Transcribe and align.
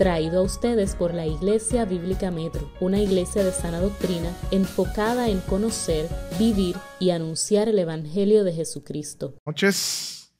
traído 0.00 0.40
a 0.40 0.42
ustedes 0.44 0.94
por 0.96 1.12
la 1.12 1.26
Iglesia 1.26 1.84
Bíblica 1.84 2.30
Metro, 2.30 2.72
una 2.80 2.98
iglesia 2.98 3.44
de 3.44 3.52
sana 3.52 3.80
doctrina 3.80 4.34
enfocada 4.50 5.28
en 5.28 5.40
conocer, 5.40 6.08
vivir 6.38 6.74
y 6.98 7.10
anunciar 7.10 7.68
el 7.68 7.78
Evangelio 7.78 8.42
de 8.42 8.54
Jesucristo. 8.54 9.34
noches. 9.44 10.32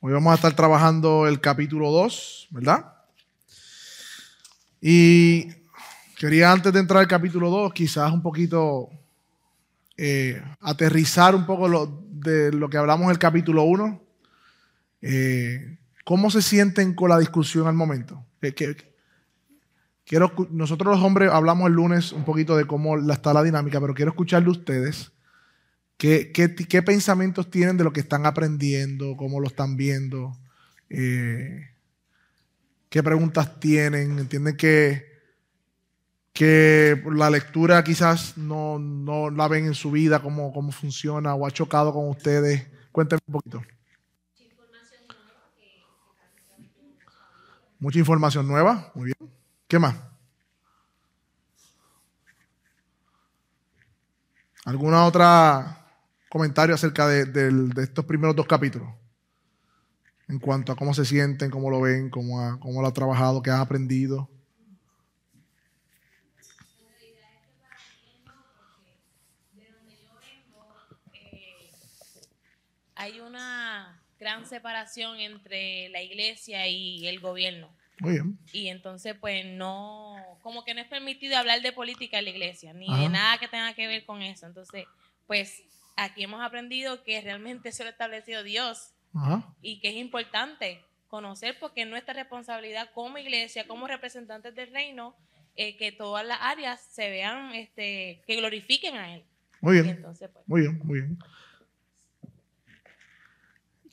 Hoy 0.00 0.14
vamos 0.14 0.32
a 0.32 0.36
estar 0.36 0.56
trabajando 0.56 1.26
el 1.26 1.42
capítulo 1.42 1.90
2, 1.90 2.48
¿verdad? 2.52 2.94
Y 4.80 5.48
quería 6.18 6.52
antes 6.52 6.72
de 6.72 6.80
entrar 6.80 7.00
al 7.00 7.06
capítulo 7.06 7.50
2, 7.50 7.74
quizás 7.74 8.10
un 8.10 8.22
poquito 8.22 8.88
eh, 9.98 10.42
aterrizar 10.62 11.34
un 11.34 11.44
poco 11.44 11.68
lo, 11.68 12.02
de 12.08 12.50
lo 12.50 12.70
que 12.70 12.78
hablamos 12.78 13.04
en 13.04 13.10
el 13.10 13.18
capítulo 13.18 13.64
1. 13.64 14.05
Eh, 15.02 15.78
¿Cómo 16.04 16.30
se 16.30 16.42
sienten 16.42 16.94
con 16.94 17.10
la 17.10 17.18
discusión 17.18 17.66
al 17.66 17.74
momento? 17.74 18.24
Quiero, 20.04 20.32
nosotros 20.50 20.96
los 20.96 21.04
hombres 21.04 21.30
hablamos 21.32 21.66
el 21.66 21.74
lunes 21.74 22.12
un 22.12 22.24
poquito 22.24 22.56
de 22.56 22.64
cómo 22.64 22.96
está 23.10 23.32
la 23.32 23.42
dinámica, 23.42 23.80
pero 23.80 23.94
quiero 23.94 24.12
escucharle 24.12 24.48
a 24.48 24.52
ustedes. 24.52 25.12
¿Qué, 25.96 26.30
qué 26.32 26.82
pensamientos 26.82 27.50
tienen 27.50 27.76
de 27.76 27.84
lo 27.84 27.92
que 27.92 28.00
están 28.00 28.26
aprendiendo? 28.26 29.16
¿Cómo 29.16 29.40
lo 29.40 29.48
están 29.48 29.76
viendo? 29.76 30.36
Eh, 30.90 31.70
¿Qué 32.88 33.02
preguntas 33.02 33.58
tienen? 33.58 34.18
¿Entienden 34.18 34.56
que, 34.56 35.06
que 36.32 37.02
la 37.12 37.30
lectura 37.30 37.82
quizás 37.82 38.38
no, 38.38 38.78
no 38.78 39.30
la 39.30 39.48
ven 39.48 39.66
en 39.66 39.74
su 39.74 39.90
vida, 39.90 40.22
cómo, 40.22 40.52
cómo 40.52 40.70
funciona 40.70 41.34
o 41.34 41.46
ha 41.46 41.50
chocado 41.50 41.92
con 41.92 42.08
ustedes? 42.08 42.66
Cuéntenme 42.92 43.20
un 43.26 43.32
poquito. 43.32 43.62
Mucha 47.78 47.98
información 47.98 48.48
nueva, 48.48 48.90
muy 48.94 49.06
bien. 49.06 49.32
¿Qué 49.68 49.78
más? 49.78 49.96
¿Alguna 54.64 55.04
otra 55.04 55.86
comentario 56.28 56.74
acerca 56.74 57.06
de, 57.06 57.24
de 57.26 57.82
estos 57.82 58.04
primeros 58.04 58.34
dos 58.34 58.46
capítulos? 58.46 58.88
En 60.28 60.38
cuanto 60.38 60.72
a 60.72 60.76
cómo 60.76 60.92
se 60.92 61.04
sienten, 61.04 61.50
cómo 61.50 61.70
lo 61.70 61.80
ven, 61.80 62.10
cómo, 62.10 62.58
cómo 62.58 62.82
lo 62.82 62.88
ha 62.88 62.92
trabajado, 62.92 63.42
qué 63.42 63.50
ha 63.50 63.60
aprendido. 63.60 64.28
hay 73.06 73.20
una 73.20 74.02
gran 74.26 74.44
separación 74.44 75.20
entre 75.20 75.88
la 75.90 76.02
iglesia 76.02 76.66
y 76.66 77.06
el 77.06 77.20
gobierno. 77.20 77.72
Muy 78.00 78.14
bien. 78.14 78.38
Y 78.52 78.66
entonces, 78.68 79.14
pues 79.20 79.46
no, 79.46 80.16
como 80.42 80.64
que 80.64 80.74
no 80.74 80.80
es 80.80 80.88
permitido 80.88 81.38
hablar 81.38 81.62
de 81.62 81.70
política 81.70 82.18
en 82.18 82.24
la 82.24 82.30
iglesia, 82.30 82.72
ni 82.72 82.88
Ajá. 82.88 83.02
de 83.02 83.08
nada 83.08 83.38
que 83.38 83.46
tenga 83.46 83.72
que 83.74 83.86
ver 83.86 84.04
con 84.04 84.22
eso. 84.22 84.46
Entonces, 84.46 84.84
pues 85.28 85.62
aquí 85.96 86.24
hemos 86.24 86.42
aprendido 86.42 87.04
que 87.04 87.20
realmente 87.20 87.68
eso 87.68 87.84
lo 87.84 87.88
ha 87.88 87.92
establecido 87.92 88.42
Dios 88.42 88.90
Ajá. 89.14 89.54
y 89.62 89.78
que 89.78 89.90
es 89.90 89.94
importante 89.94 90.82
conocer 91.06 91.56
porque 91.60 91.82
es 91.82 91.88
nuestra 91.88 92.12
responsabilidad 92.12 92.90
como 92.94 93.18
iglesia, 93.18 93.68
como 93.68 93.86
representantes 93.86 94.56
del 94.56 94.72
reino, 94.72 95.14
eh, 95.54 95.76
que 95.76 95.92
todas 95.92 96.26
las 96.26 96.38
áreas 96.42 96.84
se 96.90 97.08
vean, 97.10 97.54
este, 97.54 98.22
que 98.26 98.36
glorifiquen 98.36 98.96
a 98.96 99.14
Él. 99.14 99.22
Muy 99.60 99.74
bien. 99.74 99.88
entonces, 99.88 100.28
pues, 100.32 100.44
Muy 100.48 100.62
bien, 100.62 100.80
muy 100.84 101.00
bien. 101.00 101.18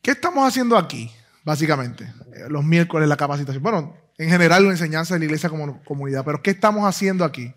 ¿Qué 0.04 0.12
estamos 0.12 0.46
haciendo 0.46 0.78
aquí, 0.78 1.10
básicamente? 1.46 2.04
Eh, 2.04 2.50
Los 2.50 2.66
miércoles, 2.66 3.08
la 3.08 3.16
capacitación. 3.16 3.64
Bueno, 3.64 3.96
en 4.18 4.30
general 4.30 4.66
la 4.66 4.72
enseñanza 4.72 5.14
de 5.14 5.20
la 5.20 5.26
iglesia 5.26 5.50
como 5.50 5.82
comunidad, 5.86 6.26
pero 6.26 6.42
¿qué 6.42 6.52
estamos 6.52 6.84
haciendo 6.84 7.24
aquí? 7.24 7.54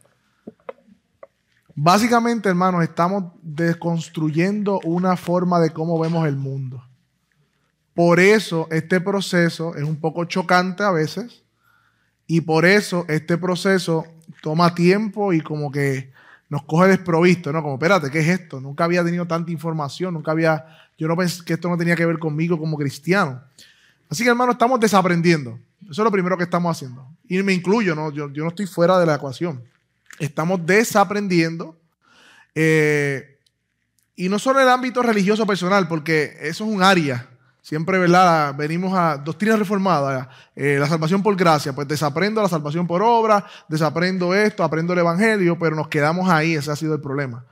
Básicamente, 1.75 2.49
hermanos, 2.49 2.85
estamos 2.85 3.33
desconstruyendo 3.43 4.79
una 4.85 5.17
forma 5.17 5.59
de 5.59 5.71
cómo 5.71 5.99
vemos 5.99 6.25
el 6.29 6.37
mundo. 6.37 6.85
Por 7.95 8.21
eso 8.21 8.69
este 8.71 9.01
proceso 9.01 9.75
es 9.75 9.83
un 9.83 9.97
poco 9.97 10.25
chocante 10.27 10.85
a 10.85 10.93
veces 10.93 11.43
y 12.29 12.43
por 12.43 12.65
eso 12.65 13.07
este 13.09 13.39
proceso 13.39 14.07
toma 14.41 14.73
tiempo 14.73 15.33
y 15.33 15.41
como 15.41 15.73
que 15.73 16.13
nos 16.49 16.63
coge 16.63 16.91
desprovisto, 16.91 17.53
¿no? 17.53 17.61
Como, 17.61 17.75
espérate, 17.75 18.09
¿qué 18.09 18.21
es 18.21 18.29
esto? 18.29 18.61
Nunca 18.61 18.85
había 18.85 19.05
tenido 19.05 19.27
tanta 19.27 19.51
información, 19.51 20.15
nunca 20.15 20.31
había, 20.31 20.65
yo 20.99 21.09
no 21.09 21.17
pensé 21.17 21.45
que 21.45 21.55
esto 21.55 21.69
no 21.69 21.77
tenía 21.77 21.97
que 21.97 22.07
ver 22.07 22.19
conmigo 22.19 22.59
como 22.59 22.77
cristiano. 22.77 23.43
Así 24.09 24.23
que, 24.23 24.31
hermano, 24.31 24.53
estamos 24.53 24.81
desaprendiendo. 24.81 25.59
Eso 25.83 26.03
es 26.03 26.05
lo 26.05 26.11
primero 26.11 26.37
que 26.37 26.45
estamos 26.45 26.75
haciendo. 26.77 27.07
Y 27.29 27.43
me 27.43 27.53
incluyo, 27.53 27.95
¿no? 27.95 28.11
Yo, 28.13 28.31
yo 28.33 28.43
no 28.43 28.49
estoy 28.51 28.67
fuera 28.67 28.99
de 28.99 29.07
la 29.07 29.17
ecuación. 29.17 29.63
Estamos 30.19 30.65
desaprendiendo. 30.65 31.79
eh, 32.55 33.33
y 34.19 34.31
no 34.31 34.39
solo 34.39 34.61
en 34.61 34.67
el 34.67 34.73
ámbito 34.73 35.03
religioso 35.03 35.47
personal, 35.47 35.87
porque 35.89 36.39
eso 36.41 36.65
es 36.65 36.71
un 36.71 36.83
área. 36.83 37.29
Siempre, 37.61 37.99
¿verdad? 37.99 38.55
Venimos 38.57 38.97
a 38.97 39.19
doctrina 39.19 39.57
reformada, 39.57 40.31
eh, 40.55 40.77
la 40.79 40.87
salvación 40.87 41.23
por 41.23 41.37
gracia. 41.37 41.75
Pues 41.75 41.87
desaprendo 41.87 42.41
la 42.41 42.49
salvación 42.49 42.87
por 42.87 43.03
obra, 43.03 43.45
desaprendo 43.69 44.35
esto, 44.35 44.65
aprendo 44.65 44.93
el 44.93 45.01
evangelio, 45.01 45.59
pero 45.59 45.77
nos 45.77 45.89
quedamos 45.89 46.31
ahí. 46.31 46.55
Ese 46.55 46.71
ha 46.71 46.77
sido 46.77 46.95
el 46.95 47.01
problema. 47.01 47.45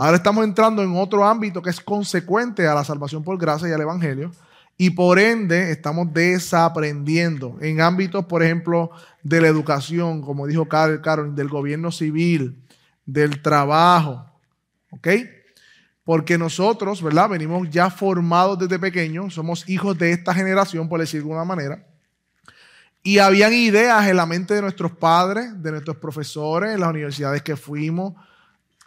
Ahora 0.00 0.16
estamos 0.18 0.44
entrando 0.44 0.80
en 0.80 0.94
otro 0.94 1.24
ámbito 1.24 1.60
que 1.60 1.70
es 1.70 1.80
consecuente 1.80 2.68
a 2.68 2.72
la 2.72 2.84
salvación 2.84 3.24
por 3.24 3.36
gracia 3.36 3.68
y 3.68 3.72
al 3.72 3.80
evangelio. 3.80 4.30
Y 4.76 4.90
por 4.90 5.18
ende 5.18 5.72
estamos 5.72 6.12
desaprendiendo 6.12 7.56
en 7.60 7.80
ámbitos, 7.80 8.24
por 8.26 8.44
ejemplo, 8.44 8.92
de 9.24 9.40
la 9.40 9.48
educación, 9.48 10.22
como 10.22 10.46
dijo 10.46 10.68
Carol, 10.68 11.02
Carol, 11.02 11.34
del 11.34 11.48
gobierno 11.48 11.90
civil, 11.90 12.62
del 13.06 13.42
trabajo. 13.42 14.24
¿Ok? 14.92 15.08
Porque 16.04 16.38
nosotros, 16.38 17.02
¿verdad? 17.02 17.30
Venimos 17.30 17.68
ya 17.68 17.90
formados 17.90 18.56
desde 18.56 18.78
pequeños, 18.78 19.34
somos 19.34 19.68
hijos 19.68 19.98
de 19.98 20.12
esta 20.12 20.32
generación, 20.32 20.88
por 20.88 21.00
decir 21.00 21.22
de 21.22 21.24
alguna 21.24 21.44
manera. 21.44 21.84
Y 23.02 23.18
habían 23.18 23.52
ideas 23.52 24.06
en 24.06 24.16
la 24.16 24.26
mente 24.26 24.54
de 24.54 24.62
nuestros 24.62 24.92
padres, 24.92 25.60
de 25.60 25.72
nuestros 25.72 25.96
profesores, 25.96 26.72
en 26.72 26.78
las 26.78 26.90
universidades 26.90 27.42
que 27.42 27.56
fuimos, 27.56 28.14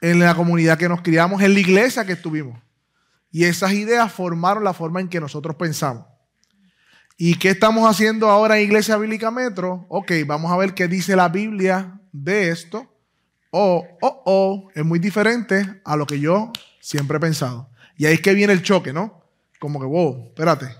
en 0.01 0.19
la 0.19 0.35
comunidad 0.35 0.77
que 0.77 0.89
nos 0.89 1.01
criamos, 1.01 1.41
en 1.41 1.53
la 1.53 1.59
iglesia 1.59 2.05
que 2.05 2.13
estuvimos. 2.13 2.59
Y 3.31 3.45
esas 3.45 3.71
ideas 3.73 4.11
formaron 4.11 4.63
la 4.63 4.73
forma 4.73 4.99
en 4.99 5.07
que 5.07 5.21
nosotros 5.21 5.55
pensamos. 5.55 6.05
¿Y 7.17 7.35
qué 7.35 7.49
estamos 7.49 7.87
haciendo 7.87 8.29
ahora 8.29 8.57
en 8.57 8.65
Iglesia 8.65 8.97
Bíblica 8.97 9.29
Metro? 9.29 9.85
Ok, 9.89 10.11
vamos 10.25 10.51
a 10.51 10.57
ver 10.57 10.73
qué 10.73 10.87
dice 10.87 11.15
la 11.15 11.29
Biblia 11.29 11.99
de 12.11 12.49
esto. 12.49 12.91
O, 13.51 13.85
oh, 14.01 14.23
oh, 14.25 14.69
es 14.73 14.83
muy 14.83 14.97
diferente 14.97 15.81
a 15.85 15.95
lo 15.95 16.07
que 16.07 16.19
yo 16.19 16.51
siempre 16.79 17.17
he 17.17 17.19
pensado. 17.19 17.69
Y 17.95 18.07
ahí 18.07 18.15
es 18.15 18.21
que 18.21 18.33
viene 18.33 18.53
el 18.53 18.63
choque, 18.63 18.91
¿no? 18.91 19.23
Como 19.59 19.79
que, 19.79 19.85
wow, 19.85 20.29
espérate, 20.29 20.75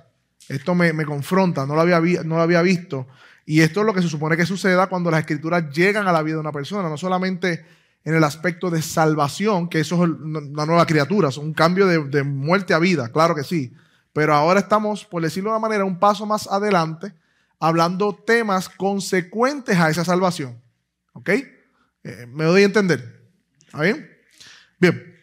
esto 0.50 0.74
me, 0.74 0.94
me 0.94 1.06
confronta, 1.06 1.68
no 1.68 1.76
lo, 1.76 1.82
había 1.82 2.24
no 2.24 2.38
lo 2.38 2.42
había 2.42 2.62
visto. 2.62 3.08
Y 3.46 3.62
esto 3.62 3.82
es 3.82 3.86
lo 3.86 3.94
que 3.94 4.02
se 4.02 4.10
supone 4.10 4.36
que 4.36 4.46
suceda 4.46 4.88
cuando 4.88 5.12
las 5.12 5.20
escrituras 5.20 5.70
llegan 5.72 6.08
a 6.08 6.12
la 6.12 6.24
vida 6.24 6.36
de 6.36 6.42
una 6.42 6.52
persona, 6.52 6.90
no 6.90 6.98
solamente 6.98 7.64
en 8.04 8.16
el 8.16 8.24
aspecto 8.24 8.70
de 8.70 8.82
salvación, 8.82 9.70
que 9.70 9.80
eso 9.80 9.96
es 9.96 10.10
una 10.10 10.66
nueva 10.66 10.86
criatura, 10.86 11.30
es 11.30 11.38
un 11.38 11.54
cambio 11.54 11.86
de, 11.86 12.04
de 12.06 12.24
muerte 12.24 12.74
a 12.74 12.80
vida, 12.80 13.12
claro 13.12 13.36
que 13.36 13.44
sí. 13.44 13.74
Pero 14.14 14.34
ahora 14.34 14.60
estamos, 14.60 15.06
por 15.06 15.22
decirlo 15.22 15.52
de 15.52 15.58
una 15.58 15.68
manera, 15.68 15.86
un 15.86 16.00
paso 16.00 16.26
más 16.26 16.48
adelante, 16.48 17.14
hablando 17.60 18.14
temas 18.14 18.68
consecuentes 18.68 19.78
a 19.78 19.90
esa 19.90 20.04
salvación. 20.04 20.60
¿Ok? 21.14 21.30
Eh, 21.30 22.26
¿Me 22.28 22.46
doy 22.46 22.64
a 22.64 22.66
entender? 22.66 23.22
¿Está 23.66 23.82
bien? 23.82 24.10
Bien. 24.80 25.16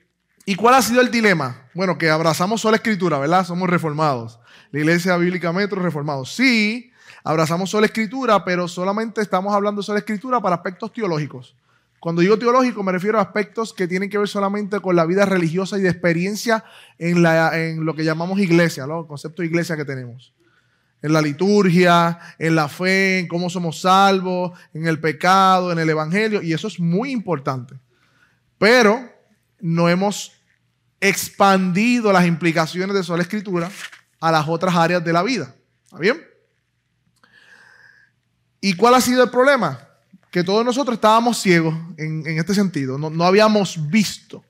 ¿Y 0.47 0.55
cuál 0.55 0.77
ha 0.77 0.83
sido 0.83 1.00
el 1.00 1.10
dilema? 1.10 1.69
Bueno, 1.75 1.99
que 1.99 2.09
abrazamos 2.09 2.60
sola 2.60 2.77
escritura, 2.77 3.19
¿verdad? 3.19 3.45
Somos 3.45 3.69
reformados. 3.69 4.39
La 4.71 4.81
Iglesia 4.81 5.16
Bíblica 5.16 5.53
Metro, 5.53 5.83
reformados. 5.83 6.34
Sí, 6.34 6.91
abrazamos 7.25 7.71
sola 7.71 7.86
escritura, 7.86 8.45
pero 8.45 8.69
solamente 8.69 9.21
estamos 9.21 9.53
hablando 9.53 9.83
sola 9.83 9.98
escritura 9.98 10.41
para 10.41 10.57
aspectos 10.57 10.92
teológicos. 10.92 11.57
Cuando 12.00 12.22
digo 12.22 12.39
teológico 12.39 12.83
me 12.83 12.92
refiero 12.92 13.18
a 13.18 13.22
aspectos 13.22 13.72
que 13.72 13.89
tienen 13.89 14.09
que 14.09 14.18
ver 14.18 14.28
solamente 14.28 14.80
con 14.80 14.95
la 14.95 15.04
vida 15.04 15.24
religiosa 15.24 15.78
y 15.78 15.83
de 15.83 15.89
experiencia 15.89 16.65
en, 16.98 17.84
lo 17.84 17.95
que 17.95 18.04
llamamos 18.04 18.39
iglesia, 18.39 18.86
¿no? 18.86 19.00
el 19.00 19.06
concepto 19.06 19.42
de 19.42 19.48
iglesia 19.48 19.77
que 19.77 19.84
tenemos. 19.84 20.33
En 21.03 21.12
la 21.12 21.22
liturgia, 21.22 22.18
en 22.39 22.54
la 22.56 22.68
fe, 22.68 23.21
en 23.21 23.28
cómo 23.28 23.50
somos 23.50 23.80
salvos, 23.80 24.59
en 24.74 24.86
el 24.86 25.00
pecado, 25.00 25.71
en 25.71 25.78
el 25.78 25.89
evangelio, 25.91 26.42
y 26.42 26.53
eso 26.53 26.66
es 26.66 26.80
muy 26.80 27.12
importante. 27.12 27.74
Pero 28.59 29.01
no 29.60 29.89
hemos 29.89 30.33
expandido 31.01 32.12
las 32.12 32.27
implicaciones 32.27 32.94
de 32.97 33.04
sola 33.04 33.22
escritura 33.22 33.71
a 34.21 34.33
las 34.33 34.48
otras 34.48 34.74
áreas 34.74 35.04
de 35.04 35.12
la 35.12 35.22
vida. 35.22 35.54
¿Está 35.84 35.98
bien? 35.98 36.21
¿Y 38.60 38.74
cuál 38.74 38.94
ha 38.94 39.01
sido 39.01 39.22
el 39.22 39.30
problema? 39.30 39.88
Que 40.30 40.45
todos 40.45 40.65
nosotros 40.65 40.97
estábamos 40.97 41.39
ciegos 41.39 41.75
en, 41.97 42.27
este 42.27 42.54
sentido. 42.54 42.98
No, 42.98 43.25
habíamos 43.25 43.89
visto 43.89 44.45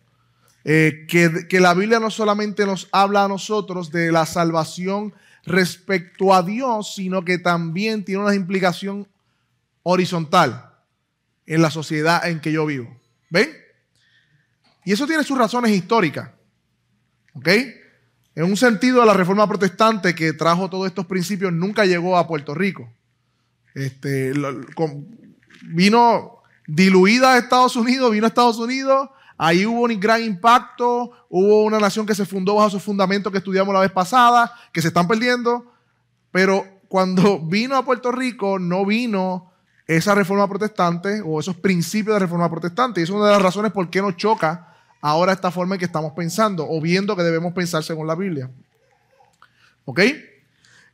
eh, 0.65 1.07
que, 1.09 1.47
que 1.49 1.61
la 1.61 1.75
Biblia 1.75 2.01
no 2.01 2.11
solamente 2.11 2.67
nos 2.67 2.89
habla 2.93 3.25
a 3.25 3.29
nosotros 3.29 3.91
de 3.91 4.11
la 4.11 4.27
salvación 4.27 5.15
respecto 5.45 6.35
a 6.35 6.43
Dios, 6.43 6.95
sino 6.95 7.25
que 7.25 7.39
también 7.39 8.05
tiene 8.05 8.23
una 8.23 8.35
implicación 8.35 9.07
horizontal 9.83 10.75
en 11.47 11.63
la 11.63 11.71
sociedad 11.71 12.29
en 12.29 12.41
que 12.41 12.53
yo 12.53 12.67
vivo. 12.67 12.95
¿Ven? 13.31 13.51
Y 14.85 14.93
eso 14.93 15.07
tiene 15.07 15.25
sus 15.25 15.39
razones 15.39 15.71
históricas. 15.73 16.31
¿Ok? 17.35 17.49
En 18.35 18.45
un 18.45 18.57
sentido, 18.57 19.05
la 19.05 19.15
reforma 19.15 19.49
protestante 19.49 20.15
que 20.15 20.33
trajo 20.33 20.71
todos 20.71 20.87
estos 20.87 21.07
principios 21.07 21.53
nunca 21.53 21.85
llegó 21.85 22.17
a 22.17 22.27
Puerto 22.27 22.55
Rico. 22.55 22.93
Este, 23.75 24.33
vino 25.69 26.43
diluida 26.67 27.33
a 27.33 27.39
Estados 27.39 27.77
Unidos, 27.77 28.11
vino 28.11 28.27
a 28.27 28.29
Estados 28.29 28.59
Unidos, 28.59 29.09
ahí 29.37 29.65
hubo 29.65 29.83
un 29.83 30.01
gran 30.01 30.23
impacto, 30.23 31.13
hubo 31.29 31.65
una 31.65 31.79
nación 31.79 32.07
que 32.07 32.15
se 32.15 32.27
fundó 32.27 32.57
bajo 32.57 32.69
esos 32.69 32.83
fundamentos 32.83 33.33
que 33.33 33.39
estudiamos 33.39 33.73
la 33.73 33.81
vez 33.81 33.93
pasada, 33.93 34.53
que 34.73 34.83
se 34.83 34.89
están 34.89 35.09
perdiendo, 35.09 35.73
pero 36.31 36.65
cuando 36.89 37.39
vino 37.43 37.77
a 37.77 37.85
Puerto 37.85 38.13
Rico 38.13 38.59
no 38.59 38.85
vino 38.85 39.53
esa 39.87 40.15
reforma 40.15 40.47
protestante 40.47 41.23
o 41.25 41.41
esos 41.41 41.57
principios 41.57 42.15
de 42.15 42.21
reforma 42.21 42.51
protestante. 42.51 43.01
Y 43.01 43.05
es 43.05 43.11
una 43.11 43.27
de 43.27 43.33
las 43.33 43.43
razones 43.43 43.73
por 43.73 43.89
qué 43.89 44.03
nos 44.03 44.17
choca 44.17 44.77
ahora 45.01 45.33
esta 45.33 45.51
forma 45.51 45.77
en 45.77 45.79
que 45.79 45.87
estamos 45.87 46.13
pensando 46.13 46.67
o 46.69 46.81
viendo 46.81 47.17
que 47.17 47.23
debemos 47.23 47.55
pensar 47.55 47.83
según 47.83 48.07
la 48.07 48.15
Biblia. 48.15 48.51
¿Ok? 49.87 50.01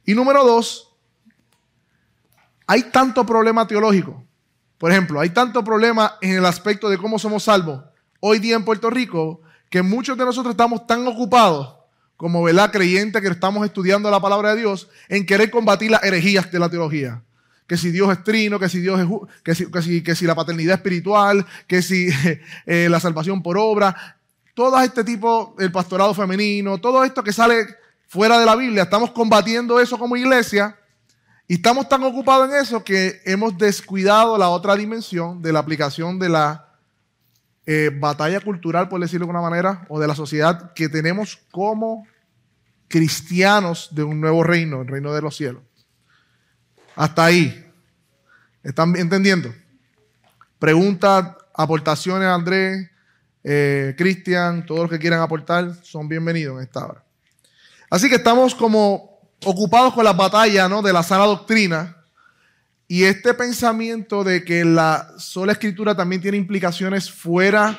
Y 0.05 0.15
número 0.15 0.45
dos, 0.45 0.95
hay 2.67 2.85
tanto 2.85 3.27
problema 3.27 3.67
teológico. 3.67 4.23
Por 4.85 4.93
ejemplo, 4.93 5.19
hay 5.19 5.31
tanto 5.31 5.65
problema 5.65 6.19
en 6.21 6.37
el 6.37 6.45
aspecto 6.45 6.91
de 6.91 6.99
cómo 6.99 7.19
somos 7.19 7.45
salvos 7.45 7.81
hoy 8.21 8.39
día 8.39 8.55
en 8.55 8.67
Puerto 8.67 8.91
Rico 8.91 9.41
que 9.71 9.81
muchos 9.81 10.19
de 10.19 10.27
nosotros 10.27 10.53
estamos 10.53 10.87
tan 10.87 11.07
ocupados 11.07 11.77
como 12.19 12.43
¿verdad? 12.43 12.71
creyentes 12.71 13.23
que 13.23 13.29
estamos 13.29 13.65
estudiando 13.65 14.11
la 14.11 14.21
palabra 14.21 14.51
de 14.51 14.61
Dios 14.61 14.91
en 15.09 15.25
querer 15.25 15.51
combatir 15.51 15.91
las 15.91 16.05
herejías 16.05 16.53
de 16.53 16.59
la 16.59 16.69
teología. 16.69 17.23
Que 17.67 17.79
si 17.79 17.93
Dios 17.93 18.13
es 18.13 18.23
trino, 18.25 18.61
que 18.61 18.69
si 18.69 18.81
Dios 18.81 19.01
es 19.01 19.07
que 19.43 19.55
si, 19.55 19.71
que 19.71 19.81
si, 19.81 20.03
que 20.03 20.15
si 20.15 20.27
la 20.27 20.35
paternidad 20.35 20.75
espiritual, 20.75 21.47
que 21.67 21.81
si 21.81 22.11
eh, 22.67 22.89
la 22.91 23.01
salvación 23.01 23.43
por 23.43 23.57
obra, 23.57 24.21
todo 24.53 24.79
este 24.83 25.03
tipo, 25.03 25.57
el 25.59 25.73
pastorado 25.73 26.13
femenino, 26.13 26.77
todo 26.77 27.05
esto 27.05 27.25
que 27.25 27.33
sale 27.33 27.65
fuera 28.07 28.39
de 28.39 28.45
la 28.45 28.55
Biblia, 28.55 28.83
estamos 28.83 29.13
combatiendo 29.13 29.81
eso 29.81 29.99
como 29.99 30.15
iglesia 30.15 30.77
y 31.47 31.55
estamos 31.55 31.89
tan 31.89 32.03
ocupados 32.05 32.49
en 32.49 32.57
eso 32.57 32.83
que 32.83 33.21
hemos 33.25 33.57
descuidado 33.59 34.39
la 34.39 34.49
otra 34.49 34.77
dimensión 34.77 35.43
de 35.43 35.53
la 35.53 35.59
aplicación 35.59 36.19
de 36.19 36.29
la 36.31 36.69
eh, 37.67 37.91
batalla 37.93 38.41
cultural, 38.41 38.89
por 38.89 39.01
decirlo 39.01 39.27
de 39.27 39.31
alguna 39.31 39.51
manera, 39.51 39.85
o 39.89 40.01
de 40.01 40.07
la 40.07 40.15
sociedad 40.15 40.73
que 40.73 40.89
tenemos 40.89 41.39
como 41.51 42.07
cristianos 42.89 43.89
de 43.93 44.05
un 44.05 44.21
nuevo 44.21 44.43
reino, 44.43 44.83
el 44.83 44.89
reino 44.89 45.13
de 45.13 45.21
los 45.21 45.37
cielos. 45.37 45.63
Hasta 46.97 47.25
ahí. 47.25 47.61
¿Están 48.63 48.97
entendiendo? 48.97 49.53
Preguntas, 50.59 51.37
aportaciones, 51.53 52.29
Andrés, 52.29 52.89
eh, 53.43 53.95
Cristian, 53.99 54.65
todos 54.65 54.83
los 54.83 54.91
que 54.91 54.99
quieran 54.99 55.21
aportar 55.21 55.75
son 55.83 56.09
bienvenidos 56.09 56.57
en 56.57 56.63
esta 56.63 56.87
hora. 56.87 57.05
Así 57.91 58.09
que 58.09 58.15
estamos 58.17 58.55
como 58.55 59.14
ocupados 59.45 59.95
con 59.95 60.05
la 60.05 60.13
batalla 60.13 60.69
¿no? 60.69 60.83
de 60.83 60.93
la 60.93 61.03
sana 61.03 61.25
doctrina 61.25 61.97
y 62.87 63.05
este 63.05 63.35
pensamiento 63.35 64.25
de 64.25 64.45
que 64.45 64.65
la 64.65 65.15
sola 65.19 65.53
escritura 65.53 65.97
también 65.97 66.21
tiene 66.21 66.37
implicaciones 66.37 67.11
fuera 67.11 67.79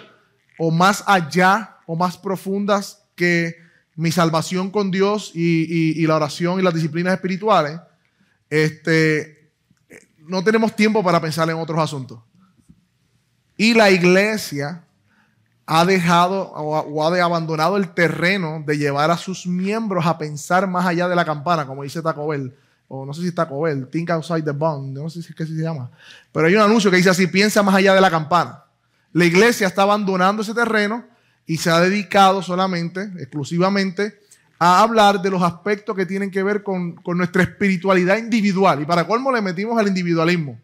o 0.57 0.71
más 0.71 1.03
allá 1.05 1.77
o 1.85 1.95
más 1.95 2.17
profundas 2.17 3.03
que 3.15 3.55
mi 3.95 4.11
salvación 4.11 4.71
con 4.71 4.91
Dios 4.91 5.31
y, 5.33 6.05
la 6.05 6.15
oración 6.15 6.59
y 6.59 6.63
las 6.63 6.73
disciplinas 6.73 7.13
espirituales, 7.13 7.79
este, 8.49 9.51
no 10.19 10.43
tenemos 10.43 10.75
tiempo 10.75 11.03
para 11.03 11.21
pensar 11.21 11.49
en 11.49 11.55
otros 11.55 11.79
asuntos. 11.79 12.19
Y 13.57 13.73
la 13.73 13.89
iglesia 13.89 14.84
ha 15.67 15.85
dejado 15.85 16.51
o 16.51 17.03
ha 17.03 17.23
abandonado 17.23 17.77
el 17.77 17.89
terreno 17.89 18.63
de 18.65 18.77
llevar 18.77 19.09
a 19.09 19.17
sus 19.17 19.47
miembros 19.47 20.05
a 20.05 20.17
pensar 20.17 20.67
más 20.67 20.85
allá 20.85 21.07
de 21.07 21.15
la 21.15 21.25
campana, 21.25 21.65
como 21.65 21.83
dice 21.83 22.01
Taco 22.01 22.27
Bell, 22.27 22.53
o 22.87 23.05
no 23.05 23.13
sé 23.13 23.21
si 23.21 23.27
es 23.29 23.35
Taco 23.35 23.61
Bell, 23.61 23.87
Think 23.87 24.11
Outside 24.11 24.43
the 24.43 24.51
Bond, 24.51 24.97
no 24.97 25.09
sé 25.09 25.23
si 25.23 25.33
qué 25.33 25.45
se 25.45 25.53
llama, 25.53 25.89
pero 26.31 26.47
hay 26.47 26.55
un 26.55 26.61
anuncio 26.61 26.91
que 26.91 26.97
dice 26.97 27.09
así, 27.09 27.27
piensa 27.27 27.63
más 27.63 27.73
allá 27.73 27.95
de 27.95 28.01
la 28.01 28.11
campana. 28.11 28.63
La 29.11 29.25
iglesia 29.25 29.67
está 29.67 29.83
abandonando 29.83 30.41
ese 30.43 30.53
terreno 30.53 31.05
y 31.47 31.57
se 31.57 31.69
ha 31.69 31.79
dedicado 31.79 32.43
solamente, 32.43 33.01
exclusivamente, 33.17 34.19
a 34.59 34.81
hablar 34.81 35.21
de 35.21 35.29
los 35.29 35.41
aspectos 35.41 35.95
que 35.95 36.05
tienen 36.05 36.29
que 36.29 36.43
ver 36.43 36.63
con, 36.63 36.95
con 36.95 37.17
nuestra 37.17 37.43
espiritualidad 37.43 38.17
individual. 38.17 38.81
Y 38.81 38.85
para 38.85 39.07
colmo 39.07 39.31
le 39.31 39.41
metimos 39.41 39.79
al 39.79 39.87
individualismo, 39.87 40.59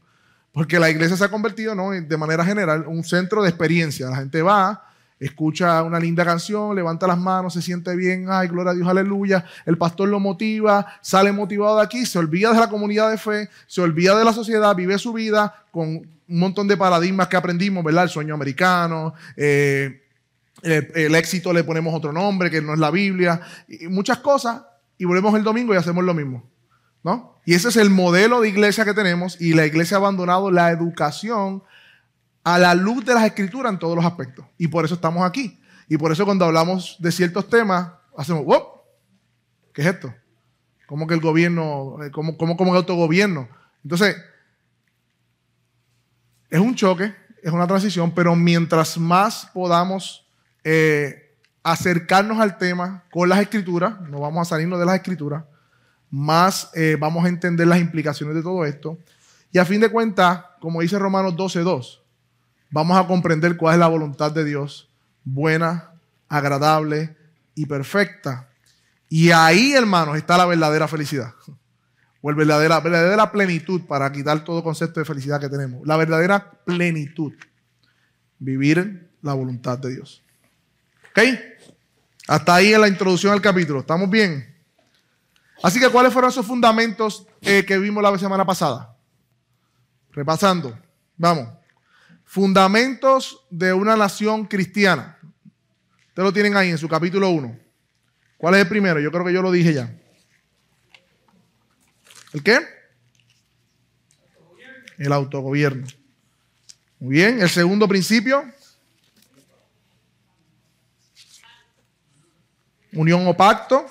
porque 0.51 0.80
la 0.80 0.89
iglesia 0.89 1.18
se 1.18 1.24
ha 1.24 1.31
convertido, 1.31 1.75
¿no? 1.75 1.92
de 1.92 2.18
manera 2.18 2.44
general, 2.44 2.86
un 2.88 3.03
centro 3.03 3.42
de 3.42 3.50
experiencia. 3.50 4.09
La 4.09 4.18
gente 4.18 4.42
va, 4.42 4.90
escucha 5.21 5.83
una 5.83 6.00
linda 6.00 6.25
canción, 6.25 6.75
levanta 6.75 7.06
las 7.06 7.18
manos, 7.18 7.53
se 7.53 7.62
siente 7.62 7.95
bien, 7.95 8.25
ay, 8.27 8.47
gloria 8.47 8.71
a 8.71 8.73
Dios, 8.73 8.88
aleluya. 8.88 9.45
El 9.68 9.77
pastor 9.77 10.09
lo 10.09 10.19
motiva, 10.19 10.85
sale 11.00 11.31
motivado 11.31 11.77
de 11.77 11.83
aquí, 11.83 12.07
se 12.07 12.18
olvida 12.18 12.51
de 12.51 12.59
la 12.59 12.69
comunidad 12.69 13.12
de 13.12 13.18
fe, 13.19 13.47
se 13.68 13.81
olvida 13.81 14.18
de 14.18 14.25
la 14.25 14.33
sociedad, 14.33 14.75
vive 14.75 14.97
su 14.97 15.13
vida 15.13 15.63
con 15.71 15.88
un 15.88 16.09
montón 16.27 16.68
de 16.68 16.75
paradigmas 16.75 17.27
que 17.27 17.38
aprendimos, 17.38 17.83
¿verdad? 17.83 18.06
El 18.06 18.09
sueño 18.09 18.33
americano, 18.33 19.13
eh, 19.38 20.01
el, 20.63 21.13
éxito 21.13 21.53
le 21.53 21.63
ponemos 21.63 21.94
otro 21.94 22.12
nombre 22.12 22.50
que 22.50 22.62
no 22.62 22.74
es 22.74 22.79
la 22.79 22.89
Biblia, 22.89 23.41
muchas 23.89 24.17
cosas, 24.17 24.63
y 24.97 25.06
volvemos 25.06 25.35
el 25.35 25.44
domingo 25.44 25.74
y 25.75 25.77
hacemos 25.77 26.03
lo 26.03 26.15
mismo. 26.15 26.50
¿No? 27.03 27.39
Y 27.45 27.56
ese 27.56 27.69
es 27.69 27.77
el 27.77 27.89
modelo 27.89 28.41
de 28.41 28.50
iglesia 28.50 28.85
que 28.85 28.94
tenemos 28.94 29.41
y 29.41 29.53
la 29.53 29.65
iglesia 29.65 29.97
ha 29.97 30.00
abandonado 30.00 30.51
la 30.51 30.69
educación 30.69 31.63
a 32.43 32.57
la 32.57 32.75
luz 32.75 33.05
de 33.05 33.13
las 33.13 33.25
escrituras 33.25 33.71
en 33.71 33.79
todos 33.79 33.95
los 33.95 34.05
aspectos. 34.05 34.45
Y 34.57 34.67
por 34.67 34.85
eso 34.85 34.95
estamos 34.95 35.23
aquí. 35.23 35.59
Y 35.88 35.97
por 35.97 36.11
eso 36.11 36.25
cuando 36.25 36.45
hablamos 36.45 36.95
de 36.99 37.11
ciertos 37.11 37.49
temas, 37.49 37.91
hacemos, 38.17 38.45
¡wow! 38.45 38.63
¿Qué 39.73 39.81
es 39.81 39.88
esto? 39.88 40.13
¿Cómo 40.88 41.07
que 41.07 41.13
el 41.13 41.21
gobierno, 41.21 41.97
eh, 42.03 42.11
cómo, 42.11 42.38
cómo, 42.38 42.57
cómo 42.57 42.71
el 42.71 42.77
autogobierno? 42.77 43.47
Entonces, 43.83 44.17
es 46.49 46.59
un 46.59 46.75
choque, 46.75 47.13
es 47.41 47.51
una 47.51 47.67
transición, 47.67 48.11
pero 48.11 48.35
mientras 48.35 48.97
más 48.97 49.47
podamos 49.53 50.27
eh, 50.63 51.35
acercarnos 51.63 52.39
al 52.39 52.57
tema 52.57 53.03
con 53.11 53.29
las 53.29 53.39
escrituras, 53.39 53.99
no 54.01 54.19
vamos 54.19 54.47
a 54.47 54.49
salirnos 54.49 54.79
de 54.79 54.85
las 54.85 54.95
escrituras, 54.95 55.43
más 56.09 56.69
eh, 56.75 56.97
vamos 56.99 57.23
a 57.25 57.29
entender 57.29 57.67
las 57.67 57.79
implicaciones 57.79 58.35
de 58.35 58.43
todo 58.43 58.65
esto. 58.65 58.97
Y 59.51 59.57
a 59.57 59.65
fin 59.65 59.81
de 59.81 59.89
cuentas, 59.89 60.43
como 60.60 60.81
dice 60.81 61.00
Romanos 61.00 61.36
12.2, 61.36 62.01
vamos 62.71 62.97
a 62.97 63.05
comprender 63.05 63.57
cuál 63.57 63.75
es 63.75 63.79
la 63.79 63.87
voluntad 63.87 64.31
de 64.31 64.43
Dios, 64.43 64.89
buena, 65.23 65.91
agradable 66.27 67.15
y 67.53 67.65
perfecta. 67.65 68.49
Y 69.09 69.31
ahí, 69.31 69.73
hermanos, 69.73 70.17
está 70.17 70.37
la 70.37 70.45
verdadera 70.45 70.87
felicidad. 70.87 71.33
O 72.21 72.31
la 72.31 72.37
verdadera, 72.57 73.31
plenitud 73.31 73.81
para 73.87 74.11
quitar 74.11 74.43
todo 74.43 74.63
concepto 74.63 74.99
de 74.99 75.05
felicidad 75.05 75.39
que 75.39 75.49
tenemos. 75.49 75.85
La 75.85 75.97
verdadera 75.97 76.51
plenitud. 76.65 77.33
Vivir 78.39 79.09
la 79.21 79.33
voluntad 79.33 79.77
de 79.79 79.95
Dios. 79.95 80.23
¿Ok? 81.11 81.19
Hasta 82.27 82.55
ahí 82.55 82.73
en 82.73 82.81
la 82.81 82.87
introducción 82.87 83.33
al 83.33 83.41
capítulo. 83.41 83.79
¿Estamos 83.79 84.09
bien? 84.09 84.55
Así 85.63 85.79
que, 85.79 85.89
¿cuáles 85.89 86.13
fueron 86.13 86.31
esos 86.31 86.45
fundamentos 86.45 87.27
eh, 87.41 87.65
que 87.65 87.77
vimos 87.77 88.01
la 88.01 88.17
semana 88.17 88.45
pasada? 88.45 88.95
Repasando. 90.11 90.77
Vamos. 91.17 91.61
Fundamentos 92.31 93.45
de 93.50 93.73
una 93.73 93.97
nación 93.97 94.45
cristiana. 94.45 95.17
Ustedes 96.07 96.25
lo 96.25 96.31
tienen 96.31 96.55
ahí 96.55 96.69
en 96.69 96.77
su 96.77 96.88
capítulo 96.88 97.27
1. 97.29 97.59
¿Cuál 98.38 98.53
es 98.53 98.61
el 98.61 98.69
primero? 98.69 99.01
Yo 99.01 99.11
creo 99.11 99.25
que 99.25 99.33
yo 99.33 99.41
lo 99.41 99.51
dije 99.51 99.73
ya. 99.73 99.93
¿El 102.31 102.41
qué? 102.41 102.61
El 104.97 105.11
autogobierno. 105.11 105.85
Muy 107.01 107.15
bien. 107.15 107.41
El 107.41 107.50
segundo 107.50 107.85
principio. 107.85 108.50
Unión 112.93 113.27
o 113.27 113.35
pacto, 113.35 113.85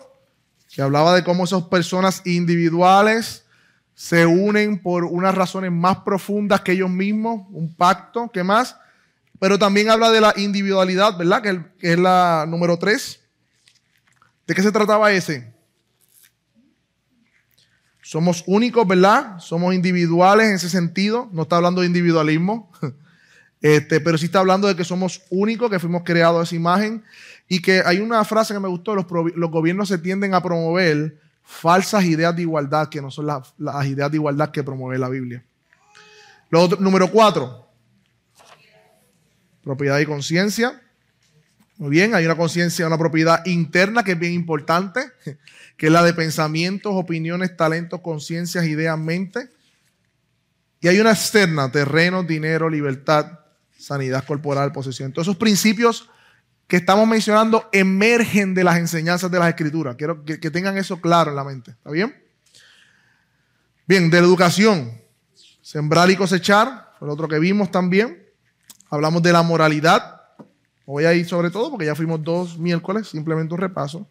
que 0.70 0.80
hablaba 0.80 1.14
de 1.14 1.24
cómo 1.24 1.44
esas 1.44 1.64
personas 1.64 2.22
individuales 2.24 3.44
se 4.00 4.24
unen 4.24 4.78
por 4.78 5.04
unas 5.04 5.34
razones 5.34 5.70
más 5.70 5.98
profundas 5.98 6.62
que 6.62 6.72
ellos 6.72 6.88
mismos, 6.88 7.42
un 7.50 7.74
pacto, 7.74 8.30
¿qué 8.32 8.42
más? 8.42 8.74
Pero 9.38 9.58
también 9.58 9.90
habla 9.90 10.10
de 10.10 10.22
la 10.22 10.32
individualidad, 10.38 11.18
¿verdad? 11.18 11.42
Que, 11.42 11.60
es 11.92 11.98
la 11.98 12.46
número 12.48 12.78
tres. 12.78 13.20
¿De 14.46 14.54
qué 14.54 14.62
se 14.62 14.72
trataba 14.72 15.12
ese? 15.12 15.52
Somos 18.00 18.42
únicos, 18.46 18.88
¿verdad? 18.88 19.38
Somos 19.38 19.74
individuales 19.74 20.48
en 20.48 20.54
ese 20.54 20.70
sentido. 20.70 21.28
No 21.30 21.42
está 21.42 21.56
hablando 21.56 21.82
de 21.82 21.88
individualismo, 21.88 22.72
este, 23.60 24.00
pero 24.00 24.16
sí 24.16 24.24
está 24.24 24.38
hablando 24.38 24.66
de 24.66 24.76
que 24.76 24.84
somos 24.84 25.24
únicos, 25.28 25.70
que 25.70 25.78
fuimos 25.78 26.04
creados 26.06 26.40
a 26.40 26.44
esa 26.44 26.56
imagen. 26.56 27.04
Y 27.48 27.60
que 27.60 27.82
hay 27.84 28.00
una 28.00 28.24
frase 28.24 28.54
que 28.54 28.60
me 28.60 28.68
gustó, 28.68 28.94
los, 28.94 29.04
los 29.36 29.50
gobiernos 29.50 29.88
se 29.88 29.98
tienden 29.98 30.32
a 30.32 30.42
promover 30.42 31.18
falsas 31.50 32.04
ideas 32.04 32.34
de 32.36 32.42
igualdad 32.42 32.88
que 32.88 33.02
no 33.02 33.10
son 33.10 33.26
las, 33.26 33.52
ideas 33.86 34.10
de 34.10 34.16
igualdad 34.16 34.50
que 34.50 34.62
promueve 34.62 34.98
la 34.98 35.08
Biblia. 35.08 35.44
Lo 36.48 36.62
otro- 36.62 36.78
número 36.80 37.10
cuatro, 37.10 37.68
propiedad 39.62 39.98
y 39.98 40.06
conciencia. 40.06 40.80
Muy 41.76 41.90
bien, 41.90 42.14
hay 42.14 42.24
una 42.24 42.36
conciencia, 42.36 42.86
una 42.86 42.98
propiedad 42.98 43.44
interna 43.46 44.04
que 44.04 44.12
es 44.12 44.18
bien 44.18 44.32
importante, 44.32 45.00
que 45.76 45.86
es 45.86 45.92
la 45.92 46.02
de 46.02 46.14
pensamientos, 46.14 46.92
opiniones, 46.94 47.56
talentos, 47.56 48.00
conciencias, 48.00 48.64
ideas, 48.66 48.98
mente. 48.98 49.50
Y 50.80 50.88
hay 50.88 51.00
una 51.00 51.10
externa, 51.10 51.70
terreno, 51.70 52.22
dinero, 52.22 52.70
libertad, 52.70 53.40
sanidad 53.76 54.24
corporal, 54.24 54.72
posesión. 54.72 55.12
Todos 55.12 55.26
esos 55.28 55.36
principios 55.36 56.08
que 56.70 56.76
estamos 56.76 57.06
mencionando 57.08 57.68
emergen 57.72 58.54
de 58.54 58.62
las 58.62 58.78
enseñanzas 58.78 59.28
de 59.28 59.40
las 59.40 59.48
escrituras. 59.48 59.96
Quiero 59.96 60.24
que, 60.24 60.38
tengan 60.38 60.78
eso 60.78 61.00
claro 61.00 61.30
en 61.30 61.36
la 61.36 61.42
mente. 61.42 61.72
¿Está 61.72 61.90
bien? 61.90 62.14
Bien, 63.88 64.08
de 64.08 64.20
la 64.20 64.26
educación. 64.28 64.92
Sembrar 65.60 66.08
y 66.12 66.16
cosechar, 66.16 66.92
lo 67.00 67.12
otro 67.12 67.26
que 67.26 67.40
vimos 67.40 67.72
también. 67.72 68.24
Hablamos 68.88 69.20
de 69.20 69.32
la 69.32 69.42
moralidad. 69.42 70.22
Voy 70.86 71.06
a 71.06 71.12
ir 71.12 71.26
sobre 71.26 71.50
todo 71.50 71.72
porque 71.72 71.86
ya 71.86 71.96
fuimos 71.96 72.22
dos 72.22 72.56
miércoles, 72.56 73.08
simplemente 73.08 73.52
un 73.52 73.60
repaso. 73.60 74.08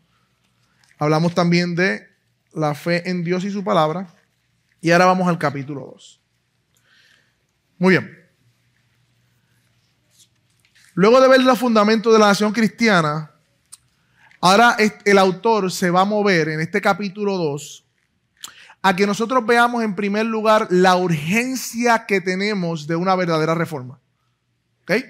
Hablamos 0.97 1.33
también 1.33 1.75
de 1.75 2.09
la 2.51 2.75
fe 2.75 3.09
en 3.09 3.23
Dios 3.23 3.45
y 3.45 3.51
su 3.51 3.63
palabra. 3.63 4.13
Y 4.81 4.91
ahora 4.91 5.05
vamos 5.05 5.29
al 5.29 5.37
capítulo 5.37 5.93
2. 5.93 6.21
Muy 7.77 7.91
bien. 7.91 8.18
Luego 10.99 11.21
de 11.21 11.29
ver 11.29 11.41
los 11.43 11.57
fundamentos 11.57 12.11
de 12.11 12.19
la 12.19 12.27
nación 12.27 12.51
cristiana, 12.51 13.31
ahora 14.41 14.75
el 15.05 15.17
autor 15.17 15.71
se 15.71 15.89
va 15.91 16.01
a 16.01 16.03
mover 16.03 16.49
en 16.49 16.59
este 16.59 16.81
capítulo 16.81 17.37
2 17.37 17.85
a 18.81 18.93
que 18.97 19.07
nosotros 19.07 19.45
veamos 19.45 19.81
en 19.81 19.95
primer 19.95 20.25
lugar 20.25 20.67
la 20.69 20.97
urgencia 20.97 22.05
que 22.05 22.19
tenemos 22.19 22.85
de 22.85 22.97
una 22.97 23.15
verdadera 23.15 23.55
reforma. 23.55 23.97
¿Ok? 24.81 24.91
Eso 24.91 25.05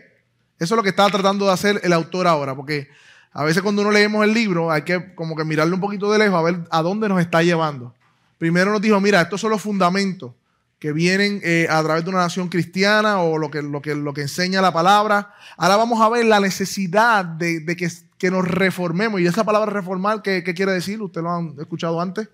es 0.59 0.71
lo 0.77 0.83
que 0.83 0.89
está 0.89 1.09
tratando 1.09 1.47
de 1.47 1.53
hacer 1.53 1.81
el 1.81 1.93
autor 1.93 2.27
ahora, 2.27 2.55
porque 2.55 2.87
a 3.33 3.43
veces 3.43 3.63
cuando 3.63 3.81
uno 3.81 3.89
leemos 3.89 4.23
el 4.23 4.31
libro 4.31 4.71
hay 4.71 4.83
que 4.83 5.15
como 5.15 5.35
que 5.35 5.43
mirarlo 5.43 5.73
un 5.73 5.81
poquito 5.81 6.11
de 6.11 6.19
lejos 6.19 6.37
a 6.37 6.43
ver 6.43 6.67
a 6.69 6.83
dónde 6.83 7.09
nos 7.09 7.19
está 7.19 7.41
llevando. 7.41 7.95
Primero 8.37 8.71
nos 8.71 8.81
dijo, 8.81 9.01
mira, 9.01 9.21
estos 9.21 9.41
son 9.41 9.49
los 9.49 9.61
fundamentos 9.63 10.33
que 10.79 10.93
vienen 10.93 11.41
eh, 11.43 11.67
a 11.69 11.83
través 11.83 12.05
de 12.05 12.09
una 12.09 12.19
nación 12.19 12.47
cristiana 12.47 13.21
o 13.21 13.37
lo 13.37 13.51
que, 13.51 13.61
lo, 13.61 13.81
que, 13.81 13.95
lo 13.95 14.13
que 14.13 14.21
enseña 14.21 14.61
la 14.61 14.71
palabra. 14.71 15.35
Ahora 15.57 15.75
vamos 15.75 16.01
a 16.01 16.07
ver 16.07 16.25
la 16.25 16.39
necesidad 16.39 17.25
de, 17.25 17.59
de 17.59 17.75
que, 17.75 17.91
que 18.17 18.31
nos 18.31 18.47
reformemos. 18.47 19.19
Y 19.19 19.27
esa 19.27 19.43
palabra 19.43 19.71
reformar, 19.71 20.21
¿qué, 20.21 20.41
qué 20.41 20.53
quiere 20.53 20.71
decir? 20.71 21.01
¿Usted 21.01 21.21
lo 21.21 21.31
han 21.31 21.55
escuchado 21.59 21.99
antes? 21.99 22.29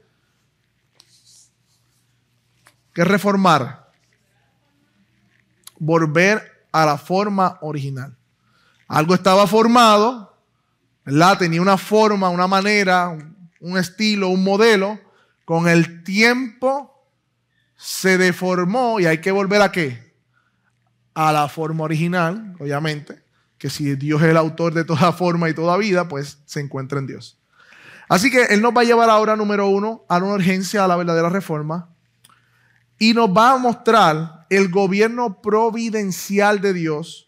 ¿Qué 2.93 3.01
es 3.01 3.07
reformar? 3.07 3.89
Volver 5.79 6.67
a 6.71 6.85
la 6.85 6.99
forma 6.99 7.57
original. 7.61 8.15
Algo 8.87 9.15
estaba 9.15 9.47
formado, 9.47 10.37
¿verdad? 11.03 11.39
Tenía 11.39 11.63
una 11.63 11.77
forma, 11.77 12.29
una 12.29 12.47
manera, 12.47 13.09
un, 13.09 13.49
un 13.59 13.77
estilo, 13.79 14.29
un 14.29 14.43
modelo. 14.43 14.99
Con 15.45 15.67
el 15.67 16.03
tiempo 16.03 16.94
se 17.75 18.17
deformó 18.17 18.99
y 18.99 19.05
hay 19.05 19.19
que 19.19 19.31
volver 19.31 19.61
a 19.61 19.71
qué? 19.71 20.13
A 21.13 21.31
la 21.31 21.47
forma 21.49 21.83
original, 21.83 22.55
obviamente, 22.59 23.23
que 23.57 23.69
si 23.69 23.95
Dios 23.95 24.21
es 24.21 24.29
el 24.29 24.37
autor 24.37 24.73
de 24.73 24.83
toda 24.85 25.11
forma 25.13 25.49
y 25.49 25.53
toda 25.53 25.77
vida, 25.77 26.07
pues 26.07 26.39
se 26.45 26.59
encuentra 26.59 26.99
en 26.99 27.07
Dios. 27.07 27.37
Así 28.07 28.29
que 28.29 28.43
Él 28.45 28.61
nos 28.61 28.75
va 28.75 28.81
a 28.81 28.85
llevar 28.85 29.09
ahora, 29.09 29.35
número 29.35 29.67
uno, 29.67 30.03
a 30.09 30.17
una 30.17 30.33
urgencia 30.33 30.83
a 30.83 30.87
la 30.87 30.95
verdadera 30.95 31.29
reforma 31.29 31.89
y 32.99 33.13
nos 33.13 33.29
va 33.29 33.51
a 33.53 33.57
mostrar 33.57 34.45
el 34.49 34.69
gobierno 34.69 35.41
providencial 35.41 36.61
de 36.61 36.73
Dios 36.73 37.27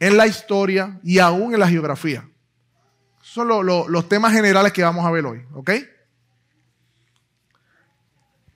en 0.00 0.16
la 0.16 0.26
historia 0.26 0.98
y 1.02 1.18
aún 1.18 1.52
en 1.54 1.60
la 1.60 1.68
geografía. 1.68 2.28
Son 3.20 3.48
lo- 3.48 3.62
lo- 3.62 3.88
los 3.88 4.08
temas 4.08 4.32
generales 4.32 4.72
que 4.72 4.82
vamos 4.82 5.04
a 5.04 5.10
ver 5.10 5.26
hoy, 5.26 5.44
¿ok? 5.52 5.70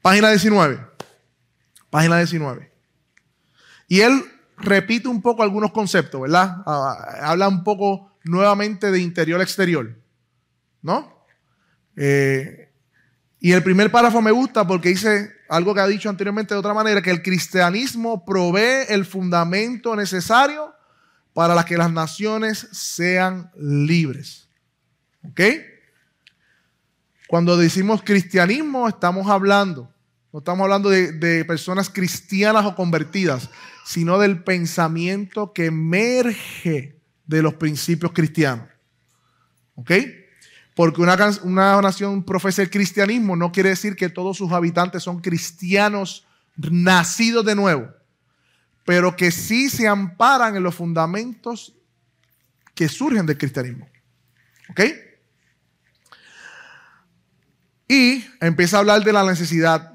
Página 0.01 0.31
19. 0.31 0.81
Página 1.93 2.17
19. 2.17 2.73
Y 3.87 4.01
él 4.01 4.25
repite 4.57 5.09
un 5.09 5.21
poco 5.21 5.43
algunos 5.43 5.73
conceptos, 5.73 6.23
¿verdad? 6.23 6.63
Ah, 6.65 7.19
habla 7.21 7.49
un 7.49 7.63
poco 7.63 8.17
nuevamente 8.25 8.91
de 8.91 8.99
interior-exterior, 8.99 9.95
¿no? 10.81 11.27
Eh, 11.95 12.73
y 13.41 13.53
el 13.53 13.63
primer 13.63 13.91
párrafo 13.91 14.23
me 14.23 14.31
gusta 14.31 14.67
porque 14.67 14.89
dice 14.89 15.33
algo 15.51 15.75
que 15.75 15.83
ha 15.83 15.87
dicho 15.87 16.09
anteriormente 16.09 16.55
de 16.55 16.61
otra 16.61 16.73
manera, 16.73 17.03
que 17.03 17.11
el 17.11 17.23
cristianismo 17.23 18.25
provee 18.25 18.87
el 18.89 19.05
fundamento 19.05 19.95
necesario 19.95 20.75
para 21.35 21.63
que 21.63 21.77
las 21.77 21.93
naciones 21.93 22.69
sean 22.73 23.51
libres. 23.55 24.49
¿Ok? 25.29 25.41
Cuando 27.29 27.59
decimos 27.59 28.03
cristianismo, 28.03 28.89
estamos 28.89 29.29
hablando, 29.29 29.92
no 30.33 30.39
estamos 30.39 30.65
hablando 30.65 30.89
de, 30.89 31.45
personas 31.45 31.91
cristianas 31.91 32.65
o 32.65 32.75
convertidas, 32.75 33.51
sino 33.85 34.19
del 34.19 34.43
pensamiento 34.43 35.53
que 35.53 35.67
emerge 35.67 36.99
de 37.27 37.43
los 37.43 37.55
principios 37.55 38.13
cristianos. 38.13 38.67
¿Ok? 39.75 39.91
Porque 40.75 41.03
una, 41.03 41.17
una 41.43 41.81
nación 41.83 42.25
profesa 42.25 42.63
el 42.63 42.71
cristianismo 42.71 43.37
no 43.37 43.53
quiere 43.53 43.71
decir 43.71 43.95
que 43.95 44.09
todos 44.09 44.39
sus 44.39 44.53
habitantes 44.53 45.03
son 45.03 45.21
cristianos 45.21 46.27
nacidos 46.57 47.45
de 47.45 47.55
nuevo, 47.55 47.91
pero 48.87 49.15
que 49.17 49.31
sí 49.31 49.69
se 49.69 49.87
amparan 49.87 50.57
en 50.57 50.63
los 50.63 50.75
fundamentos 50.75 51.75
que 52.75 52.89
surgen 52.89 53.27
del 53.27 53.37
cristianismo. 53.37 53.87
¿Ok? 54.71 54.81
Y 57.87 58.25
empieza 58.41 58.79
a 58.79 58.81
hablar 58.81 59.05
de 59.05 59.13
la 59.13 59.25
necesidad. 59.25 59.92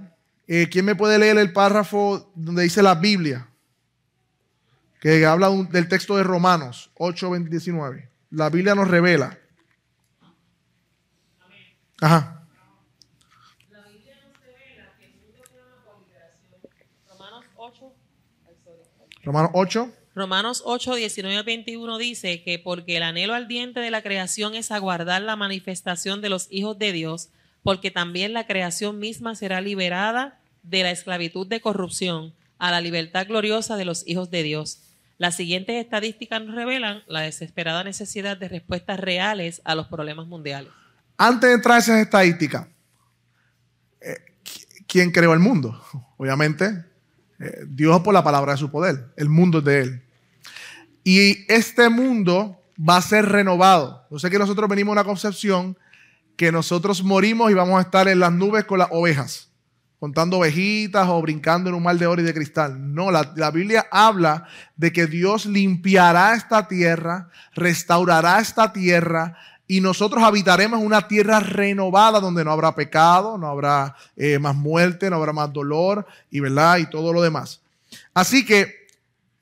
Eh, 0.48 0.70
¿Quién 0.72 0.86
me 0.86 0.96
puede 0.96 1.20
leer 1.20 1.38
el 1.38 1.52
párrafo 1.52 2.32
donde 2.36 2.64
dice 2.64 2.82
la 2.82 2.96
Biblia? 2.96 3.50
Que 5.02 5.26
habla 5.26 5.50
un- 5.50 5.70
del 5.70 5.88
texto 5.88 6.16
de 6.18 6.24
Romanos 6.24 6.90
8, 6.96 7.30
20, 7.32 7.50
19. 7.50 8.10
La 8.32 8.50
Biblia 8.50 8.74
nos 8.76 8.88
revela. 8.88 9.38
Ajá. 12.02 12.46
Romanos 17.10 17.46
8. 17.56 17.94
Romanos 19.24 19.52
8. 19.54 19.92
Romanos 20.16 20.62
8, 20.66 20.96
19 20.96 21.38
al 21.38 21.44
21 21.44 21.98
dice 21.98 22.42
que 22.42 22.58
porque 22.60 22.98
el 22.98 23.04
anhelo 23.04 23.34
ardiente 23.36 23.80
de 23.80 23.92
la 23.92 24.02
creación 24.02 24.56
es 24.56 24.72
aguardar 24.72 25.22
la 25.22 25.36
manifestación 25.36 26.22
de 26.22 26.30
los 26.30 26.48
hijos 26.50 26.80
de 26.80 26.92
Dios, 26.92 27.30
porque 27.68 27.92
también 27.92 28.32
la 28.32 28.48
creación 28.48 28.98
misma 28.98 29.36
será 29.36 29.60
liberada 29.60 30.40
de 30.64 30.84
la 30.84 30.92
esclavitud 30.92 31.46
de 31.46 31.60
corrupción 31.60 32.34
a 32.60 32.72
la 32.72 32.80
libertad 32.80 33.28
gloriosa 33.28 33.76
de 33.76 33.84
los 33.84 34.08
hijos 34.08 34.32
de 34.32 34.42
Dios. 34.42 34.84
Las 35.18 35.36
siguientes 35.36 35.76
estadísticas 35.76 36.42
nos 36.42 36.56
revelan 36.56 37.04
la 37.08 37.20
desesperada 37.20 37.84
necesidad 37.84 38.38
de 38.38 38.48
respuestas 38.48 38.98
reales 39.02 39.62
a 39.66 39.76
los 39.76 39.88
problemas 39.88 40.28
mundiales. 40.28 40.72
Antes 41.18 41.50
de 41.50 41.56
entrar 41.56 41.76
a 41.76 41.80
esas 41.80 42.00
estadísticas, 42.00 42.68
eh, 44.00 44.16
¿qui- 44.46 44.66
¿quién 44.88 45.12
creó 45.12 45.34
el 45.34 45.40
mundo? 45.42 45.78
Obviamente, 46.16 46.86
eh, 47.38 47.66
Dios 47.68 48.00
por 48.00 48.14
la 48.14 48.24
palabra 48.24 48.54
de 48.54 48.60
su 48.60 48.72
poder. 48.72 49.08
El 49.18 49.28
mundo 49.28 49.58
es 49.58 49.66
de 49.66 49.82
Él. 49.82 50.04
Y 51.04 51.52
este 51.52 51.90
mundo 51.90 52.64
va 52.80 52.96
a 52.96 53.02
ser 53.02 53.26
renovado. 53.26 54.08
Yo 54.10 54.20
sé 54.20 54.30
que 54.30 54.40
nosotros 54.40 54.70
venimos 54.70 54.92
a 54.92 55.02
una 55.02 55.04
concepción 55.04 55.78
que 56.38 56.52
nosotros 56.52 57.04
morimos 57.04 57.52
y 57.52 57.56
vamos 57.56 57.78
a 57.78 57.82
estar 57.82 58.08
en 58.08 58.20
las 58.20 58.32
nubes 58.32 58.64
con 58.64 58.80
las 58.80 58.88
ovejas, 58.92 59.50
contando 60.00 60.38
ovejitas 60.38 61.08
o 61.10 61.22
brincando 61.22 61.70
en 61.70 61.76
un 61.76 61.84
mar 61.84 61.98
de 61.98 62.08
oro 62.08 62.22
y 62.22 62.26
de 62.26 62.34
cristal. 62.34 62.94
No, 62.94 63.12
la, 63.12 63.34
la 63.36 63.52
Biblia 63.52 63.88
habla 63.92 64.48
de 64.78 64.94
que 64.94 65.08
Dios 65.08 65.48
limpiará 65.48 66.36
esta 66.36 66.68
tierra, 66.68 67.30
restaurará 67.56 68.40
esta 68.40 68.72
tierra 68.72 69.36
y 69.68 69.82
nosotros 69.82 70.24
habitaremos 70.24 70.80
una 70.80 71.08
tierra 71.08 71.40
renovada 71.42 72.20
donde 72.22 72.46
no 72.46 72.52
habrá 72.52 72.74
pecado, 72.74 73.38
no 73.38 73.48
habrá 73.48 73.96
eh, 74.16 74.40
más 74.40 74.56
muerte, 74.56 75.10
no 75.10 75.18
habrá 75.18 75.34
más 75.34 75.52
dolor 75.52 76.08
y 76.32 76.40
verdad 76.40 76.78
y 76.78 76.90
todo 76.90 77.12
lo 77.12 77.22
demás. 77.22 77.62
Así 78.14 78.46
que 78.46 78.77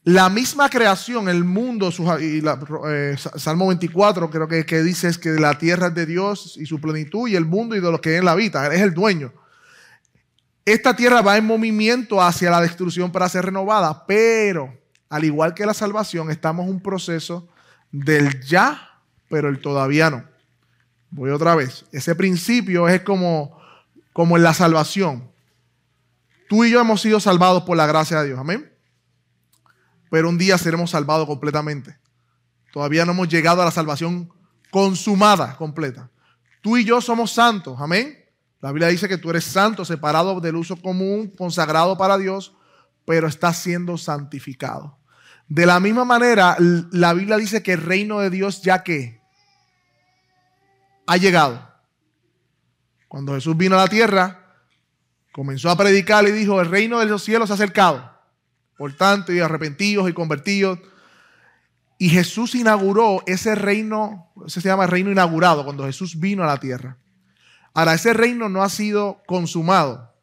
la 0.06 0.30
misma 0.30 0.70
creación, 0.70 1.28
el 1.28 1.44
mundo, 1.44 1.90
y 2.22 2.42
eh, 2.88 3.16
Salmo 3.18 3.68
24 3.68 4.30
creo 4.30 4.48
que, 4.48 4.66
que 4.66 4.82
dice 4.82 5.08
es 5.08 5.18
que 5.18 5.32
la 5.32 5.58
tierra 5.58 5.88
es 5.88 5.96
de 5.96 6.06
Dios 6.06 6.56
y 6.58 6.66
su 6.66 6.80
plenitud 6.80 7.28
y 7.28 7.36
el 7.36 7.46
mundo 7.46 7.76
y 7.76 7.82
de 7.82 7.92
los 7.92 8.00
que 8.00 8.16
en 8.16 8.26
la 8.26 8.32
habita, 8.32 8.74
es 8.74 8.82
el 8.82 8.94
dueño. 8.94 9.34
Esta 10.64 10.96
tierra 10.96 11.22
va 11.22 11.38
en 11.38 11.46
movimiento 11.46 12.22
hacia 12.22 12.50
la 12.50 12.62
destrucción 12.62 13.12
para 13.12 13.28
ser 13.28 13.46
renovada, 13.46 14.06
pero 14.06 14.74
al 15.10 15.26
igual 15.26 15.54
que 15.54 15.66
la 15.66 15.74
salvación, 15.74 16.32
estamos 16.32 16.66
en 16.66 16.72
un 16.72 16.82
proceso 16.82 17.50
del 17.92 18.42
ya, 18.42 19.02
pero 19.30 19.50
el 19.50 19.60
todavía 19.60 20.10
no. 20.10 20.24
Voy 21.10 21.30
otra 21.32 21.56
vez. 21.56 21.86
Ese 21.92 22.16
principio 22.16 22.88
es 22.88 23.02
como 23.02 23.56
como 24.16 24.38
en 24.38 24.44
la 24.44 24.54
salvación. 24.54 25.30
Tú 26.48 26.64
y 26.64 26.72
yo 26.72 26.80
hemos 26.80 27.02
sido 27.02 27.20
salvados 27.20 27.64
por 27.64 27.76
la 27.76 27.86
gracia 27.86 28.22
de 28.22 28.28
Dios, 28.28 28.40
amén. 28.40 28.72
Pero 30.10 30.30
un 30.30 30.38
día 30.38 30.58
seremos 30.58 30.92
salvados 30.92 31.28
completamente. 31.28 31.98
Todavía 32.72 33.06
no 33.06 33.14
hemos 33.14 33.30
llegado 33.30 33.62
a 33.62 33.66
la 33.66 33.72
salvación 33.72 34.30
consumada, 34.70 35.56
completa. 35.56 36.10
Tú 36.62 36.78
y 36.78 36.84
yo 36.84 37.00
somos 37.00 37.32
santos, 37.32 37.78
amén. 37.80 38.26
La 38.60 38.72
Biblia 38.72 38.88
dice 38.88 39.08
que 39.08 39.18
tú 39.18 39.30
eres 39.30 39.44
santo, 39.44 39.86
separado 39.86 40.42
del 40.42 40.56
uso 40.56 40.76
común, 40.76 41.32
consagrado 41.38 41.98
para 41.98 42.18
Dios, 42.18 42.54
pero 43.06 43.28
estás 43.28 43.58
siendo 43.58 43.98
santificado. 43.98 44.98
De 45.48 45.66
la 45.66 45.80
misma 45.80 46.06
manera, 46.06 46.58
la 46.60 47.14
Biblia 47.14 47.38
dice 47.38 47.62
que 47.62 47.74
el 47.74 47.82
reino 47.82 48.20
de 48.20 48.32
Dios 48.32 48.62
ya 48.64 48.84
que 48.84 49.22
ha 51.06 51.18
llegado. 51.18 51.72
Cuando 53.08 53.36
Jesús 53.36 53.56
vino 53.56 53.76
a 53.76 53.84
la 53.84 53.88
tierra, 53.88 54.56
comenzó 55.32 55.70
a 55.70 55.78
predicar 55.78 56.28
y 56.28 56.32
dijo, 56.32 56.60
el 56.60 56.70
reino 56.70 57.00
de 57.00 57.06
los 57.06 57.24
cielos 57.24 57.50
se 57.50 57.54
ha 57.54 57.56
acercado. 57.56 58.15
Por 58.78 58.94
tanto, 58.94 59.32
y 59.32 59.40
arrepentidos 59.40 60.10
y 60.10 60.14
convertidos. 60.14 60.80
Y 61.98 62.10
Jesús 62.10 62.56
inauguró 62.56 63.24
ese 63.26 63.56
reino, 63.56 64.32
ese 64.46 64.62
se 64.62 64.68
llama 64.68 64.88
reino 64.88 65.12
inaugurado, 65.12 65.64
cuando 65.64 65.86
Jesús 65.86 66.20
vino 66.20 66.44
a 66.44 66.48
la 66.48 66.60
tierra. 66.60 66.98
Ahora, 67.74 67.94
ese 67.94 68.14
reino 68.14 68.50
no 68.50 68.64
ha 68.64 68.70
sido 68.70 69.22
consumado. 69.28 70.14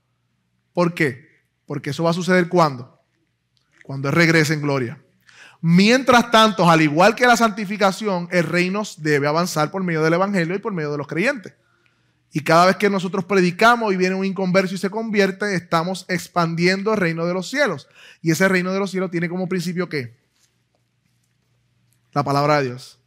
¿Por 0.73 0.95
qué? 0.95 1.29
Porque 1.67 1.91
eso 1.91 2.05
va 2.05 2.11
a 2.11 2.15
suceder 2.15 2.49
cuando? 2.49 2.99
Cuando 3.85 4.09
Él 4.09 4.15
regrese 4.15 4.55
en 4.55 4.63
gloria. 4.63 5.03
Mientras 5.61 6.31
tanto, 6.31 6.69
al 6.69 6.83
igual 6.83 7.15
que 7.15 7.27
la 7.27 7.37
santificación, 7.37 8.29
el 8.33 8.45
reino 8.45 8.83
debe 8.99 9.29
avanzar 9.29 9.71
por 9.71 9.85
medio 9.85 10.03
del 10.03 10.15
Evangelio 10.15 10.57
y 10.57 10.59
por 10.59 10.73
medio 10.73 10.91
de 10.91 10.99
los 10.99 11.07
creyentes. 11.07 11.55
Y 12.33 12.41
cada 12.41 12.67
vez 12.67 12.77
que 12.77 12.89
nosotros 12.89 13.27
predicamos 13.27 13.93
y 13.93 13.97
viene 13.97 14.15
un 14.15 14.25
inconverso 14.25 14.75
y 14.75 14.79
se 14.79 14.89
convierte, 14.89 15.55
estamos 15.55 16.07
expandiendo 16.09 16.93
el 16.93 16.97
reino 16.99 17.27
de 17.27 17.35
los 17.35 17.51
cielos. 17.51 17.89
Y 18.23 18.31
ese 18.31 18.49
reino 18.49 18.73
de 18.73 18.79
los 18.79 18.91
cielos 18.91 19.11
tiene 19.11 19.29
como 19.29 19.49
principio 19.49 19.89
qué? 19.89 20.17
La 22.13 22.23
palabra 22.23 22.59
de 22.59 22.69
Dios. 22.69 22.99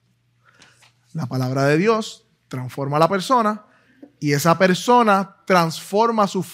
La 1.14 1.26
palabra 1.26 1.66
de 1.66 1.78
Dios 1.78 2.28
transforma 2.48 2.98
a 2.98 3.00
la 3.00 3.10
persona 3.10 3.66
y 4.20 4.34
esa 4.34 4.58
persona 4.58 5.38
transforma 5.46 6.28
su 6.28 6.46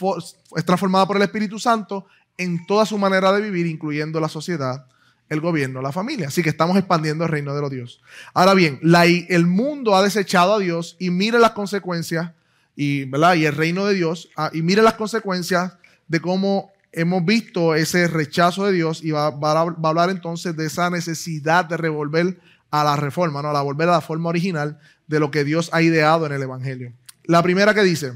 es 0.55 0.65
transformada 0.65 1.05
por 1.05 1.17
el 1.17 1.23
Espíritu 1.23 1.59
Santo 1.59 2.05
en 2.37 2.65
toda 2.65 2.85
su 2.85 2.97
manera 2.97 3.33
de 3.33 3.41
vivir, 3.41 3.67
incluyendo 3.67 4.19
la 4.19 4.29
sociedad, 4.29 4.87
el 5.29 5.41
gobierno, 5.41 5.81
la 5.81 5.91
familia. 5.91 6.27
Así 6.27 6.41
que 6.41 6.49
estamos 6.49 6.77
expandiendo 6.77 7.25
el 7.25 7.29
reino 7.29 7.53
de 7.53 7.61
los 7.61 7.69
Dios. 7.69 8.01
Ahora 8.33 8.53
bien, 8.53 8.79
el 8.81 9.45
mundo 9.45 9.95
ha 9.95 10.03
desechado 10.03 10.53
a 10.53 10.59
Dios 10.59 10.95
y 10.99 11.09
mire 11.09 11.37
las 11.37 11.51
consecuencias 11.51 12.31
y, 12.75 13.05
¿verdad? 13.05 13.35
y 13.35 13.45
el 13.45 13.55
reino 13.55 13.85
de 13.85 13.95
Dios 13.95 14.29
ah, 14.37 14.49
y 14.53 14.61
mire 14.61 14.81
las 14.81 14.93
consecuencias 14.93 15.73
de 16.07 16.19
cómo 16.19 16.71
hemos 16.91 17.23
visto 17.25 17.75
ese 17.75 18.07
rechazo 18.07 18.65
de 18.65 18.73
Dios 18.73 19.03
y 19.03 19.11
va, 19.11 19.29
va, 19.29 19.61
a 19.61 19.89
hablar 19.89 20.09
entonces 20.09 20.55
de 20.55 20.65
esa 20.65 20.89
necesidad 20.89 21.65
de 21.65 21.77
revolver 21.77 22.39
a 22.69 22.83
la 22.83 22.95
reforma, 22.95 23.41
¿no? 23.41 23.49
a 23.49 23.61
volver 23.61 23.89
a 23.89 23.93
la 23.93 24.01
forma 24.01 24.29
original 24.29 24.79
de 25.07 25.19
lo 25.19 25.31
que 25.31 25.43
Dios 25.43 25.69
ha 25.73 25.81
ideado 25.81 26.25
en 26.25 26.31
el 26.31 26.41
Evangelio. 26.41 26.93
La 27.25 27.43
primera 27.43 27.73
que 27.73 27.83
dice, 27.83 28.13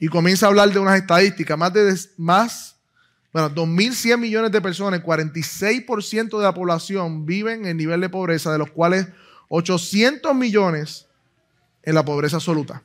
y 0.00 0.08
comienza 0.08 0.46
a 0.46 0.48
hablar 0.50 0.70
de 0.72 0.78
unas 0.78 0.98
estadísticas, 0.98 1.56
más 1.56 1.72
de 1.72 1.96
más, 2.18 2.76
bueno, 3.32 3.50
2.100 3.50 4.18
millones 4.18 4.52
de 4.52 4.60
personas, 4.60 5.02
46% 5.02 6.38
de 6.38 6.44
la 6.44 6.54
población 6.54 7.24
viven 7.24 7.66
en 7.66 7.76
nivel 7.76 8.00
de 8.00 8.08
pobreza, 8.08 8.52
de 8.52 8.58
los 8.58 8.70
cuales 8.70 9.08
800 9.48 10.34
millones 10.34 11.06
en 11.84 11.94
la 11.94 12.04
pobreza 12.04 12.36
absoluta. 12.36 12.82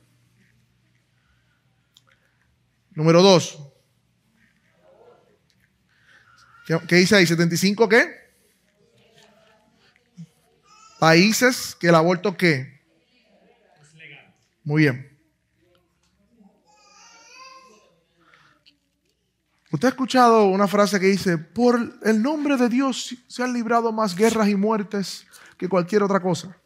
Número 2.94 3.22
dos. 3.22 3.58
¿Qué, 6.86 6.96
dice 6.96 7.16
ahí? 7.16 7.24
¿75 7.24 7.88
qué? 7.88 8.20
Países 10.98 11.74
que 11.74 11.88
el 11.88 11.94
aborto 11.94 12.36
qué? 12.36 12.80
Muy 14.62 14.82
bien. 14.82 15.18
Usted 19.72 19.86
ha 19.86 19.90
escuchado 19.90 20.44
una 20.46 20.68
frase 20.68 21.00
que 21.00 21.06
dice, 21.06 21.38
por 21.38 21.98
el 22.02 22.22
nombre 22.22 22.56
de 22.56 22.68
Dios 22.68 23.16
se 23.26 23.42
han 23.42 23.52
librado 23.52 23.92
más 23.92 24.14
guerras 24.14 24.48
y 24.48 24.56
muertes 24.56 25.26
que 25.56 25.68
cualquier 25.68 26.02
otra 26.02 26.20
cosa. 26.20 26.59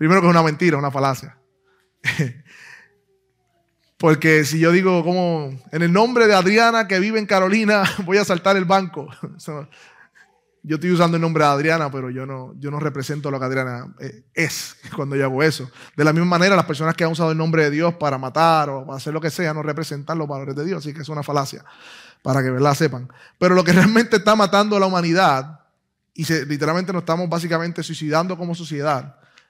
Primero 0.00 0.22
que 0.22 0.28
es 0.28 0.30
una 0.30 0.42
mentira, 0.42 0.78
una 0.78 0.90
falacia. 0.90 1.36
Porque 3.98 4.46
si 4.46 4.58
yo 4.58 4.72
digo 4.72 5.04
como 5.04 5.50
en 5.72 5.82
el 5.82 5.92
nombre 5.92 6.26
de 6.26 6.32
Adriana 6.32 6.88
que 6.88 6.98
vive 6.98 7.18
en 7.18 7.26
Carolina, 7.26 7.82
voy 8.06 8.16
a 8.16 8.24
saltar 8.24 8.56
el 8.56 8.64
banco. 8.64 9.10
Yo 10.62 10.76
estoy 10.76 10.90
usando 10.90 11.18
el 11.18 11.20
nombre 11.20 11.44
de 11.44 11.50
Adriana, 11.50 11.90
pero 11.90 12.10
yo 12.10 12.26
no, 12.26 12.52
yo 12.58 12.70
no 12.70 12.78
represento 12.78 13.30
lo 13.30 13.38
que 13.38 13.46
Adriana 13.46 13.94
eh, 13.98 14.24
es 14.34 14.76
cuando 14.94 15.16
yo 15.16 15.24
hago 15.24 15.42
eso. 15.42 15.70
De 15.96 16.04
la 16.04 16.12
misma 16.12 16.28
manera, 16.28 16.54
las 16.54 16.66
personas 16.66 16.94
que 16.94 17.02
han 17.02 17.10
usado 17.10 17.32
el 17.32 17.38
nombre 17.38 17.64
de 17.64 17.70
Dios 17.70 17.94
para 17.94 18.18
matar 18.18 18.68
o 18.68 18.84
para 18.84 18.98
hacer 18.98 19.14
lo 19.14 19.22
que 19.22 19.30
sea 19.30 19.54
no 19.54 19.62
representan 19.62 20.18
los 20.18 20.28
valores 20.28 20.54
de 20.54 20.66
Dios, 20.66 20.84
así 20.84 20.92
que 20.92 21.00
es 21.00 21.08
una 21.08 21.22
falacia, 21.22 21.64
para 22.20 22.42
que 22.42 22.50
la 22.50 22.74
sepan. 22.74 23.10
Pero 23.38 23.54
lo 23.54 23.64
que 23.64 23.72
realmente 23.72 24.16
está 24.16 24.36
matando 24.36 24.76
a 24.76 24.80
la 24.80 24.84
humanidad, 24.84 25.60
y 26.12 26.30
literalmente 26.44 26.92
nos 26.92 27.04
estamos 27.04 27.26
básicamente 27.26 27.82
suicidando 27.82 28.36
como 28.36 28.54
sociedad, 28.54 29.16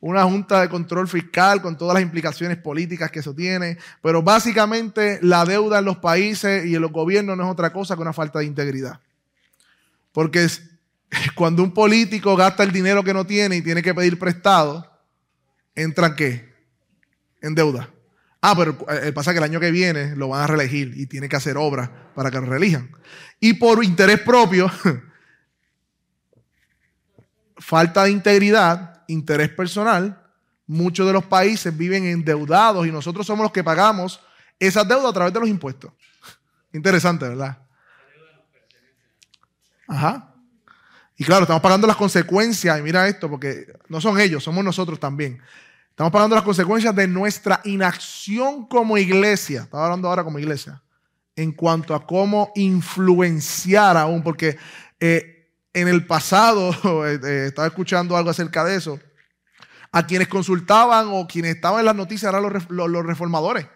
una 0.00 0.24
junta 0.24 0.60
de 0.60 0.68
control 0.68 1.08
fiscal 1.08 1.62
con 1.62 1.76
todas 1.76 1.94
las 1.94 2.02
implicaciones 2.02 2.58
políticas 2.58 3.10
que 3.10 3.20
eso 3.20 3.34
tiene. 3.34 3.78
Pero 4.02 4.22
básicamente 4.22 5.18
la 5.22 5.44
deuda 5.44 5.78
en 5.78 5.84
los 5.84 5.98
países 5.98 6.66
y 6.66 6.74
en 6.74 6.82
los 6.82 6.92
gobiernos 6.92 7.36
no 7.36 7.44
es 7.44 7.50
otra 7.50 7.72
cosa 7.72 7.96
que 7.96 8.02
una 8.02 8.12
falta 8.12 8.40
de 8.40 8.44
integridad. 8.44 9.00
Porque 10.12 10.44
es, 10.44 10.62
cuando 11.34 11.62
un 11.62 11.72
político 11.72 12.36
gasta 12.36 12.62
el 12.62 12.72
dinero 12.72 13.02
que 13.02 13.14
no 13.14 13.26
tiene 13.26 13.56
y 13.56 13.62
tiene 13.62 13.82
que 13.82 13.94
pedir 13.94 14.18
prestado, 14.18 14.90
¿entra 15.74 16.08
en 16.08 16.14
qué? 16.14 16.54
En 17.40 17.54
deuda. 17.54 17.90
Ah, 18.40 18.54
pero 18.56 18.76
el 19.02 19.12
pasa 19.12 19.32
que 19.32 19.38
el 19.38 19.44
año 19.44 19.58
que 19.58 19.70
viene 19.70 20.14
lo 20.14 20.28
van 20.28 20.42
a 20.42 20.46
reelegir 20.46 20.92
y 20.96 21.06
tiene 21.06 21.28
que 21.28 21.36
hacer 21.36 21.56
obras 21.56 21.90
para 22.14 22.30
que 22.30 22.40
lo 22.40 22.46
reelijan. 22.46 22.90
Y 23.40 23.54
por 23.54 23.82
interés 23.82 24.20
propio, 24.20 24.70
falta 27.58 28.04
de 28.04 28.10
integridad, 28.10 28.95
interés 29.08 29.48
personal, 29.50 30.22
muchos 30.66 31.06
de 31.06 31.12
los 31.12 31.24
países 31.24 31.76
viven 31.76 32.04
endeudados 32.04 32.86
y 32.86 32.92
nosotros 32.92 33.26
somos 33.26 33.44
los 33.44 33.52
que 33.52 33.64
pagamos 33.64 34.20
esas 34.58 34.86
deudas 34.86 35.10
a 35.10 35.12
través 35.12 35.32
de 35.32 35.40
los 35.40 35.48
impuestos. 35.48 35.92
Interesante, 36.72 37.28
¿verdad? 37.28 37.58
Ajá. 39.88 40.34
Y 41.16 41.24
claro, 41.24 41.42
estamos 41.42 41.62
pagando 41.62 41.86
las 41.86 41.96
consecuencias, 41.96 42.78
y 42.78 42.82
mira 42.82 43.08
esto, 43.08 43.30
porque 43.30 43.66
no 43.88 44.00
son 44.00 44.20
ellos, 44.20 44.44
somos 44.44 44.64
nosotros 44.64 45.00
también. 45.00 45.40
Estamos 45.90 46.12
pagando 46.12 46.36
las 46.36 46.44
consecuencias 46.44 46.94
de 46.94 47.08
nuestra 47.08 47.62
inacción 47.64 48.66
como 48.66 48.98
iglesia. 48.98 49.62
Estaba 49.62 49.84
hablando 49.84 50.08
ahora 50.08 50.24
como 50.24 50.38
iglesia. 50.38 50.82
En 51.34 51.52
cuanto 51.52 51.94
a 51.94 52.06
cómo 52.06 52.52
influenciar 52.54 53.96
aún, 53.96 54.22
porque 54.22 54.58
eh, 55.00 55.35
en 55.76 55.88
el 55.88 56.06
pasado, 56.06 56.70
eh, 57.06 57.20
eh, 57.22 57.44
estaba 57.48 57.68
escuchando 57.68 58.16
algo 58.16 58.30
acerca 58.30 58.64
de 58.64 58.76
eso, 58.76 58.98
a 59.92 60.06
quienes 60.06 60.28
consultaban 60.28 61.08
o 61.10 61.26
quienes 61.26 61.54
estaban 61.54 61.80
en 61.80 61.86
las 61.86 61.94
noticias 61.94 62.32
eran 62.32 62.42
los 62.42 63.06
reformadores 63.06 63.66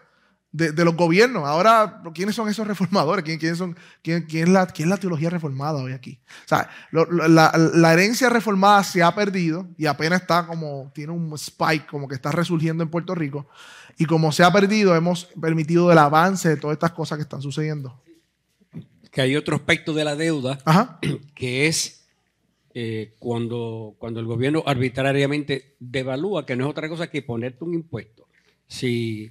de, 0.51 0.83
los 0.85 0.95
gobiernos. 0.95 1.45
Ahora, 1.45 2.01
¿quiénes 2.13 2.35
son 2.35 2.49
esos 2.49 2.67
reformadores? 2.67 3.23
¿Quién, 3.23 3.39
es 3.41 3.59
la, 4.49 4.67
quién, 4.67 4.89
la, 4.89 4.97
teología 4.97 5.29
reformada 5.29 5.81
hoy 5.81 5.93
aquí? 5.93 6.19
O 6.45 6.47
sea, 6.47 6.69
la, 6.91 7.51
la, 7.55 7.93
herencia 7.93 8.29
reformada 8.29 8.83
se 8.83 9.01
ha 9.01 9.13
perdido 9.15 9.67
y 9.77 9.85
apenas 9.85 10.21
está 10.21 10.45
como, 10.45 10.91
tiene 10.93 11.13
un 11.13 11.33
spike, 11.35 11.87
como 11.87 12.07
que 12.07 12.15
está 12.15 12.31
resurgiendo 12.31 12.83
en 12.83 12.89
Puerto 12.89 13.15
Rico. 13.15 13.47
Y 13.97 14.05
como 14.05 14.31
se 14.31 14.43
ha 14.43 14.51
perdido, 14.51 14.95
hemos 14.95 15.25
permitido 15.39 15.91
el 15.91 15.97
avance 15.97 16.49
de 16.49 16.57
todas 16.57 16.73
estas 16.73 16.91
cosas 16.91 17.17
que 17.17 17.23
están 17.23 17.41
sucediendo. 17.41 18.01
Que 19.11 19.21
hay 19.21 19.35
otro 19.35 19.55
aspecto 19.55 19.93
de 19.93 20.05
la 20.05 20.15
deuda, 20.15 20.59
que 21.35 21.67
es 21.67 22.01
eh, 22.73 23.15
cuando, 23.19 23.95
cuando 23.99 24.21
el 24.21 24.25
gobierno 24.25 24.63
arbitrariamente 24.65 25.75
devalúa, 25.79 26.45
que 26.45 26.55
no 26.55 26.63
es 26.63 26.71
otra 26.71 26.87
cosa 26.87 27.09
que 27.09 27.21
ponerte 27.21 27.65
un 27.65 27.73
impuesto. 27.73 28.27
Si 28.67 29.29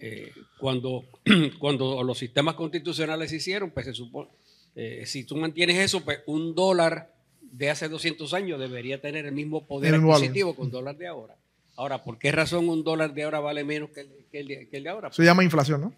eh, 0.00 0.32
cuando, 0.58 1.04
cuando 1.60 2.02
los 2.02 2.18
sistemas 2.18 2.56
constitucionales 2.56 3.30
se 3.30 3.36
hicieron, 3.36 3.70
pues 3.70 3.86
se 3.86 3.94
supone, 3.94 4.30
eh, 4.74 5.04
si 5.06 5.22
tú 5.24 5.36
mantienes 5.36 5.76
eso, 5.76 6.04
pues 6.04 6.20
un 6.26 6.54
dólar 6.54 7.14
de 7.40 7.70
hace 7.70 7.88
200 7.88 8.34
años 8.34 8.58
debería 8.58 9.00
tener 9.00 9.26
el 9.26 9.32
mismo 9.32 9.66
poder 9.66 9.94
adquisitivo 9.94 10.56
que 10.56 10.62
un 10.62 10.70
dólar 10.72 10.96
de 10.96 11.06
ahora. 11.06 11.36
Ahora, 11.76 12.02
¿por 12.02 12.18
qué 12.18 12.32
razón 12.32 12.68
un 12.68 12.82
dólar 12.82 13.14
de 13.14 13.22
ahora 13.22 13.38
vale 13.38 13.62
menos 13.62 13.90
que 13.90 14.00
el, 14.32 14.46
de, 14.48 14.88
ahora? 14.88 15.12
Se 15.12 15.22
llama 15.22 15.44
inflación, 15.44 15.80
¿no? 15.80 15.94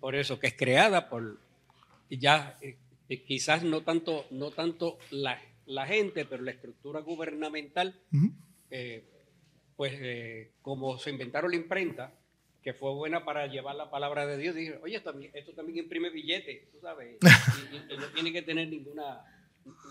Por 0.00 0.14
eso, 0.14 0.38
que 0.38 0.48
es 0.48 0.54
creada 0.54 1.08
por 1.08 1.38
ya 2.18 2.58
quizás 3.26 3.62
no 3.62 3.82
tanto, 3.82 4.26
no 4.30 4.50
tanto 4.50 4.98
la, 5.10 5.38
gente, 5.86 6.24
pero 6.24 6.42
la 6.42 6.50
estructura 6.50 7.00
gubernamental, 7.00 8.00
pues 9.76 10.48
como 10.62 10.98
se 10.98 11.10
inventaron 11.10 11.50
la 11.50 11.56
imprenta, 11.56 12.14
que 12.62 12.72
fue 12.72 12.94
buena 12.94 13.24
para 13.24 13.46
llevar 13.48 13.74
la 13.74 13.90
palabra 13.90 14.26
de 14.26 14.38
Dios. 14.38 14.54
Dije, 14.54 14.78
oye, 14.82 14.96
esto 14.96 15.52
también, 15.52 15.84
imprime 15.84 16.10
billetes, 16.10 16.70
tú 16.70 16.78
sabes, 16.80 17.18
y, 17.20 17.96
no 17.96 18.06
tiene 18.14 18.32
que 18.32 18.42
tener 18.42 18.68
ninguna 18.68 19.20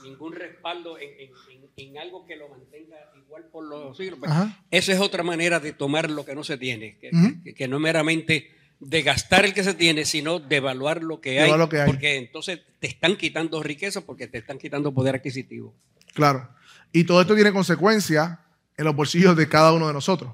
ningún 0.03 0.33
respaldo 0.33 0.97
en, 0.99 1.97
algo 1.97 2.25
que 2.25 2.35
lo 2.35 2.49
mantenga 2.49 2.97
igual 3.15 3.45
por 3.45 3.65
los 3.65 3.95
siglos. 3.95 4.19
Pues, 4.19 4.31
esa 4.69 4.93
es 4.93 4.99
otra 4.99 5.23
manera 5.23 5.59
de 5.59 5.71
tomar 5.71 6.09
lo 6.09 6.25
que 6.25 6.35
no 6.35 6.43
se 6.43 6.57
tiene, 6.57 6.97
que, 6.97 7.67
no 7.67 7.77
es 7.77 7.81
meramente 7.81 8.51
de 8.81 9.03
gastar 9.03 9.45
el 9.45 9.53
que 9.53 9.63
se 9.63 9.75
tiene, 9.75 10.05
sino 10.05 10.39
de 10.39 10.55
evaluar 10.55 11.03
lo 11.03 11.21
que, 11.21 11.39
hay, 11.39 11.51
porque 11.85 12.17
entonces 12.17 12.59
te 12.79 12.87
están 12.87 13.15
quitando 13.15 13.61
riqueza 13.61 14.01
porque 14.01 14.27
te 14.27 14.39
están 14.39 14.57
quitando 14.57 14.91
poder 14.91 15.15
adquisitivo. 15.15 15.73
Claro. 16.13 16.49
Y 16.91 17.03
todo 17.03 17.21
esto 17.21 17.35
tiene 17.35 17.53
consecuencias 17.53 18.39
en 18.75 18.85
los 18.85 18.95
bolsillos 18.95 19.37
de 19.37 19.47
cada 19.47 19.71
uno 19.71 19.87
de 19.87 19.93
nosotros. 19.93 20.33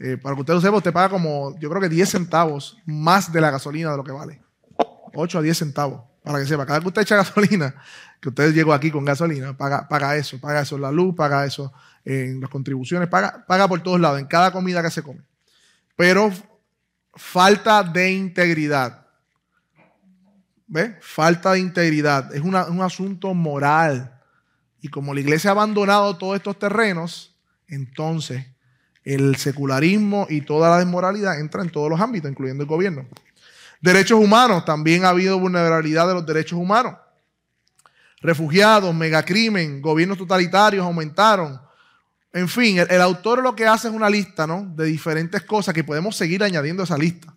Eh, 0.00 0.16
para 0.16 0.34
que 0.34 0.40
usted 0.40 0.54
lo 0.54 0.60
sepa, 0.60 0.76
usted 0.78 0.92
paga 0.92 1.10
como, 1.10 1.56
yo 1.60 1.68
creo 1.68 1.80
que 1.80 1.90
10 1.90 2.08
centavos 2.08 2.78
más 2.86 3.32
de 3.32 3.40
la 3.40 3.50
gasolina 3.50 3.90
de 3.90 3.96
lo 3.98 4.02
que 4.04 4.12
vale. 4.12 4.40
8 5.14 5.38
a 5.38 5.42
10 5.42 5.56
centavos. 5.56 6.02
Para 6.22 6.38
que 6.38 6.46
sepa, 6.46 6.64
cada 6.64 6.78
vez 6.78 6.84
que 6.84 6.88
usted 6.88 7.02
echa 7.02 7.16
gasolina, 7.22 7.74
que 8.18 8.30
usted 8.30 8.54
llegó 8.54 8.72
aquí 8.72 8.90
con 8.90 9.04
gasolina, 9.04 9.56
paga, 9.56 9.86
paga 9.88 10.16
eso, 10.16 10.40
paga 10.40 10.62
eso 10.62 10.76
en 10.76 10.82
la 10.82 10.90
luz, 10.90 11.14
paga 11.14 11.44
eso 11.44 11.70
en 12.02 12.40
las 12.40 12.48
contribuciones, 12.48 13.08
paga, 13.08 13.44
paga 13.46 13.68
por 13.68 13.82
todos 13.82 14.00
lados, 14.00 14.18
en 14.18 14.26
cada 14.26 14.50
comida 14.50 14.82
que 14.82 14.90
se 14.90 15.02
come. 15.02 15.20
Pero 15.96 16.32
falta 17.16 17.82
de 17.82 18.12
integridad. 18.12 19.06
¿Ve? 20.66 20.96
Falta 21.00 21.52
de 21.52 21.60
integridad. 21.60 22.34
Es 22.34 22.40
un 22.40 22.80
asunto 22.80 23.34
moral. 23.34 24.20
Y 24.80 24.88
como 24.88 25.14
la 25.14 25.20
iglesia 25.20 25.50
ha 25.50 25.52
abandonado 25.52 26.16
todos 26.18 26.36
estos 26.36 26.58
terrenos, 26.58 27.34
entonces 27.68 28.46
el 29.04 29.36
secularismo 29.36 30.26
y 30.28 30.40
toda 30.40 30.70
la 30.70 30.78
desmoralidad 30.78 31.38
entra 31.38 31.62
en 31.62 31.70
todos 31.70 31.90
los 31.90 32.00
ámbitos, 32.00 32.30
incluyendo 32.30 32.62
el 32.64 32.68
gobierno. 32.68 33.06
Derechos 33.80 34.18
humanos, 34.18 34.64
también 34.64 35.04
ha 35.04 35.10
habido 35.10 35.38
vulnerabilidad 35.38 36.08
de 36.08 36.14
los 36.14 36.26
derechos 36.26 36.58
humanos. 36.58 36.96
Refugiados, 38.22 38.94
megacrimen, 38.94 39.82
gobiernos 39.82 40.16
totalitarios 40.16 40.84
aumentaron. 40.84 41.60
En 42.34 42.48
fin, 42.48 42.78
el, 42.78 43.00
autor 43.00 43.44
lo 43.44 43.54
que 43.54 43.64
hace 43.64 43.86
es 43.86 43.94
una 43.94 44.10
lista 44.10 44.44
¿no? 44.44 44.66
de 44.74 44.86
diferentes 44.86 45.40
cosas 45.42 45.72
que 45.72 45.84
podemos 45.84 46.16
seguir 46.16 46.42
añadiendo 46.42 46.82
a 46.82 46.84
esa 46.84 46.98
lista, 46.98 47.32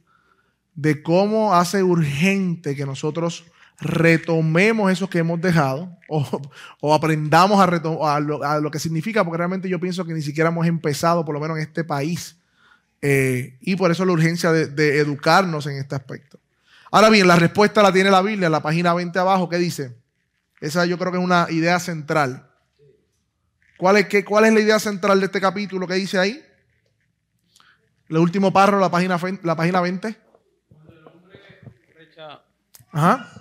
de 0.73 1.03
cómo 1.03 1.53
hace 1.53 1.83
urgente 1.83 2.75
que 2.75 2.83
nosotros 2.83 3.45
retomemos 3.79 4.91
eso 4.91 5.07
que 5.07 5.19
hemos 5.19 5.39
dejado 5.39 5.95
o, 6.09 6.95
aprendamos 6.95 7.59
a, 7.59 8.15
a, 8.15 8.19
lo, 8.59 8.71
que 8.71 8.79
significa, 8.79 9.23
porque 9.23 9.37
realmente 9.37 9.69
yo 9.69 9.79
pienso 9.79 10.03
que 10.03 10.15
ni 10.15 10.23
siquiera 10.23 10.49
hemos 10.49 10.65
empezado, 10.65 11.23
por 11.23 11.35
lo 11.35 11.41
menos 11.41 11.57
en 11.57 11.63
este 11.63 11.83
país, 11.83 12.35
eh, 13.03 13.55
y 13.61 13.75
por 13.75 13.91
eso 13.91 14.03
la 14.03 14.13
urgencia 14.13 14.51
de, 14.51 14.97
educarnos 14.97 15.67
en 15.67 15.77
este 15.77 15.93
aspecto. 15.93 16.39
Ahora 16.89 17.11
bien, 17.11 17.27
la 17.27 17.35
respuesta 17.35 17.83
la 17.83 17.93
tiene 17.93 18.09
la 18.09 18.23
Biblia, 18.23 18.47
en 18.47 18.51
la 18.51 18.63
página 18.63 18.95
20 18.95 19.19
abajo, 19.19 19.47
¿qué 19.47 19.57
dice? 19.57 19.95
Esa 20.59 20.87
yo 20.87 20.97
creo 20.97 21.11
que 21.11 21.19
es 21.19 21.23
una 21.23 21.45
idea 21.51 21.79
central. 21.79 22.46
¿Cuál 23.77 23.97
es, 23.97 24.07
qué, 24.07 24.25
¿Cuál 24.25 24.45
es 24.45 24.53
la 24.53 24.59
idea 24.59 24.79
central 24.79 25.19
de 25.19 25.27
este 25.27 25.39
capítulo 25.39 25.87
que 25.87 25.93
dice 25.93 26.17
ahí? 26.17 26.43
El 28.09 28.17
último 28.17 28.51
párrafo, 28.51 28.79
la 28.79 28.89
página, 28.89 29.19
la 29.43 29.55
página 29.55 29.81
20. 29.81 30.27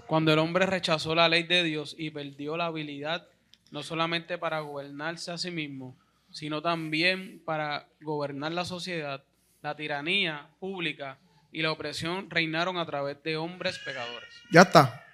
Cuando 0.07 0.33
el 0.33 0.39
hombre 0.39 0.67
rechazó 0.67 1.15
la 1.15 1.29
ley 1.29 1.45
de 1.45 1.63
Dios 1.63 1.95
y 1.99 2.11
perdió 2.11 2.57
la 2.57 2.67
habilidad 2.67 3.27
no 3.71 3.83
solamente 3.83 4.39
para 4.39 4.61
gobernarse 4.61 5.33
a 5.33 5.39
sí 5.39 5.51
mismo, 5.51 5.97
sino 6.31 6.61
también 6.63 7.43
para 7.45 7.89
gobernar 8.01 8.53
la 8.53 8.65
sociedad, 8.65 9.25
la 9.63 9.75
tiranía 9.75 10.49
pública 10.61 11.19
y 11.51 11.63
la 11.63 11.73
opresión 11.73 12.29
reinaron 12.31 12.77
a 12.77 12.87
través 12.87 13.23
de 13.23 13.37
hombres 13.37 13.79
pecadores. 13.79 14.29
Ya 14.53 14.63
está. 14.63 15.05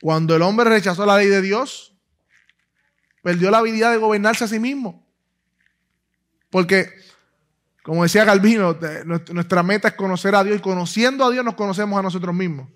Cuando 0.00 0.36
el 0.36 0.42
hombre 0.42 0.68
rechazó 0.68 1.06
la 1.06 1.16
ley 1.16 1.26
de 1.26 1.42
Dios, 1.42 1.94
perdió 3.22 3.50
la 3.50 3.58
habilidad 3.58 3.90
de 3.90 3.98
gobernarse 3.98 4.44
a 4.44 4.48
sí 4.48 4.58
mismo. 4.58 5.06
Porque, 6.50 6.90
como 7.82 8.02
decía 8.02 8.24
Calvino, 8.24 8.76
nuestra 9.04 9.62
meta 9.62 9.88
es 9.88 9.94
conocer 9.94 10.34
a 10.34 10.44
Dios 10.44 10.58
y 10.58 10.60
conociendo 10.60 11.24
a 11.24 11.30
Dios 11.30 11.44
nos 11.44 11.54
conocemos 11.54 11.98
a 11.98 12.02
nosotros 12.02 12.34
mismos. 12.34 12.68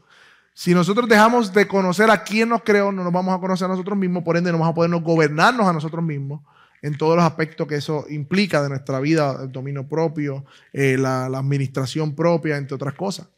Si 0.54 0.74
nosotros 0.74 1.08
dejamos 1.08 1.52
de 1.52 1.66
conocer 1.66 2.10
a 2.10 2.22
quién 2.22 2.50
nos 2.50 2.62
creó, 2.62 2.92
no 2.92 3.02
nos 3.02 3.12
vamos 3.12 3.34
a 3.34 3.40
conocer 3.40 3.64
a 3.66 3.68
nosotros 3.68 3.96
mismos, 3.96 4.22
por 4.22 4.36
ende 4.36 4.52
no 4.52 4.58
vamos 4.58 4.72
a 4.72 4.74
podernos 4.74 5.02
gobernarnos 5.02 5.66
a 5.66 5.72
nosotros 5.72 6.04
mismos 6.04 6.42
en 6.82 6.98
todos 6.98 7.16
los 7.16 7.24
aspectos 7.24 7.66
que 7.66 7.76
eso 7.76 8.04
implica 8.10 8.62
de 8.62 8.68
nuestra 8.68 9.00
vida, 9.00 9.38
el 9.42 9.52
dominio 9.52 9.86
propio, 9.88 10.44
eh, 10.72 10.96
la, 10.98 11.26
administración 11.26 12.14
propia, 12.14 12.56
entre 12.56 12.74
otras 12.74 12.94
cosas. 12.94 13.28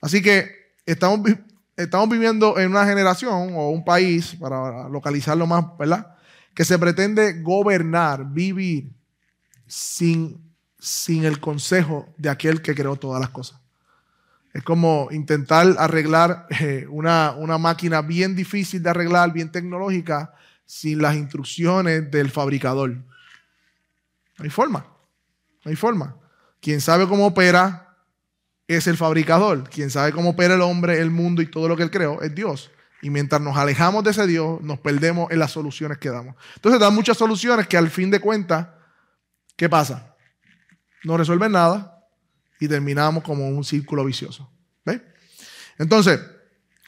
Así 0.00 0.22
que 0.22 0.74
estamos, 0.84 1.28
estamos 1.76 2.08
viviendo 2.10 2.58
en 2.58 2.70
una 2.70 2.84
generación 2.84 3.54
o 3.54 3.70
un 3.70 3.84
país, 3.84 4.36
para 4.38 4.88
localizarlo 4.90 5.46
más, 5.46 5.64
¿verdad? 5.78 6.14
Que 6.54 6.64
se 6.64 6.78
pretende 6.78 7.40
gobernar, 7.40 8.26
vivir 8.30 8.90
sin, 9.66 10.40
sin 10.78 11.24
el 11.24 11.40
consejo 11.40 12.12
de 12.18 12.28
aquel 12.28 12.60
que 12.60 12.74
creó 12.74 12.96
todas 12.96 13.20
las 13.20 13.30
cosas. 13.30 13.62
Es 14.52 14.62
como 14.62 15.08
intentar 15.10 15.74
arreglar 15.78 16.46
eh, 16.60 16.86
una, 16.90 17.34
máquina 17.58 18.02
bien 18.02 18.36
difícil 18.36 18.82
de 18.82 18.90
arreglar, 18.90 19.32
bien 19.32 19.50
tecnológica, 19.50 20.34
sin 20.66 21.00
las 21.00 21.16
instrucciones 21.16 22.10
del 22.10 22.30
fabricador. 22.30 22.90
No 22.90 24.44
hay 24.44 24.50
forma. 24.50 24.86
No 25.64 25.70
hay 25.70 25.76
forma. 25.76 26.16
Quien 26.60 26.80
sabe 26.80 27.08
cómo 27.08 27.26
opera 27.26 27.96
es 28.68 28.86
el 28.86 28.96
fabricador. 28.96 29.68
Quien 29.70 29.90
sabe 29.90 30.12
cómo 30.12 30.30
opera 30.30 30.54
el 30.54 30.60
hombre, 30.60 31.00
el 31.00 31.10
mundo 31.10 31.40
y 31.40 31.46
todo 31.46 31.68
lo 31.68 31.76
que 31.76 31.84
él 31.84 31.90
creó 31.90 32.20
es 32.20 32.34
Dios. 32.34 32.70
Y 33.02 33.10
mientras 33.10 33.42
nos 33.42 33.56
alejamos 33.56 34.04
de 34.04 34.12
ese 34.12 34.26
Dios, 34.26 34.62
nos 34.62 34.78
perdemos 34.78 35.30
en 35.30 35.40
las 35.40 35.50
soluciones 35.50 35.98
que 35.98 36.08
damos. 36.08 36.36
Entonces 36.54 36.80
dan 36.80 36.94
muchas 36.94 37.18
soluciones 37.18 37.66
que 37.66 37.76
al 37.76 37.90
fin 37.90 38.10
de 38.10 38.20
cuentas, 38.20 38.68
¿qué 39.56 39.68
pasa? 39.68 40.14
No 41.04 41.16
resuelven 41.16 41.52
nada, 41.52 41.92
y 42.62 42.68
terminamos 42.68 43.24
como 43.24 43.48
un 43.48 43.64
círculo 43.64 44.04
vicioso. 44.04 44.48
¿Ve? 44.84 45.02
Entonces, 45.78 46.20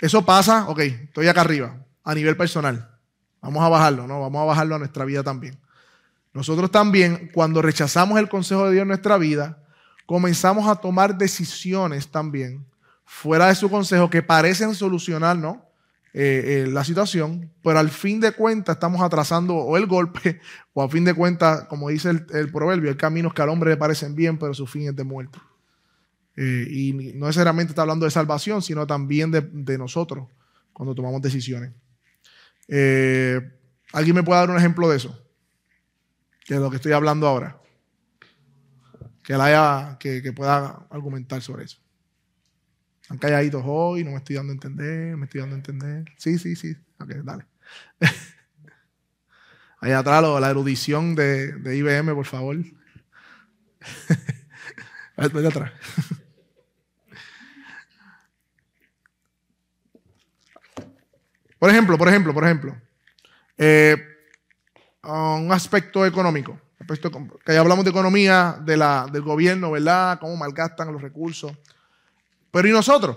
eso 0.00 0.24
pasa, 0.24 0.68
ok, 0.68 0.78
estoy 0.78 1.26
acá 1.26 1.40
arriba, 1.40 1.84
a 2.04 2.14
nivel 2.14 2.36
personal. 2.36 2.96
Vamos 3.42 3.60
a 3.64 3.68
bajarlo, 3.68 4.06
¿no? 4.06 4.20
Vamos 4.20 4.40
a 4.40 4.44
bajarlo 4.44 4.76
a 4.76 4.78
nuestra 4.78 5.04
vida 5.04 5.24
también. 5.24 5.58
Nosotros 6.32 6.70
también, 6.70 7.28
cuando 7.34 7.60
rechazamos 7.60 8.20
el 8.20 8.28
consejo 8.28 8.66
de 8.66 8.72
Dios 8.74 8.82
en 8.82 8.88
nuestra 8.88 9.18
vida, 9.18 9.64
comenzamos 10.06 10.68
a 10.68 10.76
tomar 10.76 11.18
decisiones 11.18 12.06
también 12.06 12.64
fuera 13.04 13.48
de 13.48 13.56
su 13.56 13.68
consejo 13.68 14.08
que 14.08 14.22
parecen 14.22 14.76
solucionar 14.76 15.36
¿no? 15.36 15.68
Eh, 16.16 16.62
eh, 16.62 16.70
la 16.70 16.84
situación, 16.84 17.50
pero 17.60 17.80
al 17.80 17.90
fin 17.90 18.20
de 18.20 18.30
cuentas 18.30 18.76
estamos 18.76 19.02
atrasando 19.02 19.56
o 19.56 19.76
el 19.76 19.86
golpe, 19.86 20.40
o 20.72 20.80
a 20.80 20.88
fin 20.88 21.04
de 21.04 21.12
cuentas, 21.12 21.64
como 21.64 21.88
dice 21.88 22.10
el, 22.10 22.26
el 22.32 22.52
proverbio, 22.52 22.90
hay 22.90 22.96
caminos 22.96 23.34
que 23.34 23.42
al 23.42 23.48
hombre 23.48 23.70
le 23.70 23.76
parecen 23.76 24.14
bien, 24.14 24.38
pero 24.38 24.54
su 24.54 24.64
fin 24.64 24.88
es 24.88 24.94
de 24.94 25.02
muerte. 25.02 25.40
Eh, 26.36 26.68
y 26.70 26.92
no 27.14 27.26
necesariamente 27.26 27.72
está 27.72 27.82
hablando 27.82 28.04
de 28.04 28.12
salvación, 28.12 28.62
sino 28.62 28.86
también 28.86 29.32
de, 29.32 29.76
nosotros 29.76 30.28
cuando 30.72 30.94
tomamos 30.94 31.20
decisiones. 31.20 31.72
¿Alguien 33.92 34.14
me 34.14 34.22
puede 34.22 34.38
dar 34.38 34.50
un 34.50 34.56
ejemplo 34.56 34.88
de 34.88 34.96
eso? 34.96 35.20
Es 36.46 36.58
lo 36.58 36.70
que 36.70 36.76
estoy 36.76 36.92
hablando 36.92 37.26
ahora. 37.26 37.60
Que, 39.24 39.34
haya, 39.34 39.96
que, 39.98 40.32
pueda 40.32 40.86
argumentar 40.90 41.42
sobre 41.42 41.64
eso. 41.64 41.78
Están 43.04 43.18
calladitos 43.18 43.62
hoy, 43.66 44.02
no 44.02 44.12
me 44.12 44.16
estoy 44.16 44.36
dando 44.36 44.52
a 44.52 44.54
entender, 44.54 45.14
me 45.14 45.26
estoy 45.26 45.42
dando 45.42 45.56
a 45.56 45.58
entender. 45.58 46.06
Sí, 46.16 46.38
sí, 46.38 46.56
sí. 46.56 46.74
Ok, 46.98 47.10
dale. 47.22 47.44
Ahí 49.80 49.92
atrás 49.92 50.24
la 50.40 50.48
erudición 50.48 51.14
de, 51.14 51.52
de 51.52 51.76
IBM, 51.76 52.14
por 52.14 52.24
favor. 52.24 52.56
Ahí 55.16 55.46
atrás. 55.46 55.70
Por 61.58 61.70
ejemplo, 61.70 61.96
por 61.96 62.08
ejemplo, 62.08 62.34
por 62.34 62.44
ejemplo, 62.44 62.76
eh, 63.56 63.96
un 65.02 65.50
aspecto 65.50 66.04
económico, 66.04 66.60
que 67.42 67.54
ya 67.54 67.60
hablamos 67.60 67.86
de 67.86 67.90
economía 67.90 68.58
de 68.60 68.76
la, 68.76 69.06
del 69.10 69.22
gobierno, 69.22 69.70
¿verdad? 69.70 70.18
Cómo 70.20 70.36
malgastan 70.36 70.92
los 70.92 71.00
recursos. 71.00 71.52
Pero 72.54 72.68
¿y 72.68 72.70
nosotros? 72.70 73.16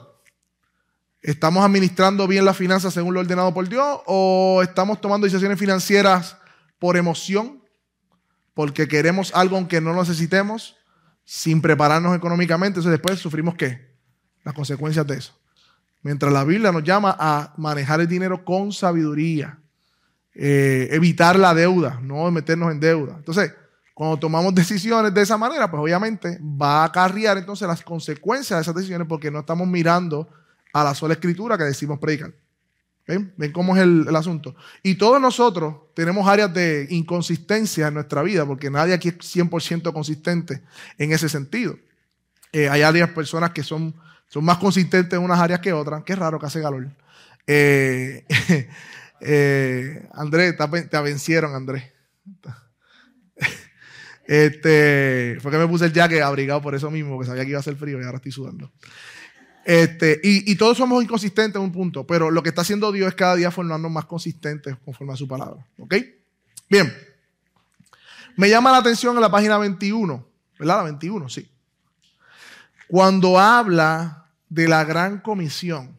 ¿Estamos 1.21 1.63
administrando 1.63 2.27
bien 2.27 2.43
las 2.43 2.57
finanzas 2.57 2.91
según 2.91 3.13
lo 3.13 3.19
ordenado 3.19 3.53
por 3.53 3.69
Dios 3.69 3.99
o 4.07 4.61
estamos 4.63 4.99
tomando 4.99 5.25
decisiones 5.25 5.59
financieras 5.59 6.37
por 6.79 6.97
emoción? 6.97 7.61
Porque 8.55 8.87
queremos 8.87 9.31
algo 9.35 9.55
aunque 9.55 9.79
no 9.79 9.93
lo 9.93 9.99
necesitemos, 9.99 10.75
sin 11.23 11.61
prepararnos 11.61 12.17
económicamente. 12.17 12.79
Entonces 12.79 12.99
después 12.99 13.19
sufrimos 13.19 13.53
qué? 13.53 13.95
Las 14.43 14.55
consecuencias 14.55 15.05
de 15.05 15.17
eso. 15.17 15.39
Mientras 16.01 16.33
la 16.33 16.43
Biblia 16.43 16.71
nos 16.71 16.83
llama 16.83 17.15
a 17.19 17.53
manejar 17.57 18.01
el 18.01 18.07
dinero 18.07 18.43
con 18.43 18.73
sabiduría, 18.73 19.59
eh, 20.33 20.87
evitar 20.89 21.37
la 21.37 21.53
deuda, 21.53 21.99
no 22.01 22.31
meternos 22.31 22.71
en 22.71 22.79
deuda. 22.79 23.13
Entonces, 23.17 23.53
cuando 23.97 24.15
tomamos 24.19 24.53
decisiones 24.53 25.11
de 25.11 25.23
esa 25.23 25.39
manera, 25.39 25.71
pues 25.71 25.81
obviamente 25.81 26.37
va 26.39 26.83
a 26.83 26.85
acarrear 26.85 27.35
entonces 27.35 27.67
las 27.67 27.81
consecuencias 27.81 28.55
de 28.55 28.61
esas 28.61 28.75
decisiones 28.75 29.07
porque 29.07 29.31
no 29.31 29.39
estamos 29.39 29.67
mirando 29.67 30.29
a 30.71 30.83
la 30.83 30.93
sola 30.93 31.15
escritura 31.15 31.57
que 31.57 31.63
decimos 31.63 31.97
predicar. 31.97 32.31
¿Ven? 33.07 33.33
¿Ven 33.37 33.51
cómo 33.51 33.75
es 33.75 33.81
el, 33.81 34.15
asunto? 34.15 34.55
Y 34.83 34.99
todos 34.99 35.19
nosotros 35.19 35.73
tenemos 35.95 36.27
áreas 36.27 36.53
de 36.53 36.85
inconsistencia 36.91 37.87
en 37.87 37.95
nuestra 37.95 38.21
vida, 38.21 38.45
porque 38.45 38.69
nadie 38.69 38.93
aquí 38.93 39.07
es 39.07 39.15
100% 39.15 39.91
consistente 39.91 40.61
en 40.99 41.11
ese 41.11 41.27
sentido. 41.27 41.75
Eh, 42.51 42.69
hay 42.69 42.83
áreas, 42.83 43.09
personas 43.09 43.49
que 43.49 43.63
son, 43.63 43.95
son 44.27 44.45
más 44.45 44.59
consistentes 44.59 45.17
en 45.17 45.25
unas 45.25 45.39
áreas 45.39 45.59
que 45.59 45.73
otras. 45.73 46.03
Qué 46.03 46.15
raro 46.15 46.39
que 46.39 46.45
hace 46.45 46.61
calor. 46.61 46.87
Eh, 47.47 48.27
eh, 49.21 50.07
Andrés, 50.13 50.53
te 50.87 51.01
vencieron, 51.01 51.55
Andrés. 51.55 51.83
Este, 54.27 55.37
fue 55.41 55.51
que 55.51 55.57
me 55.57 55.67
puse 55.67 55.85
el 55.85 55.93
jacket 55.93 56.21
abrigado 56.21 56.61
por 56.61 56.75
eso 56.75 56.91
mismo, 56.91 57.15
porque 57.15 57.27
sabía 57.27 57.43
que 57.43 57.51
iba 57.51 57.59
a 57.59 57.63
ser 57.63 57.77
frío 57.77 57.99
y 57.99 58.03
ahora 58.03 58.17
estoy 58.17 58.33
sudando. 58.33 58.71
Este, 59.63 60.19
y, 60.23 60.55
todos 60.55 60.77
somos 60.77 61.03
inconsistentes 61.03 61.55
en 61.55 61.61
un 61.61 61.71
punto, 61.71 62.05
pero 62.05 62.31
lo 62.31 62.43
que 62.43 62.49
está 62.49 62.61
haciendo 62.61 62.91
Dios 62.91 63.09
es 63.09 63.15
cada 63.15 63.35
día 63.35 63.51
formarnos 63.51 63.91
más 63.91 64.05
consistentes 64.05 64.77
conforme 64.83 65.13
a 65.13 65.17
su 65.17 65.27
palabra. 65.27 65.65
¿Ok? 65.77 65.95
Bien. 66.69 66.93
Me 68.35 68.49
llama 68.49 68.71
la 68.71 68.77
atención 68.77 69.15
en 69.15 69.21
la 69.21 69.31
página 69.31 69.57
21, 69.57 70.25
¿verdad? 70.59 70.77
La 70.77 70.83
21, 70.83 71.27
sí. 71.29 71.49
Cuando 72.87 73.39
habla 73.39 74.29
de 74.47 74.67
la 74.67 74.83
gran 74.85 75.19
comisión. 75.19 75.97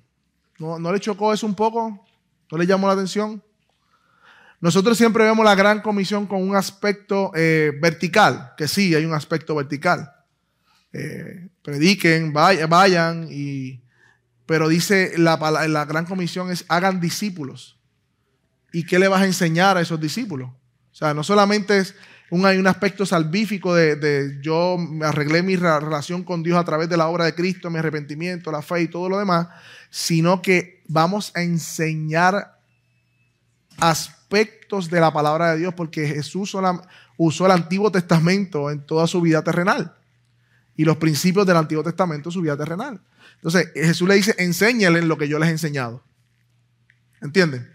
¿No, 0.59 0.79
¿No 0.79 0.93
le 0.93 1.01
chocó 1.01 1.33
eso 1.33 1.47
un 1.47 1.55
poco? 1.55 2.07
¿No 2.51 2.59
le 2.59 2.67
llamó 2.67 2.87
la 2.87 2.95
atención? 2.95 3.43
Nosotros 4.61 4.99
siempre 4.99 5.25
vemos 5.25 5.45
la 5.45 5.55
gran 5.55 5.81
comisión 5.81 6.27
con 6.27 6.43
un 6.43 6.57
aspecto 6.57 7.31
eh, 7.35 7.73
vertical, 7.81 8.55
que 8.57 8.67
sí, 8.67 8.95
hay 8.95 9.05
un 9.05 9.15
aspecto 9.15 9.55
vertical. 9.55 10.11
Eh, 10.93 11.49
prediquen, 11.63 12.33
vayan, 12.33 13.29
y, 13.31 13.81
pero 14.47 14.69
dice 14.69 15.13
la, 15.17 15.37
la 15.69 15.85
gran 15.85 16.07
comisión 16.07 16.51
es 16.51 16.65
hagan 16.69 17.01
discípulos. 17.01 17.79
¿Y 18.73 18.85
qué 18.85 18.99
le 18.99 19.09
vas 19.09 19.23
a 19.23 19.27
enseñar 19.27 19.77
a 19.77 19.81
esos 19.81 20.01
discípulos? 20.01 20.51
O 20.51 20.95
sea, 20.95 21.15
no 21.15 21.23
solamente 21.23 21.79
es 21.79 21.95
un, 22.31 22.45
hay 22.45 22.59
un 22.59 22.67
aspecto 22.67 23.07
salvífico 23.07 23.75
de, 23.75 23.95
de 23.95 24.39
yo 24.43 24.77
arreglé 25.03 25.43
mi 25.43 25.55
relación 25.55 26.25
con 26.25 26.43
Dios 26.43 26.59
a 26.59 26.65
través 26.65 26.89
de 26.89 26.97
la 26.97 27.07
obra 27.07 27.27
de 27.27 27.35
Cristo, 27.35 27.71
mi 27.71 27.79
arrepentimiento, 27.79 28.51
la 28.51 28.61
fe 28.61 28.83
y 28.83 28.89
todo 28.89 29.09
lo 29.09 29.19
demás, 29.19 29.49
sino 29.89 30.43
que 30.43 30.83
vamos 30.89 31.31
a 31.37 31.43
enseñar 31.43 32.59
aspectos 33.79 34.18
de 34.29 35.01
la 35.01 35.13
palabra 35.13 35.53
de 35.53 35.59
Dios, 35.59 35.75
porque 35.75 36.07
Jesús 36.07 36.55
usó 37.17 37.47
el 37.47 37.53
Antiguo 37.53 37.91
Testamento 37.91 38.71
en 38.71 38.85
toda 38.85 39.07
su 39.07 39.21
vida 39.21 39.43
terrenal. 39.43 39.95
Y 40.77 40.85
los 40.85 40.99
principios 40.99 41.47
del 41.47 41.57
Antiguo 41.57 41.83
Testamento 41.83 42.29
en 42.29 42.33
su 42.33 42.43
vida 42.43 42.57
terrenal. 42.57 43.01
Entonces, 43.37 43.71
Jesús 43.75 44.09
le 44.09 44.15
dice, 44.15 44.35
enséñales 44.39 45.05
lo 45.05 45.17
que 45.17 45.29
yo 45.29 45.39
les 45.39 45.49
he 45.49 45.53
enseñado. 45.53 46.03
¿Entienden? 47.21 47.69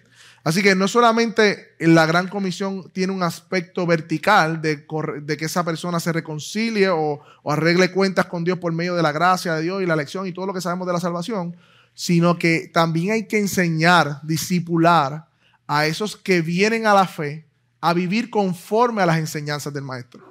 Así 0.43 0.61
que 0.61 0.75
no 0.75 0.87
solamente 0.87 1.73
la 1.79 2.05
gran 2.05 2.27
comisión 2.27 2.89
tiene 2.91 3.13
un 3.13 3.23
aspecto 3.23 3.87
vertical 3.87 4.61
de, 4.61 4.85
que 4.85 5.45
esa 5.45 5.63
persona 5.63 5.99
se 5.99 6.11
reconcilie 6.11 6.89
o, 6.89 7.21
o, 7.43 7.51
arregle 7.51 7.91
cuentas 7.91 8.25
con 8.25 8.43
Dios 8.43 8.59
por 8.59 8.73
medio 8.73 8.95
de 8.95 9.01
la 9.01 9.13
gracia 9.13 9.55
de 9.55 9.63
Dios 9.63 9.81
y 9.81 9.85
la 9.85 9.93
elección 9.93 10.27
y 10.27 10.33
todo 10.33 10.45
lo 10.45 10.53
que 10.53 10.59
sabemos 10.59 10.85
de 10.85 10.93
la 10.93 10.99
salvación, 10.99 11.55
sino 11.93 12.37
que 12.37 12.69
también 12.73 13.11
hay 13.11 13.27
que 13.27 13.39
enseñar, 13.39 14.19
discipular 14.23 15.27
a 15.67 15.85
esos 15.85 16.15
que 16.15 16.41
vienen 16.41 16.87
a 16.87 16.93
la 16.93 17.07
fe 17.07 17.47
a 17.81 17.93
vivir 17.93 18.29
conforme 18.29 19.01
a 19.01 19.05
las 19.05 19.17
enseñanzas 19.17 19.73
del 19.73 19.83
maestro. 19.83 20.23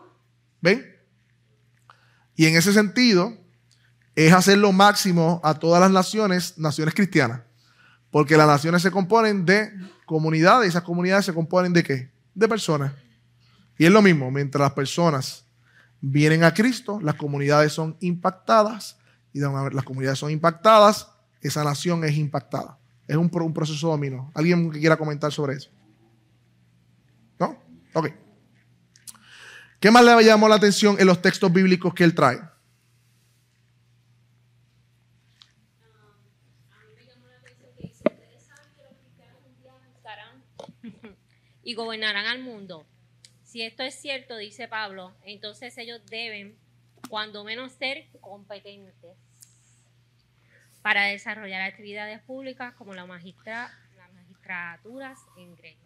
¿Ven? 0.61 0.87
Y 2.35 2.47
en 2.47 2.57
ese 2.57 2.73
sentido 2.73 3.37
es 4.15 4.33
hacer 4.33 4.59
lo 4.59 4.73
máximo 4.73 5.41
a 5.45 5.55
todas 5.55 5.81
las 5.81 5.91
naciones, 5.91 6.59
naciones 6.59 6.95
cristianas. 6.95 7.43
Porque 8.11 8.37
las 8.37 8.47
naciones 8.47 8.83
se 8.83 8.91
componen 8.91 9.45
de 9.45 9.71
comunidades 10.07 10.69
esas 10.69 10.83
comunidades 10.83 11.25
se 11.25 11.33
componen 11.33 11.73
de 11.73 11.83
qué? 11.83 12.11
De 12.35 12.49
personas. 12.49 12.93
Y 13.79 13.87
es 13.87 13.91
lo 13.91 14.03
mismo, 14.03 14.31
mientras 14.31 14.61
las 14.61 14.73
personas 14.73 15.47
vienen 16.01 16.45
a 16.45 16.53
Cristo, 16.53 17.01
las 17.01 17.15
comunidades 17.15 17.73
son 17.73 17.97
impactadas 18.01 18.99
y 19.33 19.41
las 19.41 19.85
comunidades 19.85 20.19
son 20.19 20.31
impactadas, 20.31 21.09
esa 21.41 21.65
nación 21.65 22.05
es 22.05 22.17
impactada. 22.17 22.79
Es 23.13 23.19
un, 23.19 23.31
un 23.31 23.53
proceso 23.53 23.89
dominó. 23.89 24.33
¿Alguien 24.35 24.73
que 24.73 24.81
quiera 24.81 24.97
comentar 24.97 25.31
sobre 25.31 25.57
eso? 25.57 25.71
¿No? 27.39 27.63
Ok. 27.93 28.09
¿Qué 29.79 29.91
más 29.91 30.03
le 30.03 30.25
llamó 30.25 30.49
la 30.49 30.55
atención 30.55 30.97
en 30.99 31.07
los 31.07 31.21
textos 31.21 31.53
bíblicos 31.53 31.93
que 31.93 32.05
él 32.05 32.15
trae? 32.15 32.41
y 41.63 41.75
gobernarán 41.75 42.25
al 42.25 42.43
mundo. 42.43 42.87
Si 43.43 43.61
esto 43.61 43.83
es 43.83 43.95
cierto, 43.95 44.39
dice 44.39 44.69
Pablo, 44.69 45.13
entonces 45.23 45.77
ellos 45.77 46.01
deben, 46.09 46.57
cuando 47.11 47.45
menos, 47.45 47.73
ser 47.73 48.07
competentes 48.23 48.95
para 50.83 51.05
desarrollar 51.05 51.63
actividades 51.63 52.21
públicas 52.23 52.75
como 52.75 52.95
la 52.95 53.07
magistra, 53.07 53.73
magistraturas 54.15 55.19
en 55.37 55.55
Grecia. 55.57 55.79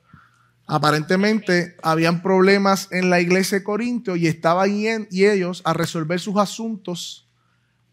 Aparentemente 0.66 1.76
habían 1.82 2.22
problemas 2.22 2.88
en 2.90 3.08
la 3.08 3.20
iglesia 3.20 3.58
de 3.58 3.64
Corinto 3.64 4.16
y 4.16 4.26
estaban 4.26 4.70
y 5.10 5.24
ellos 5.24 5.62
a 5.64 5.72
resolver 5.72 6.18
sus 6.18 6.36
asuntos 6.38 7.28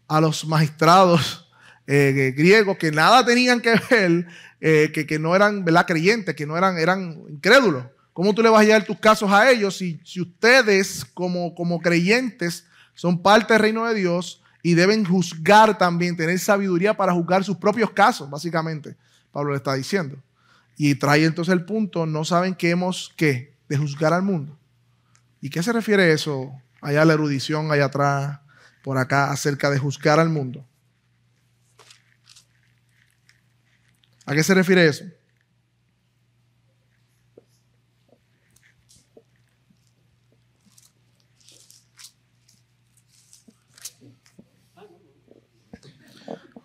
a 0.08 0.20
los 0.20 0.44
magistrados 0.46 1.48
eh, 1.86 2.32
griegos 2.36 2.76
que 2.78 2.90
nada 2.90 3.24
tenían 3.24 3.60
que 3.60 3.74
ver, 3.90 4.26
eh, 4.60 4.90
que, 4.92 5.18
no 5.18 5.36
eran 5.36 5.64
creyentes, 5.86 6.34
que 6.34 6.46
no 6.46 6.56
eran, 6.56 6.78
eran 6.78 7.22
incrédulos. 7.28 7.84
¿Cómo 8.12 8.34
tú 8.34 8.42
le 8.42 8.48
vas 8.48 8.62
a 8.62 8.64
llevar 8.64 8.84
tus 8.84 8.98
casos 8.98 9.30
a 9.30 9.50
ellos 9.50 9.76
si, 9.76 10.00
si 10.04 10.20
ustedes 10.20 11.04
como, 11.04 11.54
como 11.54 11.80
creyentes 11.80 12.66
son 12.94 13.22
parte 13.22 13.54
del 13.54 13.62
reino 13.62 13.86
de 13.86 13.94
Dios 13.94 14.42
y 14.66 14.72
deben 14.72 15.04
juzgar 15.04 15.76
también, 15.76 16.16
tener 16.16 16.38
sabiduría 16.38 16.96
para 16.96 17.12
juzgar 17.12 17.44
sus 17.44 17.58
propios 17.58 17.90
casos, 17.90 18.30
básicamente. 18.30 18.96
Pablo 19.30 19.50
le 19.50 19.58
está 19.58 19.74
diciendo. 19.74 20.16
Y 20.78 20.94
trae 20.94 21.26
entonces 21.26 21.52
el 21.52 21.66
punto, 21.66 22.06
no 22.06 22.24
saben 22.24 22.54
que 22.54 22.70
hemos, 22.70 23.12
¿qué? 23.14 23.54
De 23.68 23.76
juzgar 23.76 24.14
al 24.14 24.22
mundo. 24.22 24.58
¿Y 25.42 25.50
qué 25.50 25.62
se 25.62 25.70
refiere 25.70 26.14
eso? 26.14 26.50
Allá 26.80 27.04
la 27.04 27.12
erudición, 27.12 27.70
allá 27.70 27.84
atrás, 27.84 28.40
por 28.82 28.96
acá, 28.96 29.30
acerca 29.30 29.68
de 29.68 29.78
juzgar 29.78 30.18
al 30.18 30.30
mundo. 30.30 30.66
¿A 34.24 34.32
qué 34.32 34.42
se 34.42 34.54
refiere 34.54 34.86
eso? 34.86 35.04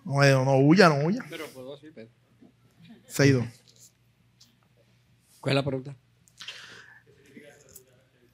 No, 0.10 0.24
eh, 0.24 0.32
no 0.32 0.58
huya, 0.58 0.90
no 0.90 1.06
huya. 1.06 1.24
Pero 1.30 1.46
puedo 1.50 1.76
así, 1.76 1.92
Pedro. 1.92 2.10
Se 3.06 3.22
ha 3.22 3.26
ido. 3.28 3.46
¿Cuál 5.40 5.52
es 5.52 5.56
la 5.56 5.64
pregunta? 5.64 5.96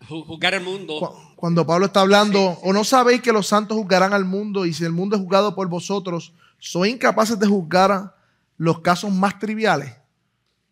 Juzgar 0.07 0.55
al 0.55 0.63
mundo. 0.63 1.33
Cuando 1.35 1.65
Pablo 1.65 1.87
está 1.87 1.99
hablando, 1.99 2.41
o 2.41 2.71
no 2.71 2.85
sabéis 2.85 3.21
que 3.21 3.33
los 3.33 3.47
santos 3.47 3.77
juzgarán 3.77 4.13
al 4.13 4.23
mundo 4.23 4.65
y 4.65 4.73
si 4.73 4.85
el 4.85 4.93
mundo 4.93 5.17
es 5.17 5.21
juzgado 5.21 5.53
por 5.53 5.67
vosotros, 5.67 6.33
¿sois 6.59 6.93
incapaces 6.93 7.37
de 7.37 7.47
juzgar 7.47 8.15
los 8.55 8.79
casos 8.79 9.11
más 9.11 9.37
triviales? 9.37 9.93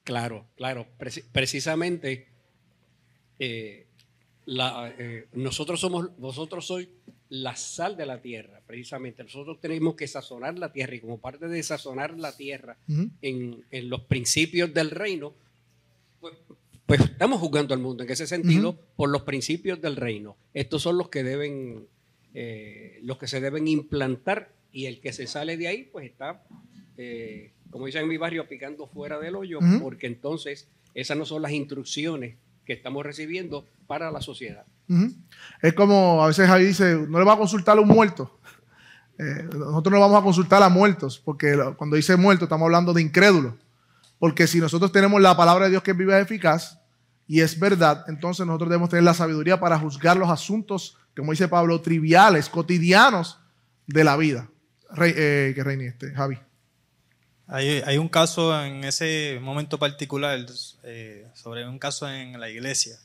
Claro, 0.06 0.46
claro. 0.56 0.88
precisamente 1.34 2.30
eh, 3.40 3.88
eh, 4.48 5.28
nosotros 5.34 5.82
somos, 5.82 6.18
vosotros 6.18 6.66
sois 6.66 6.88
la 7.34 7.56
sal 7.56 7.98
de 7.98 8.06
la 8.06 8.22
tierra, 8.22 8.62
precisamente. 8.68 9.24
Nosotros 9.24 9.60
tenemos 9.60 9.96
que 9.96 10.08
sazonar 10.08 10.60
la 10.60 10.72
tierra 10.72 10.94
y 10.94 11.00
como 11.00 11.20
parte 11.20 11.48
de 11.48 11.64
sazonar 11.64 12.16
la 12.20 12.38
tierra 12.38 12.78
en, 13.24 13.66
los 13.90 14.02
principios 14.02 14.72
del 14.72 14.92
reino, 14.92 15.34
pues, 16.20 16.36
pues, 16.86 17.02
estamos 17.02 17.40
jugando 17.40 17.74
al 17.74 17.80
mundo 17.80 18.04
en 18.04 18.12
ese 18.12 18.28
sentido 18.28 18.78
por 18.96 19.10
los 19.10 19.24
principios 19.24 19.82
del 19.82 19.96
reino. 19.96 20.38
Estos 20.54 20.84
son 20.84 21.00
los 21.00 21.10
que 21.10 21.24
deben, 21.24 21.88
eh, 22.36 23.00
los 23.02 23.18
que 23.18 23.28
se 23.28 23.42
deben 23.42 23.68
implantar 23.68 24.52
Y 24.72 24.86
el 24.86 25.02
que 25.02 25.12
se 25.12 25.26
sale 25.26 25.58
de 25.58 25.68
ahí, 25.68 25.90
pues 25.92 26.06
está, 26.06 26.44
eh, 26.98 27.52
como 27.72 27.88
dicen 27.88 28.04
en 28.04 28.10
mi 28.10 28.18
barrio, 28.18 28.48
picando 28.48 28.86
fuera 28.86 29.18
del 29.18 29.36
hoyo, 29.36 29.60
porque 29.82 30.06
entonces 30.06 30.68
esas 30.94 31.18
no 31.18 31.26
son 31.26 31.42
las 31.42 31.52
instrucciones 31.52 32.36
que 32.64 32.74
estamos 32.74 33.04
recibiendo 33.04 33.66
para 33.88 34.12
la 34.12 34.22
sociedad. 34.22 34.68
Es 35.62 35.74
como 35.74 36.24
a 36.24 36.28
veces 36.28 36.48
Javi 36.48 36.66
dice, 36.66 36.96
no 37.08 37.20
le 37.20 37.26
va 37.26 37.34
a 37.34 37.38
consultar 37.38 37.78
a 37.78 37.82
un 37.82 37.88
muerto. 37.88 38.40
Eh, 39.18 39.48
nosotros 39.56 39.94
no 39.94 40.00
vamos 40.00 40.20
a 40.20 40.24
consultar 40.24 40.62
a 40.64 40.70
muertos, 40.70 41.22
porque 41.24 41.58
cuando 41.78 41.96
dice 41.96 42.16
muerto 42.18 42.46
estamos 42.46 42.66
hablando 42.66 42.94
de 42.94 43.02
incrédulos. 43.02 43.54
Porque 44.20 44.48
si 44.48 44.60
nosotros 44.60 44.92
tenemos 44.92 45.22
la 45.22 45.36
palabra 45.38 45.66
de 45.66 45.72
Dios 45.72 45.84
que 45.84 45.92
es 45.92 45.98
viva 45.98 46.18
y 46.18 46.22
eficaz 46.22 46.80
y 47.28 47.42
es 47.42 47.60
verdad, 47.60 48.06
entonces 48.08 48.46
nosotros 48.46 48.70
debemos 48.70 48.90
tener 48.90 49.04
la 49.04 49.14
sabiduría 49.14 49.60
para 49.60 49.78
juzgar 49.80 50.18
los 50.18 50.30
asuntos, 50.30 50.98
como 51.16 51.32
dice 51.32 51.48
Pablo, 51.48 51.80
triviales, 51.82 52.50
cotidianos 52.50 53.40
de 53.88 54.04
la 54.04 54.18
vida. 54.18 54.50
Rey- 54.92 55.14
eh, 55.16 55.52
que 55.56 55.64
reine 55.64 55.88
este, 55.88 56.12
Javi. 56.12 56.38
Hay, 57.48 57.82
hay 57.86 57.98
un 57.98 58.08
caso 58.10 58.60
en 58.64 58.84
ese 58.84 59.40
momento 59.42 59.78
particular, 59.78 60.40
eh, 60.84 61.28
sobre 61.34 61.68
un 61.68 61.78
caso 61.78 62.10
en 62.10 62.40
la 62.40 62.50
iglesia. 62.50 62.96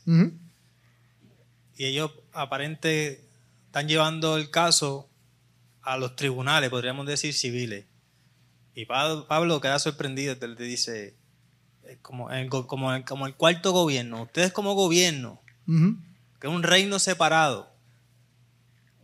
Y 1.79 1.85
ellos 1.85 2.11
aparente 2.33 3.25
están 3.67 3.87
llevando 3.87 4.35
el 4.35 4.51
caso 4.51 5.09
a 5.81 5.95
los 5.95 6.13
tribunales, 6.17 6.69
podríamos 6.69 7.07
decir 7.07 7.33
civiles. 7.33 7.85
Y 8.75 8.85
Pablo, 8.85 9.25
Pablo 9.29 9.61
queda 9.61 9.79
sorprendido, 9.79 10.35
le 10.45 10.65
dice, 10.65 11.15
eh, 11.85 11.97
como 12.01 12.29
el, 12.31 12.49
como, 12.49 12.93
el, 12.93 13.05
como 13.05 13.27
el 13.27 13.33
cuarto 13.33 13.71
gobierno, 13.71 14.23
ustedes 14.23 14.51
como 14.51 14.73
gobierno, 14.73 15.41
que 15.65 16.47
es 16.47 16.53
un 16.53 16.63
reino 16.63 16.99
separado, 16.99 17.73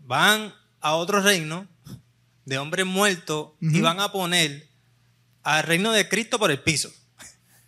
van 0.02 0.54
a 0.82 0.96
otro 0.96 1.22
reino 1.22 1.70
de 2.44 2.58
hombres 2.58 2.86
muertos 2.86 3.52
y 3.62 3.80
van 3.80 4.02
a 4.02 4.12
poner 4.12 4.68
al 5.44 5.64
reino 5.64 5.94
de 5.94 6.10
Cristo 6.10 6.40
por 6.40 6.52
el 6.52 6.60
piso. 6.60 6.92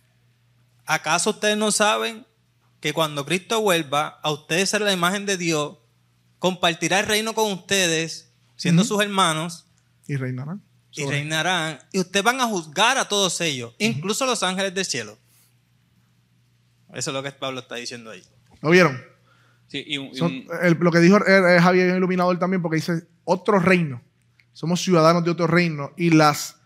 ¿Acaso 0.84 1.30
ustedes 1.30 1.56
no 1.56 1.72
saben 1.72 2.26
que 2.80 2.92
cuando 2.92 3.24
Cristo 3.26 3.60
vuelva, 3.60 4.20
a 4.22 4.30
ustedes 4.30 4.70
será 4.70 4.84
la 4.84 4.92
imagen 4.92 5.26
de 5.26 5.36
Dios, 5.36 5.78
compartirá 6.38 7.00
el 7.00 7.06
reino 7.06 7.34
con 7.34 7.52
ustedes, 7.52 8.30
siendo 8.56 8.84
sus 8.84 9.00
hermanos, 9.02 9.66
Y 10.06 10.16
reinarán. 10.16 10.62
y 10.92 11.02
Sobre- 11.02 11.16
reinarán, 11.16 11.80
y 11.92 11.98
ustedes 12.00 12.24
van 12.24 12.40
a 12.40 12.46
juzgar 12.46 12.96
a 12.98 13.08
todos 13.08 13.40
ellos, 13.40 13.74
incluso 13.78 14.24
a 14.24 14.26
los 14.28 14.42
ángeles 14.42 14.74
del 14.74 14.84
cielo? 14.84 15.18
Eso 16.94 17.10
es 17.10 17.14
lo 17.14 17.22
que 17.22 17.32
Pablo 17.32 17.60
está 17.60 17.74
diciendo 17.74 18.10
ahí. 18.10 18.22
¿Lo 18.62 18.70
vieron? 18.70 19.00
Sí, 19.66 19.84
y 19.86 19.98
un- 19.98 20.06
y 20.08 20.14
Son- 20.16 20.32
un- 20.32 20.46
el- 20.62 20.74
lo 20.80 20.90
que 20.90 21.00
dijo 21.00 21.18
eh, 21.26 21.56
eh, 21.56 21.60
Javier 21.60 21.96
iluminador 21.96 22.38
también 22.38 22.62
porque 22.62 22.76
dice 22.76 23.06
otro 23.24 23.58
reino. 23.58 24.00
Somos 24.52 24.80
ciudadanos 24.82 25.24
de 25.24 25.30
otro 25.30 25.46
reino 25.46 25.92
y 25.96 26.10
las, 26.10 26.56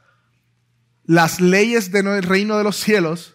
las 1.05 1.41
leyes 1.41 1.91
del 1.91 2.23
reino 2.23 2.57
de 2.57 2.65
los 2.65 2.77
cielos 2.77 3.35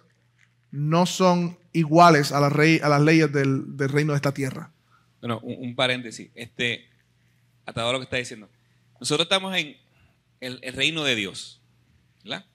no 0.72 1.06
son 1.06 1.60
iguales 1.78 2.32
a 2.32 2.40
las, 2.40 2.52
rey- 2.52 2.80
a 2.84 2.90
las 2.90 3.02
leyes 3.02 3.32
del, 3.32 3.78
del 3.78 3.90
reino 3.90 4.14
de 4.14 4.18
esta 4.18 4.34
tierra. 4.34 4.72
Bueno, 5.22 5.40
un, 5.44 5.56
un 5.60 5.76
paréntesis. 5.76 6.30
Este, 6.36 6.88
atado 7.66 7.90
a 7.90 7.94
lo 7.94 8.00
que 8.00 8.04
está 8.06 8.18
diciendo. 8.18 8.50
Nosotros 9.00 9.26
estamos 9.26 9.56
en 9.56 9.78
el, 10.40 10.60
el 10.62 10.74
reino 10.74 11.04
de 11.04 11.16
Dios. 11.16 11.62
¿verdad? 12.24 12.46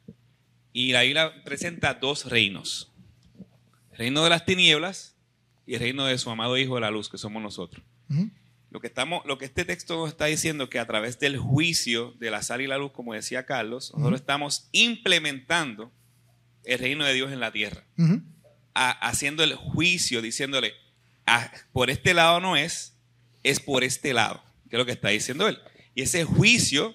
Y 0.73 0.93
la 0.93 1.03
Biblia 1.03 1.33
presenta 1.45 1.95
dos 1.95 2.27
reinos. 2.31 2.91
El 3.93 3.99
reino 3.99 4.25
de 4.25 4.31
las 4.31 4.45
tinieblas 4.45 5.15
y 5.67 5.75
el 5.75 5.81
reino 5.81 6.05
de 6.07 6.17
su 6.19 6.31
amado 6.31 6.57
Hijo 6.59 6.75
de 6.77 6.81
la 6.81 6.91
Luz, 6.91 7.09
que 7.09 7.19
somos 7.19 7.43
nosotros. 7.43 7.85
Lo 8.71 8.81
que, 8.81 8.87
estamos, 8.87 9.23
lo 9.27 9.37
que 9.39 9.45
este 9.45 9.65
texto 9.67 10.07
está 10.07 10.25
diciendo 10.27 10.71
que 10.71 10.79
a 10.79 10.87
través 10.87 11.19
del 11.19 11.37
juicio 11.39 12.15
de 12.19 12.31
la 12.31 12.43
sal 12.43 12.63
y 12.63 12.67
la 12.67 12.79
luz, 12.79 12.93
como 12.93 13.13
decía 13.13 13.45
Carlos, 13.45 13.93
nosotros 13.95 14.21
estamos 14.21 14.69
implementando 14.73 15.93
el 16.65 16.79
reino 16.79 17.05
de 17.05 17.13
Dios 17.13 17.33
en 17.33 17.41
la 17.41 17.53
tierra. 17.53 17.85
Ujú. 17.99 18.23
A- 18.75 18.91
haciendo 19.09 19.43
el 19.45 19.55
juicio, 19.55 20.23
diciéndole, 20.23 20.75
"Ah, 21.27 21.51
por 21.73 21.91
este 21.91 22.15
lado 22.15 22.41
no 22.41 22.57
es, 22.57 22.95
es 23.43 23.61
por 23.61 23.85
este 23.85 24.15
lado, 24.15 24.43
que 24.71 24.77
es 24.77 24.79
lo 24.79 24.87
que 24.87 24.93
está 24.93 25.09
diciendo 25.09 25.49
él. 25.49 25.59
Y 25.95 26.03
ese 26.03 26.25
juicio 26.25 26.95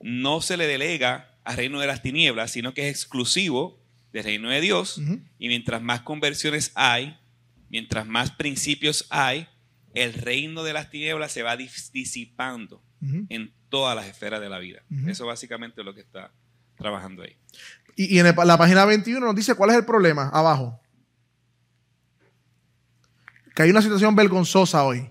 no 0.00 0.40
se 0.40 0.56
le 0.56 0.66
delega 0.66 1.34
al 1.44 1.56
reino 1.56 1.80
de 1.80 1.86
las 1.86 2.02
tinieblas, 2.02 2.50
sino 2.52 2.72
que 2.74 2.88
es 2.88 2.94
exclusivo 2.96 3.78
del 4.12 4.24
reino 4.24 4.48
de 4.50 4.60
Dios. 4.60 4.98
Y 5.38 5.48
mientras 5.48 5.82
más 5.82 6.00
conversiones 6.02 6.72
hay, 6.74 7.18
mientras 7.68 8.06
más 8.06 8.30
principios 8.30 9.06
hay, 9.10 9.46
el 9.94 10.12
reino 10.14 10.62
de 10.62 10.72
las 10.72 10.90
tinieblas 10.90 11.32
se 11.32 11.42
va 11.42 11.56
dis- 11.56 11.90
disipando 11.92 12.82
en 13.30 13.52
todas 13.70 13.96
las 13.96 14.06
esferas 14.06 14.40
de 14.40 14.48
la 14.48 14.58
vida. 14.58 14.82
Ujú. 14.90 15.08
Eso 15.10 15.26
básicamente 15.26 15.80
es 15.80 15.84
lo 15.84 15.94
que 15.94 16.00
está 16.00 16.32
trabajando 16.76 17.22
ahí. 17.22 17.36
Y, 17.96 18.16
y 18.16 18.18
en 18.20 18.26
el- 18.26 18.34
la 18.44 18.56
página 18.58 18.84
21 18.84 19.24
nos 19.26 19.34
dice 19.34 19.54
cuál 19.54 19.70
es 19.70 19.76
el 19.76 19.84
problema 19.84 20.28
abajo. 20.32 20.80
Que 23.60 23.64
hay 23.64 23.72
una 23.72 23.82
situación 23.82 24.16
vergonzosa 24.16 24.84
hoy. 24.84 25.10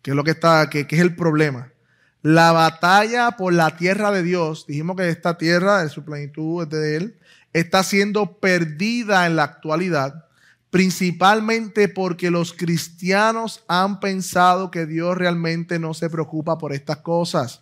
Que 0.00 0.12
es 0.12 0.16
lo 0.16 0.24
que 0.24 0.30
está, 0.30 0.70
que, 0.70 0.86
es 0.88 0.98
el 0.98 1.14
problema. 1.14 1.74
La 2.22 2.52
batalla 2.52 3.32
por 3.32 3.52
la 3.52 3.76
tierra 3.76 4.10
de 4.10 4.22
Dios, 4.22 4.64
dijimos 4.66 4.96
que 4.96 5.10
esta 5.10 5.36
tierra, 5.36 5.82
en 5.82 5.90
su 5.90 6.06
plenitud 6.06 6.62
es 6.62 6.70
de 6.70 6.96
Él, 6.96 7.18
está 7.52 7.82
siendo 7.82 8.38
perdida 8.38 9.26
en 9.26 9.36
la 9.36 9.42
actualidad, 9.42 10.24
principalmente 10.70 11.88
porque 11.88 12.30
los 12.30 12.54
cristianos 12.54 13.62
han 13.68 14.00
pensado 14.00 14.70
que 14.70 14.86
Dios 14.86 15.14
realmente 15.14 15.78
no 15.78 15.92
se 15.92 16.08
preocupa 16.08 16.56
por 16.56 16.72
estas 16.72 16.96
cosas. 16.96 17.60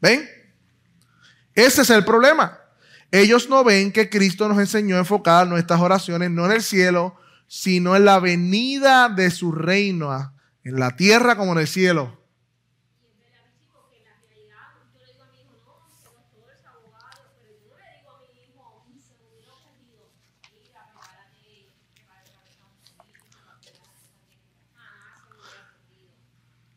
¿Ven? 0.00 0.28
Ese 1.56 1.82
es 1.82 1.90
el 1.90 2.04
problema. 2.04 2.56
Ellos 3.10 3.48
no 3.48 3.64
ven 3.64 3.90
que 3.90 4.08
Cristo 4.08 4.48
nos 4.48 4.60
enseñó 4.60 4.94
a 4.94 5.00
enfocar 5.00 5.44
nuestras 5.48 5.80
oraciones 5.80 6.30
no 6.30 6.46
en 6.46 6.52
el 6.52 6.62
cielo, 6.62 7.16
sino 7.48 7.96
en 7.96 8.04
la 8.04 8.18
venida 8.20 9.08
de 9.08 9.30
su 9.30 9.52
reino, 9.52 10.32
en 10.64 10.78
la 10.80 10.96
tierra 10.96 11.36
como 11.36 11.52
en 11.52 11.58
el 11.60 11.66
cielo. 11.68 12.20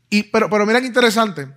Y, 0.10 0.23
pero, 0.23 0.49
pero 0.49 0.65
mira 0.65 0.82
qué 0.82 0.88
interesante. 0.88 1.47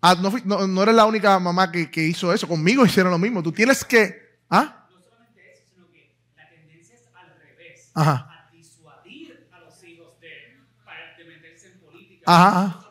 Ah, 0.00 0.14
no, 0.20 0.32
no- 0.44 0.66
no 0.66 0.82
eres 0.82 0.94
la 0.94 1.04
única 1.06 1.38
mamá 1.38 1.70
que, 1.70 1.90
que 1.90 2.02
hizo 2.04 2.32
eso. 2.32 2.48
Conmigo 2.48 2.86
hicieron 2.86 3.12
lo 3.12 3.18
mismo. 3.18 3.42
Tú 3.42 3.52
tienes 3.52 3.84
que. 3.84 4.38
¿Ah? 4.48 4.88
No 4.92 5.00
solamente 5.02 5.42
eso, 5.52 5.64
sino 5.74 5.86
que 5.90 6.14
la 6.36 6.48
tendencia 6.48 6.94
es 6.94 7.02
al 7.14 7.36
revés. 7.38 7.90
Ajá. 7.94 8.48
A 8.48 8.50
disuadir 8.56 9.48
a 9.52 9.60
los 9.60 9.84
hijos 9.84 10.18
de, 10.20 10.56
para, 10.84 11.16
de 11.18 11.24
meterse 11.24 11.68
en 11.68 11.80
política. 11.80 12.17
Ajá, 12.30 12.86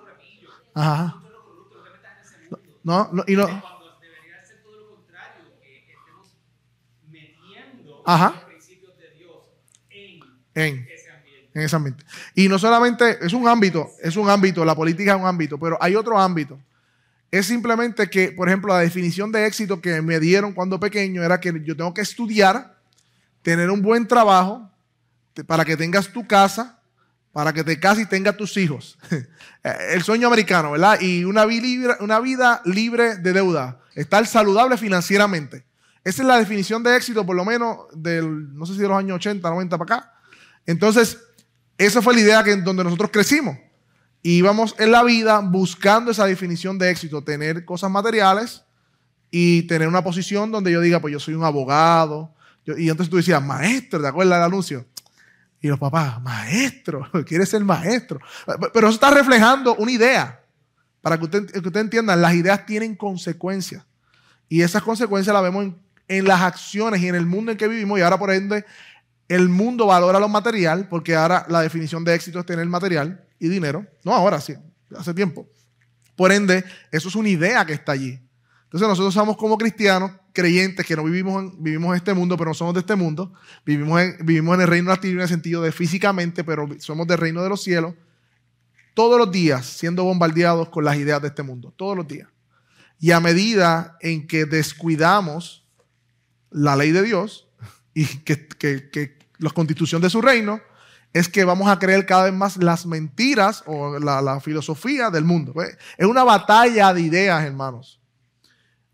ajá. 0.73 1.21
No. 2.83 3.09
No, 3.11 3.23
y 3.27 3.35
no. 3.35 3.63
Ajá. 8.03 8.47
en 10.55 10.87
En, 11.53 11.61
ese 11.61 11.75
ambiente. 11.75 12.03
Y 12.33 12.49
no 12.49 12.57
solamente 12.57 13.19
es 13.23 13.33
un 13.33 13.47
ámbito, 13.47 13.93
es 14.01 14.15
un 14.15 14.27
ámbito, 14.27 14.65
la 14.65 14.73
política 14.73 15.13
es 15.13 15.19
un 15.19 15.27
ámbito, 15.27 15.59
pero 15.59 15.77
hay 15.79 15.95
otro 15.95 16.17
ámbito. 16.19 16.59
Es 17.29 17.45
simplemente 17.45 18.09
que, 18.09 18.31
por 18.31 18.47
ejemplo, 18.47 18.73
la 18.73 18.79
definición 18.79 19.31
de 19.31 19.45
éxito 19.45 19.79
que 19.81 20.01
me 20.01 20.19
dieron 20.19 20.53
cuando 20.53 20.79
pequeño 20.79 21.23
era 21.23 21.39
que 21.39 21.53
yo 21.63 21.77
tengo 21.77 21.93
que 21.93 22.01
estudiar, 22.01 22.75
tener 23.43 23.69
un 23.69 23.83
buen 23.83 24.07
trabajo, 24.07 24.67
para 25.45 25.63
que 25.63 25.77
tengas 25.77 26.11
tu 26.11 26.25
casa, 26.25 26.76
para 27.37 27.53
que 27.53 27.63
te 27.63 27.79
cases 27.79 28.05
y 28.05 28.07
tengas 28.07 28.35
tus 28.35 28.57
hijos. 28.57 28.97
El 29.93 30.01
sueño 30.01 30.25
americano, 30.25 30.71
¿verdad? 30.71 30.99
Y 30.99 31.23
una, 31.23 31.45
vida 31.45 32.61
libre 32.65 33.17
de 33.17 33.31
deuda. 33.31 33.79
Estar 33.93 34.25
saludable 34.25 34.75
financieramente. 34.75 35.63
Esa 36.03 36.23
es 36.23 36.27
la 36.27 36.39
definición 36.39 36.81
de 36.81 36.95
éxito, 36.95 37.23
por 37.27 37.35
lo 37.35 37.45
menos, 37.45 37.77
del, 37.93 38.55
no 38.55 38.65
sé 38.65 38.73
si 38.73 38.79
de 38.79 38.87
los 38.87 38.97
años 38.97 39.17
80, 39.17 39.47
90 39.47 39.77
para 39.77 39.97
acá. 39.97 40.13
Entonces, 40.65 41.19
esa 41.77 42.01
fue 42.01 42.15
la 42.15 42.21
idea 42.21 42.43
que, 42.43 42.55
donde 42.55 42.83
nosotros 42.83 43.11
crecimos. 43.13 43.55
Íbamos 44.23 44.73
en 44.79 44.91
la 44.91 45.03
vida 45.03 45.39
buscando 45.41 46.09
esa 46.09 46.25
definición 46.25 46.79
de 46.79 46.89
éxito, 46.89 47.23
tener 47.23 47.65
cosas 47.65 47.91
materiales 47.91 48.63
y 49.29 49.61
tener 49.67 49.87
una 49.87 50.03
posición 50.03 50.51
donde 50.51 50.71
yo 50.71 50.81
diga, 50.81 50.99
pues 50.99 51.11
yo 51.11 51.19
soy 51.19 51.35
un 51.35 51.43
abogado. 51.43 52.33
Y 52.65 52.89
entonces 52.89 53.11
tú 53.11 53.17
decías, 53.17 53.43
maestro, 53.43 54.01
¿te 54.01 54.07
acuerdas 54.07 54.39
del 54.39 54.47
anuncio? 54.47 54.87
Y 55.67 55.69
los 55.69 55.79
papás, 55.79 56.21
maestro, 56.21 57.05
quieres 57.27 57.49
ser 57.49 57.61
maestro. 57.61 58.21
Pero 58.73 58.87
eso 58.87 58.95
está 58.95 59.11
reflejando 59.11 59.75
una 59.75 59.91
idea. 59.91 60.39
Para 61.01 61.17
que 61.17 61.25
usted, 61.25 61.51
que 61.51 61.59
usted 61.59 61.81
entienda, 61.81 62.15
las 62.15 62.33
ideas 62.35 62.65
tienen 62.65 62.95
consecuencias. 62.95 63.85
Y 64.47 64.61
esas 64.61 64.81
consecuencias 64.81 65.33
las 65.33 65.43
vemos 65.43 65.65
en, 65.65 65.77
en 66.07 66.23
las 66.23 66.39
acciones 66.39 67.01
y 67.01 67.09
en 67.09 67.15
el 67.15 67.25
mundo 67.25 67.51
en 67.51 67.57
que 67.57 67.67
vivimos. 67.67 67.99
Y 67.99 68.01
ahora, 68.01 68.17
por 68.17 68.31
ende, 68.31 68.63
el 69.27 69.49
mundo 69.49 69.87
valora 69.87 70.21
lo 70.21 70.29
material, 70.29 70.87
porque 70.87 71.17
ahora 71.17 71.45
la 71.49 71.59
definición 71.59 72.05
de 72.05 72.15
éxito 72.15 72.39
es 72.39 72.45
tener 72.45 72.65
material 72.67 73.25
y 73.37 73.49
dinero. 73.49 73.85
No 74.05 74.15
ahora, 74.15 74.39
sí, 74.39 74.55
hace 74.97 75.13
tiempo. 75.13 75.49
Por 76.15 76.31
ende, 76.31 76.63
eso 76.93 77.09
es 77.09 77.15
una 77.15 77.27
idea 77.27 77.65
que 77.65 77.73
está 77.73 77.91
allí. 77.91 78.21
Entonces 78.77 78.99
nosotros 78.99 79.13
somos 79.15 79.37
como 79.37 79.57
cristianos, 79.57 80.11
creyentes, 80.33 80.85
que 80.85 80.95
no 80.95 81.03
vivimos 81.03 81.41
en, 81.41 81.63
vivimos 81.63 81.89
en 81.89 81.95
este 81.95 82.13
mundo, 82.13 82.37
pero 82.37 82.51
no 82.51 82.53
somos 82.53 82.75
de 82.75 82.81
este 82.81 82.95
mundo. 82.95 83.33
Vivimos 83.65 83.99
en, 83.99 84.17
vivimos 84.23 84.53
en 84.53 84.61
el 84.61 84.67
reino 84.67 84.95
de 84.95 85.09
en 85.09 85.19
el 85.19 85.27
sentido 85.27 85.63
de 85.63 85.71
físicamente, 85.71 86.43
pero 86.43 86.69
somos 86.77 87.07
del 87.07 87.17
reino 87.17 87.41
de 87.41 87.49
los 87.49 87.63
cielos. 87.63 87.95
Todos 88.93 89.17
los 89.17 89.31
días 89.31 89.65
siendo 89.65 90.03
bombardeados 90.03 90.69
con 90.69 90.85
las 90.85 90.95
ideas 90.95 91.23
de 91.23 91.29
este 91.29 91.41
mundo. 91.41 91.73
Todos 91.75 91.97
los 91.97 92.07
días. 92.07 92.27
Y 92.99 93.09
a 93.09 93.19
medida 93.19 93.97
en 93.99 94.27
que 94.27 94.45
descuidamos 94.45 95.65
la 96.51 96.75
ley 96.75 96.91
de 96.91 97.01
Dios 97.01 97.47
y 97.95 98.05
que, 98.05 98.47
que, 98.47 98.91
que 98.91 99.17
la 99.39 99.49
constitución 99.49 100.03
de 100.03 100.11
su 100.11 100.21
reino, 100.21 100.61
es 101.13 101.27
que 101.27 101.43
vamos 101.45 101.67
a 101.67 101.79
creer 101.79 102.05
cada 102.05 102.25
vez 102.25 102.33
más 102.33 102.57
las 102.57 102.85
mentiras 102.85 103.63
o 103.65 103.97
la, 103.97 104.21
la 104.21 104.39
filosofía 104.39 105.09
del 105.09 105.23
mundo. 105.23 105.55
Es 105.97 106.05
una 106.05 106.23
batalla 106.23 106.93
de 106.93 107.01
ideas, 107.01 107.43
hermanos. 107.43 107.99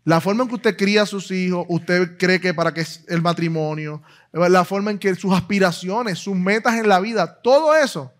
La 0.04 0.20
forma 0.20 0.42
en 0.42 0.48
que 0.50 0.56
usted 0.56 0.76
cría 0.76 1.02
a 1.02 1.06
sus 1.06 1.30
hijos, 1.30 1.64
usted 1.68 2.18
cree 2.18 2.38
que 2.40 2.52
para 2.52 2.74
que 2.74 2.82
es 2.82 3.02
el 3.08 3.22
matrimonio, 3.22 4.02
la 4.32 4.64
forma 4.64 4.90
en 4.90 4.98
que 4.98 5.14
sus 5.14 5.32
aspiraciones, 5.32 6.18
sus 6.18 6.36
metas 6.36 6.74
en 6.74 6.88
la 6.88 7.00
vida, 7.00 7.40
todo 7.42 7.74
eso 7.74 8.12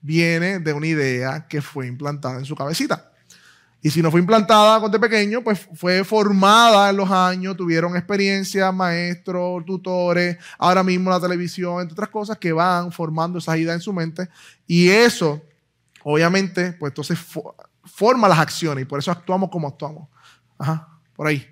viene 0.00 0.58
de 0.58 0.72
una 0.72 0.86
idea 0.88 1.46
que 1.48 1.62
fue 1.62 1.86
implantada 1.86 2.38
en 2.38 2.44
su 2.44 2.56
cabecita. 2.56 3.12
Y 3.80 3.90
si 3.90 4.00
no 4.02 4.10
fue 4.10 4.20
implantada 4.20 4.80
cuando 4.80 4.98
pequeño, 4.98 5.44
pues 5.44 5.68
fue 5.74 6.02
formada 6.04 6.88
en 6.88 6.96
los 6.96 7.10
años, 7.10 7.54
tuvieron 7.56 7.94
experiencias, 7.96 8.74
maestros, 8.74 9.64
tutores, 9.66 10.38
ahora 10.58 10.82
mismo 10.82 11.10
la 11.10 11.20
televisión, 11.20 11.82
entre 11.82 11.92
otras 11.92 12.08
cosas 12.08 12.38
que 12.38 12.50
van 12.52 12.90
formando 12.90 13.38
esas 13.38 13.56
ideas 13.58 13.76
en 13.76 13.80
su 13.82 13.92
mente. 13.92 14.28
Y 14.66 14.88
eso, 14.88 15.42
obviamente, 16.02 16.72
pues 16.72 16.90
entonces 16.90 17.18
fo- 17.18 17.54
forma 17.84 18.26
las 18.26 18.38
acciones 18.38 18.82
y 18.82 18.86
por 18.86 18.98
eso 18.98 19.10
actuamos 19.10 19.50
como 19.50 19.68
actuamos. 19.68 20.08
Ajá, 20.58 20.93
por 21.14 21.26
ahí. 21.28 21.50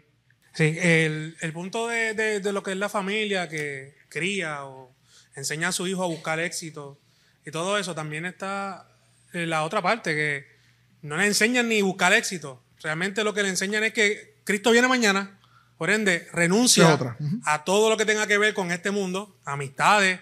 Sí, 0.54 0.76
el, 0.80 1.36
el 1.40 1.52
punto 1.52 1.88
de, 1.88 2.14
de- 2.14 2.40
de 2.40 2.52
lo 2.52 2.62
que 2.62 2.72
es 2.72 2.76
la 2.76 2.88
familia 2.88 3.48
que 3.48 3.94
cría 4.08 4.64
o 4.64 4.94
enseña 5.34 5.68
a 5.68 5.72
su 5.72 5.86
hijo 5.86 6.02
a 6.04 6.06
buscar 6.06 6.38
éxito 6.40 6.98
y 7.46 7.50
todo 7.50 7.78
eso, 7.78 7.94
también 7.94 8.26
está 8.26 8.86
en 9.32 9.48
la 9.48 9.62
otra 9.64 9.80
parte, 9.80 10.14
que 10.14 10.46
no 11.00 11.16
le 11.16 11.26
enseñan 11.26 11.68
ni 11.68 11.80
buscar 11.82 12.12
éxito. 12.12 12.62
Realmente 12.82 13.24
lo 13.24 13.32
que 13.32 13.42
le 13.42 13.48
enseñan 13.48 13.82
es 13.84 13.92
que 13.94 14.34
Cristo 14.44 14.70
viene 14.72 14.88
mañana, 14.88 15.38
por 15.78 15.88
ende, 15.90 16.28
renuncia 16.32 16.84
otra. 16.94 17.16
A 17.46 17.64
todo 17.64 17.88
lo 17.88 17.96
que 17.96 18.04
tenga 18.04 18.26
que 18.26 18.36
ver 18.38 18.52
con 18.54 18.70
este 18.72 18.90
mundo, 18.90 19.34
amistades, 19.44 20.20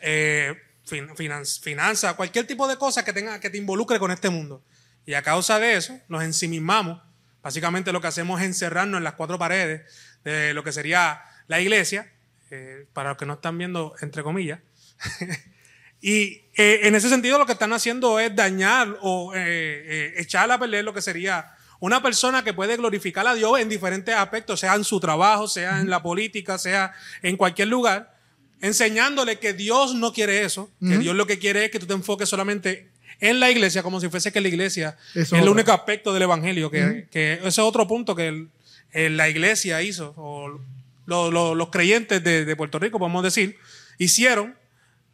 eh, 0.00 0.54
fin- 0.84 1.14
finan- 1.16 1.44
finanzas, 1.60 2.14
cualquier 2.14 2.46
tipo 2.46 2.66
de 2.66 2.76
cosa 2.76 3.04
que, 3.04 3.12
tenga, 3.12 3.38
que 3.40 3.50
te 3.50 3.58
involucre 3.58 3.98
con 3.98 4.10
este 4.10 4.30
mundo. 4.30 4.62
Y 5.06 5.14
a 5.14 5.22
causa 5.22 5.58
de 5.58 5.76
eso, 5.76 5.98
nos 6.08 6.22
ensimismamos. 6.24 7.00
Básicamente 7.42 7.92
lo 7.92 8.00
que 8.00 8.08
hacemos 8.08 8.40
es 8.40 8.46
encerrarnos 8.46 8.98
en 8.98 9.04
las 9.04 9.14
cuatro 9.14 9.38
paredes 9.38 9.82
de 10.24 10.52
lo 10.54 10.62
que 10.62 10.72
sería 10.72 11.22
la 11.46 11.60
iglesia, 11.60 12.12
eh, 12.50 12.86
para 12.92 13.10
los 13.10 13.18
que 13.18 13.26
no 13.26 13.34
están 13.34 13.56
viendo, 13.56 13.94
entre 14.00 14.22
comillas. 14.22 14.60
y 16.00 16.42
eh, 16.54 16.80
en 16.82 16.94
ese 16.94 17.08
sentido 17.08 17.38
lo 17.38 17.46
que 17.46 17.52
están 17.52 17.72
haciendo 17.72 18.20
es 18.20 18.34
dañar 18.34 18.98
o 19.00 19.32
eh, 19.34 20.14
echar 20.16 20.50
a 20.50 20.58
perder 20.58 20.84
lo 20.84 20.92
que 20.92 21.02
sería 21.02 21.54
una 21.80 22.02
persona 22.02 22.44
que 22.44 22.52
puede 22.52 22.76
glorificar 22.76 23.26
a 23.26 23.34
Dios 23.34 23.58
en 23.58 23.68
diferentes 23.68 24.14
aspectos, 24.14 24.60
sea 24.60 24.74
en 24.74 24.84
su 24.84 25.00
trabajo, 25.00 25.48
sea 25.48 25.80
en 25.80 25.88
la 25.88 26.02
política, 26.02 26.58
sea 26.58 26.92
en 27.22 27.38
cualquier 27.38 27.68
lugar, 27.68 28.18
enseñándole 28.60 29.38
que 29.38 29.54
Dios 29.54 29.94
no 29.94 30.12
quiere 30.12 30.44
eso, 30.44 30.70
que. 30.78 30.98
Dios 30.98 31.16
lo 31.16 31.26
que 31.26 31.38
quiere 31.38 31.64
es 31.64 31.70
que 31.70 31.78
tú 31.78 31.86
te 31.86 31.94
enfoques 31.94 32.28
solamente 32.28 32.89
en 33.20 33.38
la 33.40 33.50
iglesia, 33.50 33.82
como 33.82 34.00
si 34.00 34.08
fuese 34.08 34.32
que 34.32 34.40
la 34.40 34.48
iglesia 34.48 34.96
Eso 35.14 35.36
es 35.36 35.42
el 35.42 35.48
único 35.48 35.72
aspecto 35.72 36.12
del 36.12 36.22
evangelio, 36.22 36.70
que, 36.70 37.06
ese 37.12 37.46
es 37.48 37.58
otro 37.58 37.86
punto 37.86 38.14
que 38.14 38.28
el- 38.28 38.48
el- 38.92 39.16
la 39.16 39.28
iglesia 39.28 39.82
hizo, 39.82 40.14
o 40.16 40.58
lo- 41.06 41.30
lo- 41.30 41.54
los 41.54 41.68
creyentes 41.70 42.22
de, 42.24 42.44
de 42.44 42.56
Puerto 42.56 42.78
Rico, 42.78 42.98
podemos 42.98 43.22
decir, 43.22 43.56
hicieron, 43.98 44.54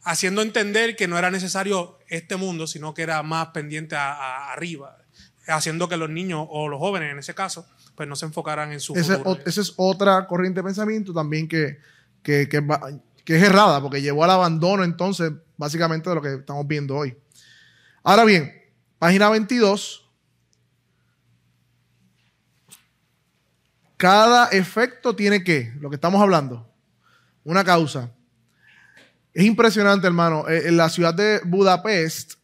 haciendo 0.03 0.41
entender 0.41 0.95
que 0.95 1.07
no 1.07 1.17
era 1.17 1.29
necesario 1.31 1.97
este 2.07 2.37
mundo, 2.37 2.65
sino 2.67 2.93
que 2.93 3.01
era 3.01 3.21
más 3.23 3.47
pendiente 3.47 3.95
a, 3.95 4.13
a- 4.13 4.53
arriba, 4.53 4.97
haciendo 5.47 5.89
que 5.89 5.97
los 5.97 6.09
niños 6.09 6.45
o 6.49 6.67
los 6.69 6.79
jóvenes 6.79 7.11
en 7.11 7.19
ese 7.19 7.33
caso, 7.33 7.67
pues 7.95 8.07
no 8.07 8.15
se 8.15 8.25
enfocaran 8.25 8.71
en 8.71 8.79
su 8.79 8.93
Esa 8.95 9.13
es, 9.13 9.17
futuro. 9.19 9.39
esa 9.45 9.61
es 9.61 9.73
otra 9.75 10.27
corriente 10.27 10.59
de 10.59 10.63
pensamiento 10.65 11.13
también 11.13 11.47
que, 11.47 11.79
que, 12.23 12.47
que 12.47 12.59
va- 12.61 12.81
que 13.25 13.35
es 13.35 13.43
errada, 13.43 13.81
porque 13.81 14.01
llevó 14.01 14.23
al 14.23 14.29
abandono 14.31 14.83
entonces, 14.85 15.31
básicamente, 15.57 16.07
de 16.09 16.15
lo 16.15 16.21
que 16.21 16.35
estamos 16.35 16.65
viendo 16.67 16.95
hoy. 16.95 17.15
Ahora 18.07 18.23
bien, 18.23 18.53
página 18.99 19.29
22. 19.29 20.09
Cada 23.97 24.47
efecto 24.47 25.13
tiene 25.13 25.43
que, 25.43 25.73
lo 25.81 25.89
que 25.89 25.95
estamos 25.95 26.21
hablando, 26.21 26.73
una 27.43 27.65
causa. 27.65 28.13
Es 29.33 29.43
impresionante, 29.43 30.07
hermano. 30.07 30.47
Eh, 30.47 30.69
En 30.69 30.77
la 30.77 30.87
ciudad 30.87 31.13
de 31.13 31.41
Budapest 31.43 32.35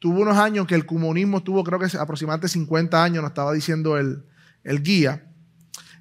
tuvo 0.00 0.22
unos 0.22 0.36
años 0.36 0.66
que 0.66 0.74
el 0.74 0.84
comunismo 0.84 1.44
tuvo, 1.44 1.62
creo 1.62 1.78
que 1.78 1.96
aproximadamente 1.96 2.48
50 2.48 3.04
años, 3.04 3.22
nos 3.22 3.30
estaba 3.30 3.52
diciendo 3.52 3.96
el, 3.96 4.24
el 4.64 4.82
guía. 4.82 5.30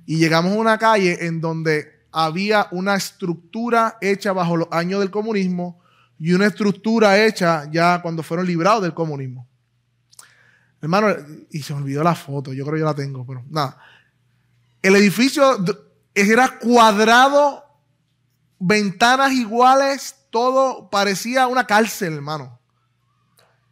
Y 0.07 0.17
llegamos 0.17 0.53
a 0.53 0.59
una 0.59 0.79
calle 0.79 1.27
en 1.27 1.39
donde 1.39 2.07
había 2.11 2.67
una 2.71 2.95
estructura 2.95 3.95
hecha 4.01 4.33
bajo 4.33 4.57
los 4.57 4.69
años 4.71 5.01
del 5.01 5.11
comunismo 5.11 5.82
y 6.23 6.31
una 6.31 6.45
estructura 6.45 7.21
hecha 7.21 7.69
ya 7.69 8.01
cuando 8.01 8.23
fueron 8.23 8.47
librados 8.47 8.81
del 8.81 8.93
comunismo. 8.93 9.45
Hermano, 10.81 11.13
y 11.51 11.61
se 11.61 11.73
olvidó 11.73 12.01
la 12.01 12.15
foto, 12.15 12.53
yo 12.53 12.63
creo 12.63 12.75
que 12.75 12.79
yo 12.79 12.85
la 12.85 12.93
tengo, 12.95 13.25
pero 13.27 13.43
nada. 13.49 13.77
El 14.81 14.95
edificio 14.95 15.57
era 16.15 16.59
cuadrado, 16.59 17.65
ventanas 18.57 19.33
iguales, 19.33 20.15
todo 20.29 20.89
parecía 20.89 21.47
una 21.47 21.67
cárcel, 21.67 22.13
hermano. 22.13 22.57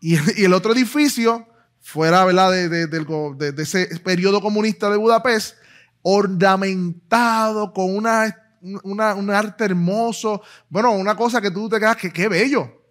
Y, 0.01 0.15
el 0.43 0.51
otro 0.51 0.73
edificio, 0.73 1.47
fuera. 1.79 2.25
De, 2.51 2.67
de- 2.67 2.87
de 2.87 3.63
ese 3.63 3.87
periodo 4.03 4.41
comunista 4.41 4.89
de 4.89 4.97
Budapest, 4.97 5.55
ornamentado 6.01 7.71
con 7.71 7.95
una, 7.95 8.40
un 8.61 9.29
arte 9.29 9.65
hermoso. 9.65 10.41
Bueno, 10.69 10.91
una 10.91 11.15
cosa 11.15 11.41
que 11.41 11.51
tú 11.51 11.67
te 11.69 11.79
quedas 11.79 11.97
que 11.97 12.11
qué 12.11 12.27
bello. 12.27 12.81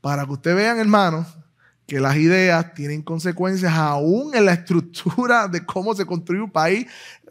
Para 0.00 0.24
que 0.24 0.32
ustedes 0.32 0.56
vean, 0.56 0.78
hermanos, 0.78 1.26
que 1.86 2.00
las 2.00 2.16
ideas 2.16 2.72
tienen 2.74 3.02
consecuencias 3.02 3.72
aún 3.72 4.34
en 4.34 4.46
la 4.46 4.52
estructura 4.52 5.48
de 5.48 5.66
cómo 5.66 5.94
se 5.94 6.06
construye 6.06 6.40
un 6.40 6.50
país, 6.50 6.86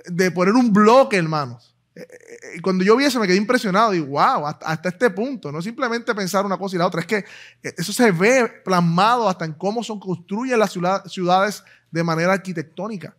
de 0.05 0.31
poner 0.31 0.53
un 0.53 0.71
bloque, 0.71 1.17
hermanos. 1.17 1.75
Eh, 1.95 2.01
eh, 2.01 2.61
cuando 2.61 2.83
yo 2.83 2.95
vi 2.95 3.05
eso 3.05 3.19
me 3.19 3.27
quedé 3.27 3.37
impresionado 3.37 3.93
y 3.93 3.99
wow, 3.99 4.45
hasta, 4.45 4.89
este 4.89 5.09
punto, 5.09 5.51
no 5.51 5.61
simplemente 5.61 6.13
pensar 6.13 6.45
una 6.45 6.57
cosa 6.57 6.75
y 6.75 6.79
la 6.79 6.87
otra, 6.87 7.01
es 7.01 7.07
que 7.07 7.17
eh, 7.17 7.73
eso 7.77 7.91
se 7.91 8.11
ve 8.11 8.47
plasmado 8.63 9.27
hasta 9.27 9.45
en 9.45 9.53
cómo 9.53 9.83
son 9.83 9.99
construyen 9.99 10.59
las 10.59 10.71
ciudad- 10.71 11.05
ciudades 11.05 11.63
de 11.89 12.03
manera 12.03 12.33
arquitectónica, 12.33 13.15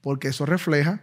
porque 0.00 0.28
eso 0.28 0.46
refleja 0.46 1.00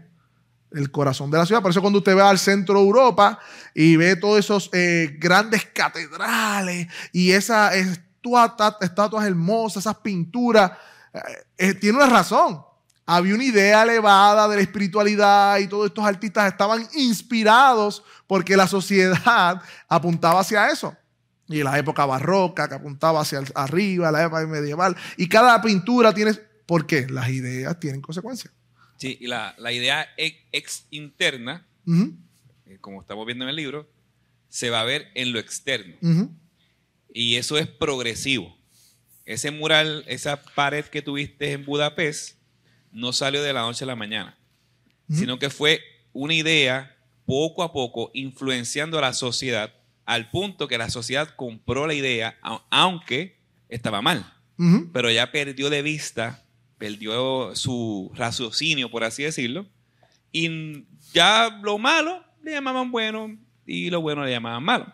el 0.73 0.91
corazón 0.91 1.29
de 1.31 1.37
la 1.37 1.45
ciudad. 1.45 1.61
Por 1.61 1.71
eso 1.71 1.81
cuando 1.81 1.99
usted 1.99 2.17
va 2.17 2.29
al 2.29 2.39
centro 2.39 2.75
de 2.75 2.85
Europa 2.85 3.39
y 3.73 3.95
ve 3.95 4.15
todos 4.15 4.39
esos 4.39 4.69
eh, 4.73 5.17
grandes 5.19 5.65
catedrales 5.65 6.87
y 7.11 7.31
esas 7.31 7.73
estatuas, 7.75 9.25
hermosas, 9.25 9.83
esas 9.83 9.97
pinturas, 9.97 10.71
eh, 11.13 11.19
eh, 11.57 11.73
tiene 11.73 11.97
una 11.97 12.07
razón. 12.07 12.63
Había 13.05 13.35
una 13.35 13.43
idea 13.43 13.83
elevada 13.83 14.47
de 14.47 14.55
la 14.55 14.61
espiritualidad 14.61 15.57
y 15.57 15.67
todos 15.67 15.87
estos 15.87 16.05
artistas 16.05 16.51
estaban 16.51 16.87
inspirados 16.93 18.03
porque 18.27 18.55
la 18.55 18.67
sociedad 18.67 19.61
apuntaba 19.89 20.39
hacia 20.39 20.69
eso. 20.69 20.95
Y 21.47 21.63
la 21.63 21.77
época 21.77 22.05
barroca 22.05 22.69
que 22.69 22.75
apuntaba 22.75 23.19
hacia 23.19 23.41
arriba, 23.55 24.09
la 24.11 24.23
época 24.23 24.47
medieval. 24.47 24.95
Y 25.17 25.27
cada 25.27 25.61
pintura 25.61 26.13
tiene... 26.13 26.33
¿Por 26.65 26.85
qué? 26.85 27.07
Las 27.09 27.27
ideas 27.27 27.77
tienen 27.77 27.99
consecuencias. 27.99 28.53
Sí, 29.01 29.17
y 29.19 29.25
la, 29.27 29.55
la 29.57 29.71
idea 29.71 30.07
ex, 30.17 30.37
ex 30.51 30.85
interna, 30.91 31.65
eh, 32.67 32.77
como 32.79 33.01
estamos 33.01 33.25
viendo 33.25 33.45
en 33.45 33.49
el 33.49 33.55
libro, 33.55 33.89
se 34.47 34.69
va 34.69 34.81
a 34.81 34.83
ver 34.85 35.09
en 35.15 35.31
lo 35.33 35.39
externo. 35.39 35.95
Y 37.13 37.35
eso 37.37 37.57
es 37.57 37.67
progresivo. 37.67 38.55
Ese 39.25 39.49
mural, 39.51 40.03
esa 40.07 40.41
pared 40.55 40.85
que 40.85 41.01
tuviste 41.01 41.51
en 41.53 41.65
Budapest, 41.65 42.37
no 42.91 43.11
salió 43.11 43.41
de 43.41 43.53
la 43.53 43.61
noche 43.61 43.85
a 43.85 43.87
la 43.87 43.95
mañana, 43.95 44.37
sino 45.17 45.39
que 45.39 45.49
fue 45.49 45.81
una 46.13 46.33
idea 46.33 46.95
poco 47.25 47.63
a 47.63 47.71
poco 47.73 48.11
influenciando 48.13 48.97
a 48.97 49.01
la 49.01 49.13
sociedad 49.13 49.73
al 50.05 50.29
punto 50.29 50.67
que 50.67 50.77
la 50.77 50.89
sociedad 50.89 51.29
compró 51.35 51.87
la 51.87 51.93
idea, 51.93 52.37
au- 52.43 52.61
aunque 52.69 53.37
estaba 53.69 54.01
mal, 54.01 54.25
pero 54.91 55.09
ya 55.09 55.31
perdió 55.31 55.69
de 55.69 55.81
vista, 55.81 56.43
perdió 56.81 57.55
su 57.55 58.11
raciocinio, 58.15 58.89
por 58.89 59.03
así 59.03 59.21
decirlo, 59.21 59.67
y 60.31 60.83
ya 61.13 61.59
lo 61.61 61.77
malo 61.77 62.23
le 62.41 62.53
llamaban 62.53 62.89
bueno 62.89 63.37
y 63.67 63.91
lo 63.91 64.01
bueno 64.01 64.25
le 64.25 64.31
llamaban 64.31 64.63
malo. 64.63 64.91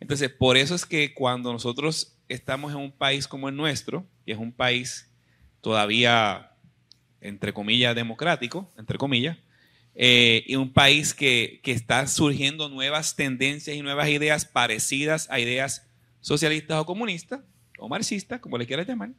Entonces, 0.00 0.28
por 0.28 0.58
eso 0.58 0.74
es 0.74 0.84
que 0.84 1.14
cuando 1.14 1.50
nosotros 1.50 2.18
estamos 2.28 2.72
en 2.72 2.78
un 2.78 2.92
país 2.92 3.26
como 3.26 3.48
el 3.48 3.56
nuestro, 3.56 4.06
que 4.26 4.32
es 4.32 4.38
un 4.38 4.52
país 4.52 5.10
todavía 5.62 6.52
entre 7.22 7.54
comillas, 7.54 7.94
democrático, 7.94 8.70
entre 8.76 8.98
comillas, 8.98 9.38
eh, 9.94 10.44
y 10.46 10.56
un 10.56 10.74
país 10.74 11.14
que, 11.14 11.60
que 11.62 11.72
está 11.72 12.06
surgiendo 12.06 12.68
nuevas 12.68 13.16
tendencias 13.16 13.74
y 13.74 13.80
nuevas 13.80 14.10
ideas 14.10 14.44
parecidas 14.44 15.26
a 15.30 15.40
ideas 15.40 15.88
socialistas 16.20 16.78
o 16.78 16.84
comunistas, 16.84 17.40
o 17.78 17.88
marxistas, 17.88 18.40
como 18.40 18.58
le 18.58 18.66
quieras 18.66 18.86
llamar, 18.86 19.12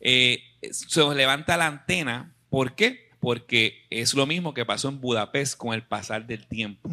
eh, 0.00 0.42
se 0.70 1.00
nos 1.00 1.14
levanta 1.14 1.56
la 1.56 1.66
antena. 1.66 2.34
¿Por 2.48 2.74
qué? 2.74 3.10
Porque 3.20 3.86
es 3.90 4.14
lo 4.14 4.26
mismo 4.26 4.54
que 4.54 4.64
pasó 4.64 4.88
en 4.88 5.00
Budapest 5.00 5.56
con 5.56 5.74
el 5.74 5.82
pasar 5.82 6.26
del 6.26 6.46
tiempo. 6.46 6.90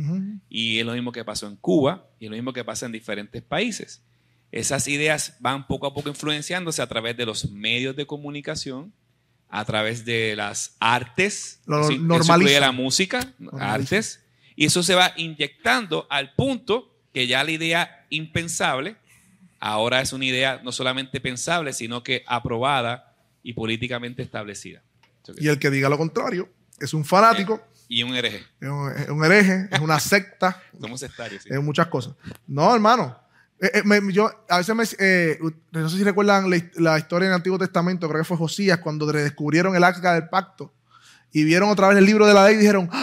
Y 0.49 0.79
es 0.79 0.85
lo 0.85 0.93
mismo 0.93 1.11
que 1.11 1.23
pasó 1.23 1.47
en 1.47 1.55
Cuba 1.57 2.07
y 2.19 2.25
es 2.25 2.31
lo 2.31 2.35
mismo 2.35 2.53
que 2.53 2.63
pasa 2.63 2.85
en 2.85 2.91
diferentes 2.91 3.41
países. 3.41 4.03
Esas 4.51 4.87
ideas 4.87 5.37
van 5.39 5.67
poco 5.67 5.87
a 5.87 5.93
poco 5.93 6.09
influenciándose 6.09 6.81
a 6.81 6.87
través 6.87 7.17
de 7.17 7.25
los 7.25 7.49
medios 7.49 7.95
de 7.95 8.05
comunicación, 8.05 8.93
a 9.49 9.65
través 9.65 10.05
de 10.05 10.35
las 10.35 10.75
artes, 10.79 11.61
Lo 11.65 11.91
incluye 11.91 12.59
la 12.59 12.71
música, 12.71 13.33
artes, 13.59 14.23
y 14.55 14.65
eso 14.65 14.83
se 14.83 14.95
va 14.95 15.13
inyectando 15.17 16.07
al 16.09 16.33
punto 16.33 16.93
que 17.13 17.27
ya 17.27 17.43
la 17.43 17.51
idea 17.51 18.05
impensable 18.09 18.95
ahora 19.71 20.01
es 20.01 20.11
una 20.13 20.25
idea 20.25 20.61
no 20.63 20.71
solamente 20.71 21.19
pensable, 21.21 21.73
sino 21.73 22.03
que 22.03 22.23
aprobada 22.27 23.15
y 23.43 23.53
políticamente 23.53 24.21
establecida. 24.21 24.81
Y 25.37 25.47
el 25.47 25.57
que 25.59 25.69
diga 25.69 25.87
lo 25.89 25.97
contrario 25.97 26.49
es 26.79 26.93
un 26.93 27.05
fanático, 27.05 27.61
Y 27.87 28.03
un 28.03 28.13
hereje. 28.15 28.43
es 28.59 28.69
un, 28.69 28.91
es 28.91 29.09
un 29.09 29.23
hereje, 29.23 29.67
es 29.71 29.79
una 29.79 29.99
secta, 30.01 30.61
Somos 30.79 30.99
sectarios. 30.99 31.43
sí. 31.43 31.49
es 31.51 31.61
muchas 31.61 31.87
cosas. 31.87 32.13
No, 32.47 32.73
hermano. 32.73 33.17
Eh, 33.61 33.71
eh, 33.75 33.81
me- 33.85 34.11
yo 34.11 34.29
a 34.49 34.57
veces 34.57 34.75
me, 34.75 34.83
eh, 34.99 35.39
no 35.71 35.89
sé 35.89 35.97
si 35.97 36.03
recuerdan 36.03 36.49
la, 36.49 36.57
la 36.75 36.97
historia 36.97 37.27
en 37.27 37.31
el 37.31 37.35
Antiguo 37.37 37.57
Testamento, 37.57 38.09
creo 38.09 38.21
que 38.21 38.25
fue 38.27 38.35
Josías, 38.35 38.79
cuando 38.79 39.09
redescubrieron 39.09 39.75
el 39.77 39.83
arca 39.85 40.13
del 40.13 40.27
pacto 40.27 40.73
y 41.31 41.45
vieron 41.45 41.69
otra 41.69 41.87
vez 41.87 41.97
el 41.97 42.05
libro 42.05 42.27
de 42.27 42.33
la 42.33 42.45
ley 42.45 42.55
y 42.55 42.57
dijeron, 42.59 42.89
"Ah, 42.91 43.02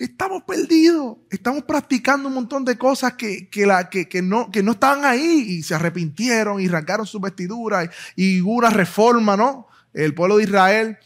estamos 0.00 0.42
perdidos, 0.44 1.18
estamos 1.30 1.64
practicando 1.64 2.28
un 2.28 2.34
montón 2.34 2.64
de 2.64 2.78
cosas 2.78 3.14
que, 3.14 3.48
que, 3.48 3.66
la, 3.66 3.90
que, 3.90 4.08
que 4.08 4.22
no, 4.22 4.50
que 4.50 4.62
no 4.62 4.72
estaban 4.72 5.04
ahí 5.04 5.44
y 5.48 5.62
se 5.62 5.74
arrepintieron 5.74 6.60
y 6.60 6.66
arrancaron 6.66 7.06
sus 7.06 7.20
vestiduras 7.20 7.90
y, 8.16 8.38
y 8.38 8.40
hubo 8.40 8.54
una 8.54 8.70
reforma, 8.70 9.36
¿no? 9.36 9.68
El 9.92 10.14
pueblo 10.14 10.38
de 10.38 10.44
Israel. 10.44 10.98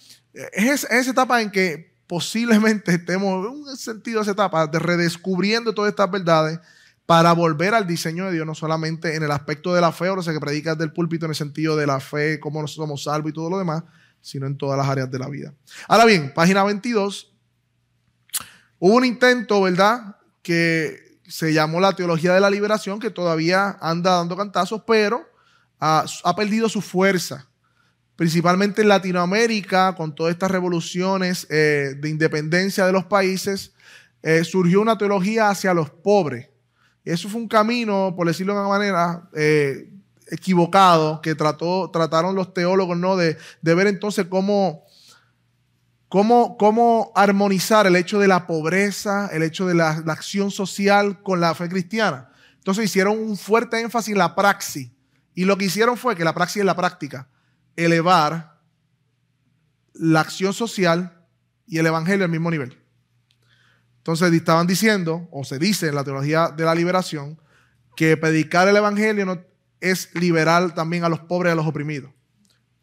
Es 0.53 0.85
esa 0.85 1.11
etapa 1.11 1.43
en 1.43 1.51
que 1.51 1.95
posiblemente 2.07 2.93
estemos, 2.95 3.47
en 3.47 3.53
un 3.53 3.77
sentido, 3.77 4.23
esa 4.23 4.33
etapa 4.33 4.67
de 4.67 4.79
redescubriendo 4.79 5.75
todas 5.75 5.91
estas 5.91 6.11
verdades 6.11 6.61
para 7.07 7.33
volver 7.33 7.75
al 7.75 7.87
diseño 7.87 8.27
de 8.27 8.33
Dios, 8.33 8.47
no 8.47 8.55
solamente 8.55 9.17
en 9.17 9.23
el 9.23 9.31
aspecto 9.31 9.75
de 9.75 9.81
la 9.81 9.93
fe, 9.93 10.09
o 10.09 10.23
sea, 10.23 10.33
que 10.33 10.41
predicas 10.41 10.79
del 10.79 10.93
púlpito 10.93 11.27
en 11.27 11.33
el 11.33 11.37
sentido 11.37 11.77
de 11.77 11.87
la 11.87 12.01
fe, 12.01 12.41
cómo 12.41 12.63
nosotros 12.63 12.87
somos 12.87 13.03
salvos 13.03 13.31
y 13.31 13.35
todo 13.35 13.51
lo 13.51 13.59
demás, 13.59 13.83
sino 14.21 14.47
en 14.47 14.57
todas 14.57 14.79
las 14.79 14.89
áreas 14.89 15.11
de 15.11 15.19
la 15.19 15.29
vida. 15.29 15.53
Ahora 15.87 16.07
bien, 16.07 16.33
página 16.33 16.65
22, 16.65 17.34
hubo 18.79 18.95
un 18.95 19.05
intento, 19.05 19.63
¿verdad?, 19.63 20.17
que 20.43 21.19
se 21.27 21.53
llamó 21.53 21.81
la 21.81 21.95
teología 21.95 22.35
de 22.35 22.41
la 22.41 22.51
liberación, 22.51 23.01
que 23.01 23.11
todavía 23.11 23.79
anda 23.81 24.17
dando 24.17 24.37
cantazos, 24.37 24.83
pero 24.87 25.27
ha 25.79 26.37
perdido 26.37 26.69
su 26.69 26.81
fuerza 26.81 27.49
principalmente 28.17 28.83
en 28.83 28.89
Latinoamérica, 28.89 29.95
con 29.97 30.15
todas 30.15 30.33
estas 30.33 30.51
revoluciones 30.51 31.47
eh, 31.51 31.95
de 31.99 32.09
independencia 32.09 32.87
de 32.87 32.93
los 32.93 33.05
países, 33.05 33.73
eh, 34.23 34.45
surgió 34.45 34.81
una 34.81 34.97
teología 34.97 35.51
hacia 35.51 35.75
los 35.75 35.91
pobres. 35.91 36.49
Eso 37.05 37.29
fue 37.29 37.41
un 37.41 37.49
camino, 37.49 38.15
por 38.17 38.27
decirlo 38.27 38.55
de 38.55 38.61
una 38.61 38.69
manera, 38.69 39.29
eh, 39.35 39.91
equivocado, 40.31 41.21
que 41.21 41.35
trató, 41.35 41.91
trataron 41.93 42.35
los 42.35 42.55
teólogos 42.55 42.97
¿no? 42.97 43.17
de 43.17 43.37
ver 43.63 43.87
entonces 43.89 44.27
cómo, 44.29 44.85
cómo, 46.15 46.57
cómo 46.57 47.11
armonizar 47.17 47.89
el 47.89 47.97
hecho 47.97 48.21
de 48.21 48.29
la 48.29 48.47
pobreza, 48.47 49.29
el 49.33 49.43
hecho 49.43 49.67
de 49.67 49.75
la, 49.75 49.91
acción 50.07 50.53
social 50.53 51.21
con 51.25 51.41
la 51.41 51.57
fe 51.57 51.69
cristiana. 51.69 52.31
Entonces 52.59 52.85
hicieron 52.85 53.19
un 53.19 53.37
fuerte 53.37 53.81
énfasis 53.81 54.13
en 54.13 54.19
la 54.19 54.37
praxis. 54.37 54.93
Y 55.35 55.45
lo 55.45 55.59
que 55.59 55.65
hicieron 55.65 55.97
fue 55.97 56.15
que 56.15 56.23
la 56.23 56.33
praxis 56.33 56.59
es 56.61 56.67
la 56.67 56.77
práctica 56.77 57.27
elevar 57.75 58.61
la 59.93 60.21
acción 60.21 60.53
social 60.53 61.27
y 61.67 61.79
el 61.79 61.87
evangelio 61.87 62.25
al 62.25 62.31
mismo 62.31 62.49
nivel. 62.49 62.81
Entonces 63.97 64.33
estaban 64.33 64.69
diciendo, 64.69 65.29
o 65.33 65.43
se 65.43 65.59
dice 65.59 65.89
en 65.89 65.97
la 65.97 66.05
teología 66.05 66.47
de 66.47 66.65
la 66.65 66.77
liberación, 66.77 67.41
que 67.97 68.17
predicar 68.17 68.69
el 68.69 68.77
evangelio 68.77 69.27
no, 69.27 69.45
es 69.81 70.15
liberar 70.15 70.77
también 70.77 71.03
a 71.03 71.09
los 71.09 71.19
pobres 71.19 71.51
y 71.51 71.55
a 71.55 71.57
los 71.57 71.67
oprimidos. 71.67 72.13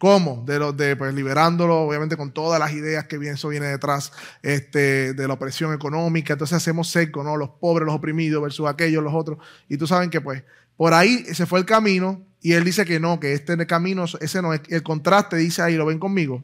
¿Cómo? 0.02 0.43
De 0.47 0.58
los 0.58 0.76
de 0.76 0.95
pues, 0.95 1.14
liberándolo, 1.14 1.82
obviamente, 1.82 2.18
con 2.18 2.32
todas 2.32 2.60
las 2.60 2.72
ideas 2.72 3.06
que 3.06 3.18
eso 3.18 3.49
viene 3.49 3.68
detrás 3.68 4.12
este, 4.41 5.14
de 5.14 5.28
la 5.28 5.36
opresión 5.36 5.76
económica. 5.76 6.34
Entonces 6.34 6.58
hacemos 6.58 6.89
seco, 6.89 7.24
¿no? 7.24 7.38
Los 7.38 7.49
pobres, 7.49 7.86
los 7.86 7.93
oprimidos 7.93 8.41
versus 8.41 8.68
aquellos, 8.68 9.04
los 9.04 9.14
otros. 9.14 9.38
Y 9.70 9.78
tú 9.78 9.86
saben 9.86 10.10
que, 10.10 10.20
pues, 10.20 10.43
por 10.76 10.95
ahí 10.95 11.24
se 11.36 11.45
fue 11.45 11.60
el 11.60 11.66
camino 11.66 12.26
y 12.41 12.54
él 12.54 12.64
dice 12.64 12.84
que 12.84 12.99
no, 12.99 13.20
que 13.20 13.34
este 13.34 13.68
camino, 13.68 14.06
ese 14.20 14.41
no 14.41 14.56
es. 14.56 14.62
El 14.70 14.82
contraste 14.82 15.36
dice 15.36 15.62
ahí, 15.62 15.76
lo 15.76 15.86
ven 15.86 15.99
conmigo. 15.99 16.43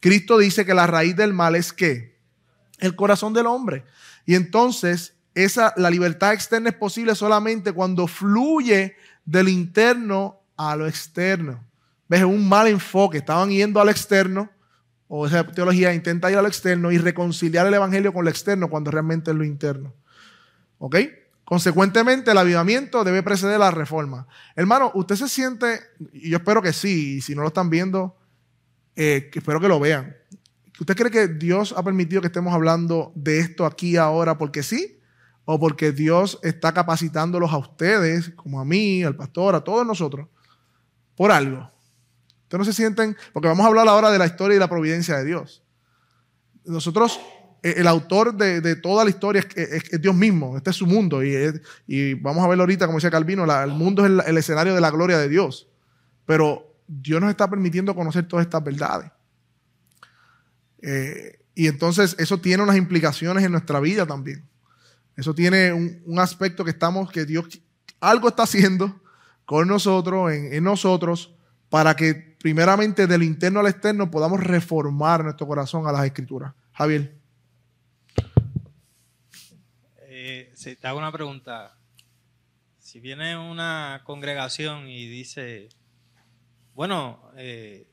Cristo 0.00 0.36
dice 0.36 0.66
que 0.66 0.74
la 0.74 0.86
raíz 0.86 1.16
del 1.16 1.32
mal 1.32 1.56
es 1.56 1.72
qué? 1.72 2.18
El 2.78 2.94
corazón 2.94 3.32
del 3.32 3.46
hombre. 3.46 3.84
Y 4.26 4.34
entonces, 4.34 5.14
esa, 5.34 5.72
la 5.78 5.88
libertad 5.88 6.34
externa 6.34 6.68
es 6.68 6.76
posible 6.76 7.14
solamente 7.14 7.72
cuando 7.72 8.06
fluye 8.06 8.96
del 9.24 9.48
interno 9.48 10.42
a 10.58 10.76
lo 10.76 10.86
externo. 10.86 11.67
¿Ves? 12.08 12.24
Un 12.24 12.48
mal 12.48 12.66
enfoque. 12.66 13.18
Estaban 13.18 13.50
yendo 13.50 13.80
al 13.80 13.88
externo, 13.88 14.50
o 15.08 15.26
esa 15.26 15.46
teología 15.46 15.94
intenta 15.94 16.30
ir 16.30 16.38
al 16.38 16.46
externo 16.46 16.90
y 16.90 16.98
reconciliar 16.98 17.66
el 17.66 17.74
evangelio 17.74 18.12
con 18.12 18.24
lo 18.24 18.30
externo 18.30 18.68
cuando 18.68 18.90
realmente 18.90 19.30
es 19.30 19.36
lo 19.36 19.44
interno. 19.44 19.94
¿Ok? 20.78 20.96
Consecuentemente, 21.44 22.30
el 22.30 22.38
avivamiento 22.38 23.04
debe 23.04 23.22
preceder 23.22 23.58
la 23.58 23.70
reforma. 23.70 24.26
Hermano, 24.54 24.90
usted 24.94 25.16
se 25.16 25.28
siente, 25.28 25.80
y 26.12 26.30
yo 26.30 26.36
espero 26.36 26.60
que 26.60 26.74
sí, 26.74 27.16
y 27.16 27.20
si 27.22 27.34
no 27.34 27.40
lo 27.40 27.48
están 27.48 27.70
viendo, 27.70 28.18
eh, 28.94 29.30
espero 29.32 29.58
que 29.58 29.68
lo 29.68 29.80
vean. 29.80 30.14
¿Usted 30.78 30.94
cree 30.94 31.10
que 31.10 31.26
Dios 31.26 31.74
ha 31.76 31.82
permitido 31.82 32.20
que 32.20 32.26
estemos 32.26 32.52
hablando 32.52 33.12
de 33.14 33.38
esto 33.38 33.64
aquí 33.64 33.96
ahora 33.96 34.36
porque 34.36 34.62
sí? 34.62 35.00
¿O 35.44 35.58
porque 35.58 35.92
Dios 35.92 36.38
está 36.42 36.72
capacitándolos 36.72 37.50
a 37.50 37.56
ustedes, 37.56 38.30
como 38.36 38.60
a 38.60 38.66
mí, 38.66 39.02
al 39.02 39.16
pastor, 39.16 39.54
a 39.54 39.64
todos 39.64 39.86
nosotros, 39.86 40.28
por 41.16 41.32
algo? 41.32 41.70
Ustedes 42.48 42.58
no 42.60 42.64
se 42.64 42.72
sienten, 42.72 43.14
porque 43.34 43.46
vamos 43.46 43.64
a 43.64 43.68
hablar 43.68 43.86
ahora 43.88 44.10
de 44.10 44.18
la 44.18 44.24
historia 44.24 44.56
y 44.56 44.58
la 44.58 44.70
providencia 44.70 45.18
de 45.18 45.24
Dios. 45.26 45.62
Nosotros 46.64 47.20
eh, 47.62 47.74
el 47.76 47.86
autor 47.86 48.34
de, 48.34 48.76
toda 48.76 49.04
la 49.04 49.10
historia 49.10 49.44
es, 49.54 50.00
Dios 50.00 50.14
mismo, 50.14 50.56
este 50.56 50.70
es 50.70 50.76
su 50.76 50.86
mundo. 50.86 51.22
Y, 51.22 52.14
vamos 52.14 52.42
a 52.42 52.48
verlo 52.48 52.62
ahorita, 52.62 52.86
como 52.86 52.96
decía 52.96 53.10
Calvino, 53.10 53.44
el 53.44 53.70
mundo 53.72 54.06
es 54.06 54.26
el, 54.26 54.38
escenario 54.38 54.74
de 54.74 54.80
la 54.80 54.90
gloria 54.90 55.18
de 55.18 55.28
Dios. 55.28 55.68
Pero 56.24 56.74
Dios 56.86 57.20
nos 57.20 57.28
está 57.28 57.50
permitiendo 57.50 57.94
conocer 57.94 58.26
todas 58.26 58.46
estas 58.46 58.64
verdades. 58.64 59.10
Eh, 60.80 61.40
y 61.54 61.66
entonces 61.66 62.16
eso 62.18 62.40
tiene 62.40 62.62
unas 62.62 62.76
implicaciones 62.76 63.44
en 63.44 63.52
nuestra 63.52 63.78
vida 63.78 64.06
también. 64.06 64.48
Eso 65.16 65.34
tiene 65.34 65.74
un, 65.74 66.18
aspecto 66.18 66.64
que 66.64 66.70
estamos, 66.70 67.10
que 67.10 67.26
Dios 67.26 67.60
algo 68.00 68.28
está 68.28 68.44
haciendo 68.44 69.02
con 69.44 69.68
nosotros, 69.68 70.32
en 70.32 70.64
nosotros, 70.64 71.34
para 71.68 71.96
que 71.96 72.27
primeramente 72.38 73.06
del 73.06 73.22
interno 73.22 73.60
al 73.60 73.66
externo 73.66 74.10
podamos 74.10 74.40
reformar 74.40 75.24
nuestro 75.24 75.46
corazón 75.46 75.86
a 75.86 75.92
las 75.92 76.04
escrituras. 76.04 76.54
Javier. 76.72 77.14
Eh, 80.02 80.52
si 80.54 80.76
te 80.76 80.86
hago 80.86 80.98
una 80.98 81.12
pregunta. 81.12 81.74
Si 82.78 83.00
viene 83.00 83.36
una 83.36 84.02
congregación 84.04 84.88
y 84.88 85.08
dice, 85.08 85.68
bueno, 86.74 87.20
eh, 87.36 87.86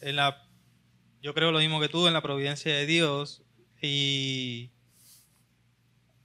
en 0.00 0.16
la, 0.16 0.46
yo 1.22 1.34
creo 1.34 1.50
lo 1.50 1.58
mismo 1.58 1.80
que 1.80 1.88
tú 1.88 2.06
en 2.06 2.12
la 2.12 2.22
providencia 2.22 2.72
de 2.72 2.86
Dios 2.86 3.42
y 3.80 4.70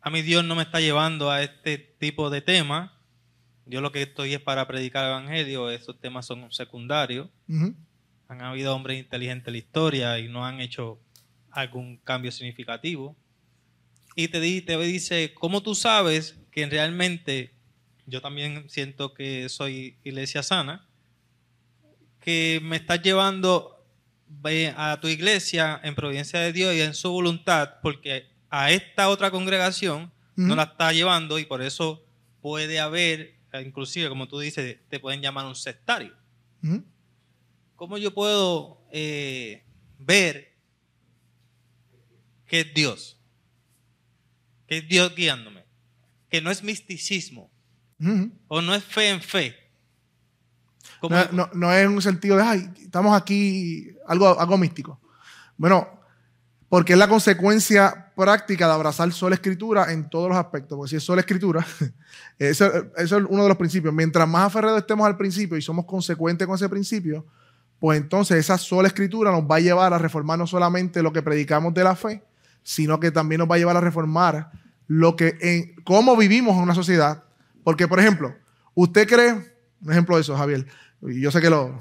a 0.02 0.10
mí 0.10 0.22
Dios 0.22 0.46
no 0.46 0.56
me 0.56 0.64
está 0.64 0.80
llevando 0.80 1.32
a 1.32 1.42
este 1.42 1.78
tipo 1.78 2.30
de 2.30 2.42
tema. 2.42 2.99
Yo 3.70 3.82
lo 3.82 3.92
que 3.92 4.02
estoy 4.02 4.34
es 4.34 4.42
para 4.42 4.68
predicar 4.68 5.06
el 5.06 5.12
evangelio, 5.12 5.70
esos 5.70 6.00
temas 6.00 6.26
son 6.26 6.52
secundarios. 6.52 7.30
Han 8.28 8.42
habido 8.42 8.76
hombres 8.76 8.98
inteligentes 9.00 9.48
en 9.48 9.54
la 9.54 9.58
historia 9.60 10.20
y 10.20 10.28
no 10.28 10.46
han 10.46 10.60
hecho 10.60 11.00
algún 11.52 11.98
cambio 11.98 12.32
significativo. 12.32 13.16
Y 14.16 14.28
te, 14.28 14.40
di- 14.40 14.62
te 14.62 14.78
dice, 14.80 15.34
¿cómo 15.34 15.62
tú 15.62 15.76
sabes 15.76 16.38
que 16.52 16.66
realmente, 16.68 17.54
yo 18.06 18.22
también 18.22 18.70
siento 18.70 19.14
que 19.14 19.48
soy 19.50 19.98
iglesia 20.04 20.44
sana, 20.44 20.88
que 22.20 22.60
me 22.64 22.76
estás 22.76 23.02
llevando 23.02 23.76
a 24.78 25.00
tu 25.02 25.08
iglesia 25.08 25.80
en 25.84 25.96
providencia 25.96 26.40
de 26.40 26.54
Dios 26.54 26.76
y 26.76 26.82
en 26.82 26.94
su 26.94 27.12
voluntad, 27.12 27.76
porque 27.82 28.28
a 28.50 28.72
esta 28.72 29.10
otra 29.10 29.32
congregación 29.32 30.12
no 30.48 30.56
la 30.56 30.64
está 30.64 30.92
llevando 30.94 31.40
y 31.40 31.46
por 31.46 31.62
eso 31.62 32.04
puede 32.42 32.80
haber, 32.80 33.36
inclusive 33.54 34.10
como 34.10 34.28
tú 34.28 34.40
dices, 34.40 34.78
te 34.90 35.00
pueden 35.00 35.22
llamar 35.22 35.46
un 35.46 35.56
sectario. 35.56 36.14
¿Cómo 37.76 37.98
yo 37.98 38.14
puedo 38.14 38.82
eh, 38.92 39.64
ver 39.98 40.50
que 42.46 42.62
es 42.62 42.74
Dios. 42.74 43.18
Que 44.68 44.78
es 44.80 44.88
Dios 44.88 45.14
guiándome. 45.16 45.64
Que 46.30 46.42
no 46.42 46.52
es 46.52 46.64
misticismo. 46.64 47.50
O 48.48 48.62
no 48.62 48.74
es 48.76 48.84
fe 48.84 49.10
en 49.10 49.22
fe. 49.22 49.56
No, 51.02 51.10
no- 51.32 51.50
no 51.54 51.74
es 51.74 51.88
un 51.88 52.02
sentido 52.02 52.38
de, 52.38 52.44
ay, 52.44 52.70
estamos 52.82 53.16
aquí, 53.16 53.88
algo, 54.08 54.40
algo 54.40 54.58
místico. 54.58 55.00
Bueno, 55.58 55.99
porque 56.70 56.94
es 56.94 57.00
la 57.00 57.08
consecuencia 57.08 58.12
práctica 58.16 58.68
de 58.68 58.74
abrazar 58.74 59.12
sola 59.12 59.36
escritura 59.36 59.92
en 59.92 60.08
todos 60.08 60.30
los 60.30 60.38
aspectos. 60.38 60.78
Porque 60.78 60.92
si 60.92 60.96
es 60.98 61.04
sola 61.04 61.22
escritura, 61.22 61.66
eso, 62.40 62.72
es 62.96 63.12
uno 63.12 63.44
de 63.44 63.50
los 63.50 63.58
principios. 63.58 63.92
Mientras 63.92 64.28
más 64.28 64.46
aferrados 64.46 64.80
estemos 64.80 65.08
al 65.08 65.18
principio 65.18 65.58
y 65.58 65.62
somos 65.64 65.86
consecuentes 65.86 66.46
con 66.48 66.56
ese 66.56 66.70
principio, 66.70 67.26
pues 67.80 68.00
entonces 68.00 68.38
esa 68.38 68.58
sola 68.60 68.88
escritura 68.88 69.32
nos 69.32 69.50
va 69.50 69.56
a 69.56 69.60
llevar 69.60 69.94
a 69.94 69.98
reformar 69.98 70.38
no 70.38 70.46
solamente 70.46 71.02
lo 71.02 71.12
que 71.12 71.24
predicamos 71.24 71.74
de 71.74 71.84
la 71.84 71.96
fe, 71.96 72.24
sino 72.62 73.00
que 73.00 73.10
también 73.10 73.40
nos 73.40 73.50
va 73.50 73.56
a 73.56 73.58
llevar 73.58 73.78
a 73.78 73.82
reformar 73.82 74.52
lo 74.86 75.16
que 75.16 75.38
en 75.42 75.76
cómo 75.84 76.16
vivimos 76.16 76.56
en 76.56 76.64
una 76.64 76.76
sociedad. 76.76 77.24
Porque, 77.64 77.88
por 77.88 78.00
ejemplo, 78.00 78.36
usted 78.76 79.08
cree, 79.08 79.34
un 79.82 79.92
ejemplo 79.92 80.16
de 80.18 80.22
eso, 80.22 80.38
Javier, 80.38 80.68
yo 81.02 81.32
sé 81.32 81.42
que 81.42 81.50
lo, 81.50 81.80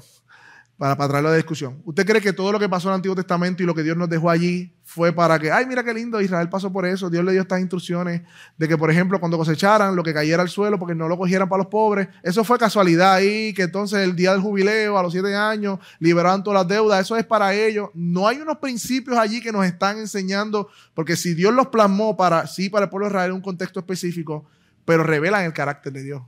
para, 0.79 0.95
para 0.95 1.09
traerlo 1.09 1.31
de 1.31 1.35
discusión, 1.35 1.81
¿usted 1.83 2.05
cree 2.05 2.21
que 2.21 2.31
todo 2.31 2.53
lo 2.53 2.59
que 2.59 2.69
pasó 2.69 2.87
en 2.87 2.93
el 2.93 2.95
Antiguo 2.95 3.13
Testamento 3.13 3.61
y 3.61 3.65
lo 3.65 3.75
que 3.75 3.83
Dios 3.83 3.97
nos 3.97 4.07
dejó 4.07 4.29
allí 4.29 4.73
fue 4.85 5.11
para 5.11 5.37
que, 5.37 5.51
ay, 5.51 5.65
mira 5.65 5.83
qué 5.83 5.93
lindo, 5.93 6.21
Israel 6.21 6.47
pasó 6.47 6.71
por 6.71 6.85
eso, 6.85 7.09
Dios 7.09 7.25
le 7.25 7.33
dio 7.33 7.41
estas 7.41 7.59
instrucciones 7.59 8.21
de 8.57 8.67
que, 8.67 8.77
por 8.77 8.89
ejemplo, 8.89 9.19
cuando 9.19 9.37
cosecharan, 9.37 9.93
lo 9.93 10.03
que 10.03 10.13
cayera 10.13 10.41
al 10.41 10.47
suelo, 10.47 10.79
porque 10.79 10.95
no 10.95 11.09
lo 11.09 11.17
cogieran 11.17 11.49
para 11.49 11.63
los 11.63 11.67
pobres, 11.67 12.07
eso 12.23 12.45
fue 12.45 12.57
casualidad 12.57 13.15
ahí, 13.15 13.53
que 13.53 13.63
entonces 13.63 13.99
el 13.99 14.15
día 14.15 14.31
del 14.31 14.39
jubileo, 14.39 14.97
a 14.97 15.03
los 15.03 15.11
siete 15.11 15.35
años, 15.35 15.79
liberaban 15.99 16.45
todas 16.45 16.61
las 16.61 16.67
deudas, 16.69 17.01
eso 17.01 17.17
es 17.17 17.25
para 17.25 17.53
ellos. 17.53 17.89
No 17.93 18.25
hay 18.25 18.37
unos 18.37 18.59
principios 18.59 19.17
allí 19.17 19.41
que 19.41 19.51
nos 19.51 19.65
están 19.65 19.99
enseñando, 19.99 20.69
porque 20.93 21.17
si 21.17 21.33
Dios 21.33 21.53
los 21.53 21.67
plasmó 21.67 22.15
para, 22.15 22.47
sí, 22.47 22.69
para 22.69 22.85
el 22.85 22.89
pueblo 22.89 23.07
de 23.07 23.11
Israel 23.11 23.31
en 23.31 23.35
un 23.35 23.41
contexto 23.41 23.81
específico, 23.81 24.45
pero 24.85 25.03
revelan 25.03 25.43
el 25.43 25.51
carácter 25.51 25.91
de 25.91 26.03
Dios. 26.03 26.23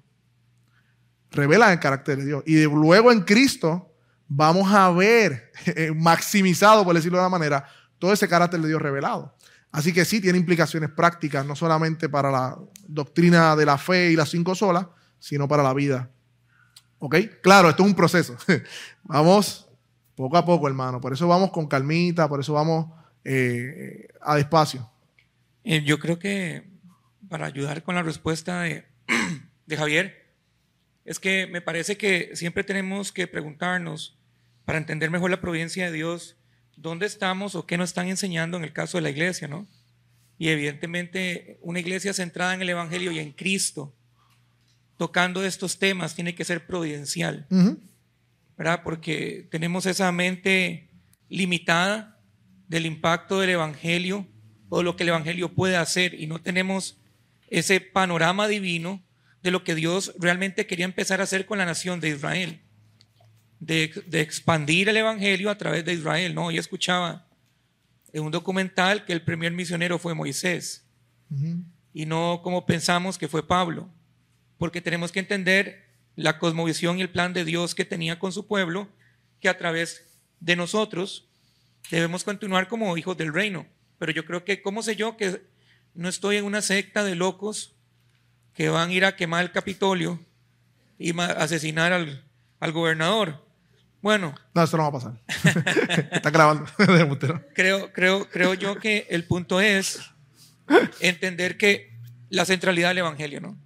Revelan 1.31 1.71
el 1.71 1.79
carácter 1.79 2.17
de 2.17 2.25
Dios. 2.25 2.43
Y 2.45 2.61
luego 2.65 3.13
en 3.13 3.21
Cristo 3.21 3.90
vamos 4.33 4.71
a 4.73 4.89
ver 4.91 5.51
eh, 5.65 5.91
maximizado, 5.93 6.85
por 6.85 6.95
decirlo 6.95 7.17
de 7.17 7.25
una 7.25 7.37
manera, 7.37 7.65
todo 7.99 8.13
ese 8.13 8.27
carácter 8.27 8.61
de 8.61 8.69
Dios 8.69 8.81
revelado. 8.81 9.35
Así 9.71 9.93
que 9.93 10.05
sí 10.05 10.19
tiene 10.19 10.37
implicaciones 10.37 10.89
prácticas, 10.89 11.45
no 11.45 11.55
solamente 11.55 12.09
para 12.09 12.31
la 12.31 12.57
doctrina 12.87 13.55
de 13.55 13.65
la 13.65 13.77
fe 13.77 14.11
y 14.11 14.15
las 14.15 14.29
cinco 14.29 14.55
solas, 14.55 14.87
sino 15.19 15.47
para 15.47 15.63
la 15.63 15.73
vida. 15.73 16.09
¿Ok? 16.99 17.15
Claro, 17.41 17.69
esto 17.69 17.83
es 17.83 17.89
un 17.89 17.95
proceso. 17.95 18.35
vamos 19.03 19.69
poco 20.15 20.37
a 20.37 20.45
poco, 20.45 20.67
hermano. 20.67 20.99
Por 20.99 21.13
eso 21.13 21.27
vamos 21.27 21.51
con 21.51 21.67
calmita, 21.67 22.27
por 22.27 22.39
eso 22.39 22.53
vamos 22.53 22.87
eh, 23.23 24.07
a 24.21 24.35
despacio. 24.35 24.89
Eh, 25.63 25.83
yo 25.83 25.99
creo 25.99 26.19
que 26.19 26.69
para 27.29 27.45
ayudar 27.47 27.83
con 27.83 27.95
la 27.95 28.03
respuesta 28.03 28.61
de, 28.61 28.85
de 29.65 29.77
Javier, 29.77 30.33
es 31.05 31.19
que 31.19 31.47
me 31.47 31.61
parece 31.61 31.97
que 31.97 32.31
siempre 32.33 32.63
tenemos 32.63 33.11
que 33.11 33.27
preguntarnos, 33.27 34.20
para 34.65 34.77
entender 34.77 35.09
mejor 35.09 35.31
la 35.31 35.41
providencia 35.41 35.85
de 35.85 35.91
Dios, 35.91 36.37
dónde 36.75 37.05
estamos 37.05 37.55
o 37.55 37.65
qué 37.65 37.77
nos 37.77 37.89
están 37.89 38.07
enseñando 38.07 38.57
en 38.57 38.63
el 38.63 38.73
caso 38.73 38.97
de 38.97 39.03
la 39.03 39.09
iglesia, 39.09 39.47
¿no? 39.47 39.67
Y 40.37 40.49
evidentemente 40.49 41.59
una 41.61 41.79
iglesia 41.79 42.13
centrada 42.13 42.53
en 42.53 42.61
el 42.61 42.69
Evangelio 42.69 43.11
y 43.11 43.19
en 43.19 43.31
Cristo, 43.31 43.93
tocando 44.97 45.43
estos 45.43 45.79
temas, 45.79 46.15
tiene 46.15 46.35
que 46.35 46.45
ser 46.45 46.65
providencial. 46.65 47.45
Ujú. 47.49 47.79
¿verdad? 48.61 48.81
Porque 48.83 49.47
tenemos 49.49 49.87
esa 49.87 50.11
mente 50.11 50.87
limitada 51.29 52.19
del 52.67 52.85
impacto 52.85 53.39
del 53.39 53.49
Evangelio 53.49 54.27
o 54.69 54.83
lo 54.83 54.95
que 54.95 55.01
el 55.01 55.09
Evangelio 55.09 55.55
puede 55.55 55.77
hacer 55.77 56.13
y 56.13 56.27
no 56.27 56.39
tenemos 56.39 56.99
ese 57.49 57.81
panorama 57.81 58.47
divino 58.47 59.03
de 59.41 59.49
lo 59.49 59.63
que 59.63 59.73
Dios 59.73 60.13
realmente 60.19 60.67
quería 60.67 60.85
empezar 60.85 61.21
a 61.21 61.23
hacer 61.23 61.47
con 61.47 61.57
la 61.57 61.65
nación 61.65 61.99
de 62.01 62.09
Israel, 62.09 62.61
de, 63.61 64.03
de 64.07 64.19
expandir 64.19 64.89
el 64.89 64.97
Evangelio 64.97 65.49
a 65.49 65.57
través 65.57 65.85
de 65.85 65.93
Israel. 65.93 66.35
¿no? 66.35 66.51
Yo 66.51 66.59
escuchaba 66.59 67.25
en 68.11 68.23
un 68.23 68.31
documental 68.31 69.05
que 69.05 69.13
el 69.13 69.21
primer 69.21 69.53
misionero 69.53 69.97
fue 69.97 70.13
Moisés 70.13 70.85
y 71.93 72.05
no 72.05 72.41
como 72.43 72.65
pensamos 72.65 73.17
que 73.17 73.29
fue 73.29 73.47
Pablo, 73.47 73.89
porque 74.57 74.81
tenemos 74.81 75.13
que 75.13 75.19
entender 75.19 75.85
la 76.17 76.39
cosmovisión 76.39 76.99
y 76.99 77.01
el 77.01 77.09
plan 77.09 77.31
de 77.31 77.45
Dios 77.45 77.73
que 77.73 77.85
tenía 77.85 78.19
con 78.19 78.33
su 78.33 78.47
pueblo, 78.47 78.89
que 79.39 79.47
a 79.47 79.57
través 79.57 80.19
de 80.41 80.57
nosotros 80.57 81.29
debemos 81.89 82.25
continuar 82.25 82.67
como 82.67 82.97
hijos 82.97 83.15
del 83.15 83.33
reino. 83.33 83.65
Pero 83.97 84.11
yo 84.11 84.25
creo 84.25 84.43
que, 84.43 84.61
¿cómo 84.61 84.83
sé 84.83 84.97
yo 84.97 85.15
que 85.15 85.41
no 85.93 86.09
estoy 86.09 86.35
en 86.35 86.43
una 86.43 86.61
secta 86.61 87.03
de 87.03 87.15
locos 87.15 87.75
que 88.53 88.67
van 88.67 88.89
a 88.89 88.93
ir 88.93 89.05
a 89.05 89.15
quemar 89.15 89.43
el 89.45 89.51
Capitolio 89.51 90.19
y 90.99 91.17
asesinar 91.17 91.93
al, 91.93 92.25
al 92.59 92.71
gobernador? 92.73 93.50
Bueno, 94.01 94.33
No, 94.53 94.63
eso 94.63 94.77
no 94.77 94.83
va 94.83 94.89
a 94.89 94.91
pasar. 94.91 95.21
Está 96.11 96.29
grabando. 96.31 96.65
Creo, 97.53 97.91
creo, 97.93 98.27
creo 98.29 98.53
yo 98.55 98.77
que 98.79 99.05
el 99.09 99.25
punto 99.25 99.61
es 99.61 99.99
entender 100.99 101.57
que 101.57 101.91
la 102.29 102.45
centralidad 102.45 102.89
del 102.89 102.99
Evangelio, 102.99 103.41
¿no? 103.41 103.57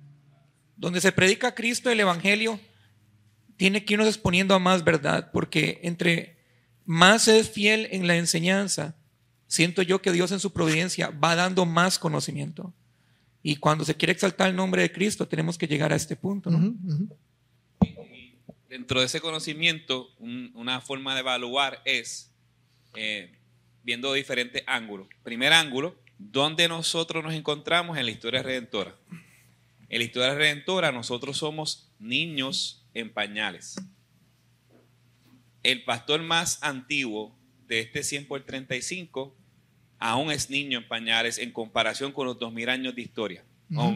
Donde 0.76 1.00
se 1.00 1.12
predica 1.12 1.56
Cristo 1.56 1.90
el 1.90 2.00
Evangelio, 2.00 2.60
tiene 3.58 3.86
que 3.86 3.94
irnos 3.94 4.08
exponiendo 4.08 4.54
a 4.56 4.60
más 4.60 4.84
verdad, 4.84 5.32
porque 5.32 5.80
entre 5.84 6.38
más 6.86 7.28
es 7.28 7.50
fiel 7.50 7.88
en 7.92 8.08
la 8.08 8.16
enseñanza, 8.18 8.96
siento 9.48 9.82
yo 9.82 10.02
que 10.02 10.12
Dios 10.12 10.32
en 10.32 10.40
su 10.40 10.52
providencia 10.52 11.12
va 11.12 11.36
dando 11.36 11.66
más 11.66 11.98
conocimiento. 11.98 12.74
Y 13.42 13.58
cuando 13.58 13.86
se 13.86 13.96
quiere 13.96 14.12
exaltar 14.12 14.50
el 14.50 14.56
nombre 14.56 14.82
de 14.82 14.92
Cristo, 14.92 15.28
tenemos 15.28 15.58
que 15.58 15.68
llegar 15.68 15.94
a 15.94 15.96
este 15.96 16.16
punto, 16.16 16.50
¿no? 16.50 16.58
Ujú, 16.58 16.78
ujú. 16.84 17.18
Dentro 18.70 19.00
de 19.00 19.06
ese 19.08 19.22
conocimiento, 19.22 20.10
un- 20.20 20.52
una 20.56 20.82
forma 20.82 21.14
de 21.14 21.22
evaluar 21.22 21.82
es 21.86 22.32
eh, 22.96 23.32
viendo 23.84 24.14
diferentes 24.14 24.64
ángulos. 24.68 25.08
Primer 25.24 25.52
ángulo, 25.54 25.96
¿dónde 26.18 26.68
nosotros 26.68 27.24
nos 27.24 27.34
encontramos 27.34 27.98
en 27.98 28.06
la 28.06 28.12
historia 28.12 28.42
redentora? 28.42 28.96
En 29.90 30.00
la 30.00 30.06
historia 30.06 30.34
redentora 30.34 30.92
nosotros 30.92 31.38
somos 31.38 31.92
niños 32.00 32.86
en 32.94 33.12
pañales. 33.14 33.76
El 35.64 35.84
pastor 35.84 36.22
más 36.22 36.60
antiguo 36.64 37.36
de 37.68 37.80
este 37.80 38.04
100 38.04 38.28
por 38.28 38.44
35 38.44 39.36
aún 40.00 40.32
es 40.32 40.50
niño 40.50 40.78
en 40.80 40.88
pañales 40.88 41.38
en 41.38 41.52
comparación 41.52 42.12
con 42.12 42.28
los 42.28 42.38
2000 42.40 42.70
años 42.70 42.96
de 42.96 43.02
historia. 43.02 43.44
O, 43.76 43.90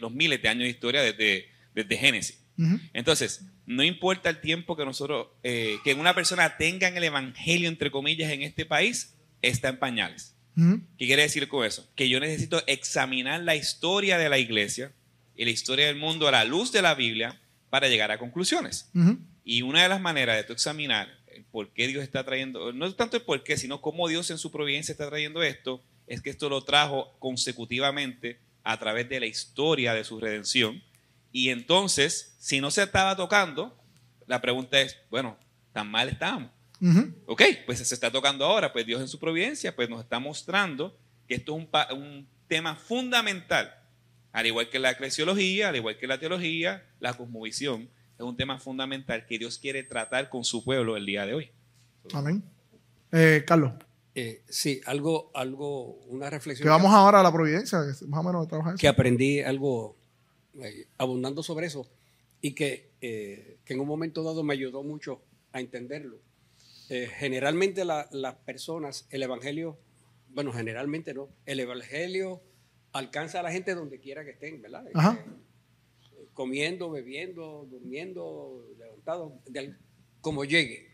los 0.00 0.12
miles 0.12 0.40
de 0.40 0.48
años 0.48 0.62
de 0.64 0.70
historia 0.70 1.02
desde, 1.02 1.48
desde 1.74 1.96
Génesis. 1.96 2.43
Entonces, 2.92 3.42
no 3.66 3.82
importa 3.82 4.30
el 4.30 4.40
tiempo 4.40 4.76
que 4.76 4.84
nosotros, 4.84 5.28
eh, 5.42 5.78
que 5.84 5.94
una 5.94 6.14
persona 6.14 6.56
tenga 6.56 6.88
en 6.88 6.96
el 6.96 7.04
evangelio, 7.04 7.68
entre 7.68 7.90
comillas, 7.90 8.30
en 8.30 8.42
este 8.42 8.64
país, 8.66 9.14
está 9.42 9.68
en 9.68 9.78
pañales. 9.78 10.34
¿Qué 10.56 11.06
quiere 11.06 11.22
decir 11.22 11.48
con 11.48 11.64
eso? 11.64 11.88
Que 11.96 12.08
yo 12.08 12.20
necesito 12.20 12.62
examinar 12.66 13.40
la 13.42 13.56
historia 13.56 14.18
de 14.18 14.28
la 14.28 14.38
iglesia 14.38 14.92
y 15.36 15.44
la 15.44 15.50
historia 15.50 15.86
del 15.86 15.96
mundo 15.96 16.28
a 16.28 16.30
la 16.30 16.44
luz 16.44 16.70
de 16.70 16.80
la 16.80 16.94
Biblia 16.94 17.40
para 17.70 17.88
llegar 17.88 18.12
a 18.12 18.18
conclusiones. 18.18 18.88
Y 19.44 19.62
una 19.62 19.82
de 19.82 19.88
las 19.88 20.00
maneras 20.00 20.36
de 20.36 20.44
tú 20.44 20.52
examinar 20.52 21.08
el 21.26 21.44
por 21.44 21.70
qué 21.70 21.88
Dios 21.88 22.04
está 22.04 22.24
trayendo, 22.24 22.72
no 22.72 22.94
tanto 22.94 23.16
el 23.16 23.24
por 23.24 23.42
qué, 23.42 23.56
sino 23.56 23.80
cómo 23.80 24.06
Dios 24.08 24.30
en 24.30 24.38
su 24.38 24.52
providencia 24.52 24.92
está 24.92 25.08
trayendo 25.08 25.42
esto, 25.42 25.82
es 26.06 26.22
que 26.22 26.30
esto 26.30 26.48
lo 26.48 26.62
trajo 26.62 27.16
consecutivamente 27.18 28.38
a 28.62 28.78
través 28.78 29.08
de 29.08 29.20
la 29.20 29.26
historia 29.26 29.92
de 29.92 30.04
su 30.04 30.20
redención. 30.20 30.82
Y 31.36 31.50
entonces, 31.50 32.36
si 32.38 32.60
no 32.60 32.70
se 32.70 32.84
estaba 32.84 33.16
tocando, 33.16 33.76
la 34.28 34.40
pregunta 34.40 34.80
es, 34.80 34.96
bueno, 35.10 35.36
tan 35.72 35.90
mal 35.90 36.08
estábamos. 36.08 36.50
Ok, 37.26 37.42
pues 37.66 37.78
se 37.80 37.92
está 37.92 38.12
tocando 38.12 38.44
ahora, 38.44 38.72
pues 38.72 38.86
Dios 38.86 39.00
en 39.00 39.08
su 39.08 39.18
providencia, 39.18 39.74
pues 39.74 39.90
nos 39.90 40.00
está 40.00 40.20
mostrando 40.20 40.96
que 41.26 41.34
esto 41.34 41.52
es 41.52 41.58
un, 41.58 41.66
pa- 41.66 41.88
un 41.92 42.28
tema 42.46 42.76
fundamental, 42.76 43.74
al 44.32 44.46
igual 44.46 44.70
que 44.70 44.78
la 44.78 44.92
eclesiología, 44.92 45.70
al 45.70 45.76
igual 45.76 45.98
que 45.98 46.06
la 46.06 46.18
teología, 46.20 46.84
la 47.00 47.14
cosmovisión, 47.14 47.88
es 48.16 48.20
un 48.24 48.36
tema 48.36 48.60
fundamental 48.60 49.26
que 49.26 49.36
Dios 49.36 49.58
quiere 49.58 49.82
tratar 49.82 50.28
con 50.28 50.44
su 50.44 50.62
pueblo 50.62 50.96
el 50.96 51.04
día 51.04 51.26
de 51.26 51.34
hoy. 51.34 51.50
Amén. 52.12 52.44
Eh, 53.10 53.42
Carlos, 53.44 53.72
Eh, 54.14 54.44
sí, 54.48 54.80
algo, 54.86 55.32
algo, 55.34 55.94
una 56.06 56.30
reflexión. 56.30 56.64
que 56.64 56.70
vamos 56.70 56.92
ahora 56.92 57.18
a 57.18 57.22
la 57.24 57.32
providencia, 57.32 57.80
más 58.06 58.20
o 58.20 58.22
menos 58.22 58.46
trabaja 58.46 58.70
eso. 58.70 58.78
que 58.78 58.86
aprendí 58.86 59.40
algo 59.40 59.96
eh, 60.62 60.86
abundando 60.98 61.42
sobre 61.42 61.66
eso 61.66 61.90
y 62.40 62.54
que, 62.54 62.90
eh, 63.00 63.58
que 63.64 63.74
en 63.74 63.80
un 63.80 63.86
momento 63.88 64.22
dado 64.22 64.42
me 64.44 64.54
ayudó 64.54 64.82
mucho 64.82 65.22
a 65.52 65.60
entenderlo. 65.60 66.18
Eh, 66.90 67.08
generalmente 67.16 67.84
la- 67.84 68.08
las 68.12 68.34
personas, 68.36 69.06
el 69.10 69.22
Evangelio, 69.22 69.78
bueno, 70.28 70.52
generalmente 70.52 71.14
no, 71.14 71.28
el 71.46 71.60
Evangelio 71.60 72.42
alcanza 72.92 73.40
a 73.40 73.42
la 73.42 73.50
gente 73.52 73.74
donde 73.74 73.98
quiera 74.00 74.24
que 74.24 74.32
estén, 74.32 74.60
¿verdad? 74.62 74.84
Ajá. 74.94 75.24
Eh, 76.16 76.26
comiendo, 76.34 76.90
bebiendo, 76.90 77.66
durmiendo, 77.70 78.68
levantado, 78.78 79.40
de 79.46 79.74
como 80.20 80.44
llegue. 80.44 80.90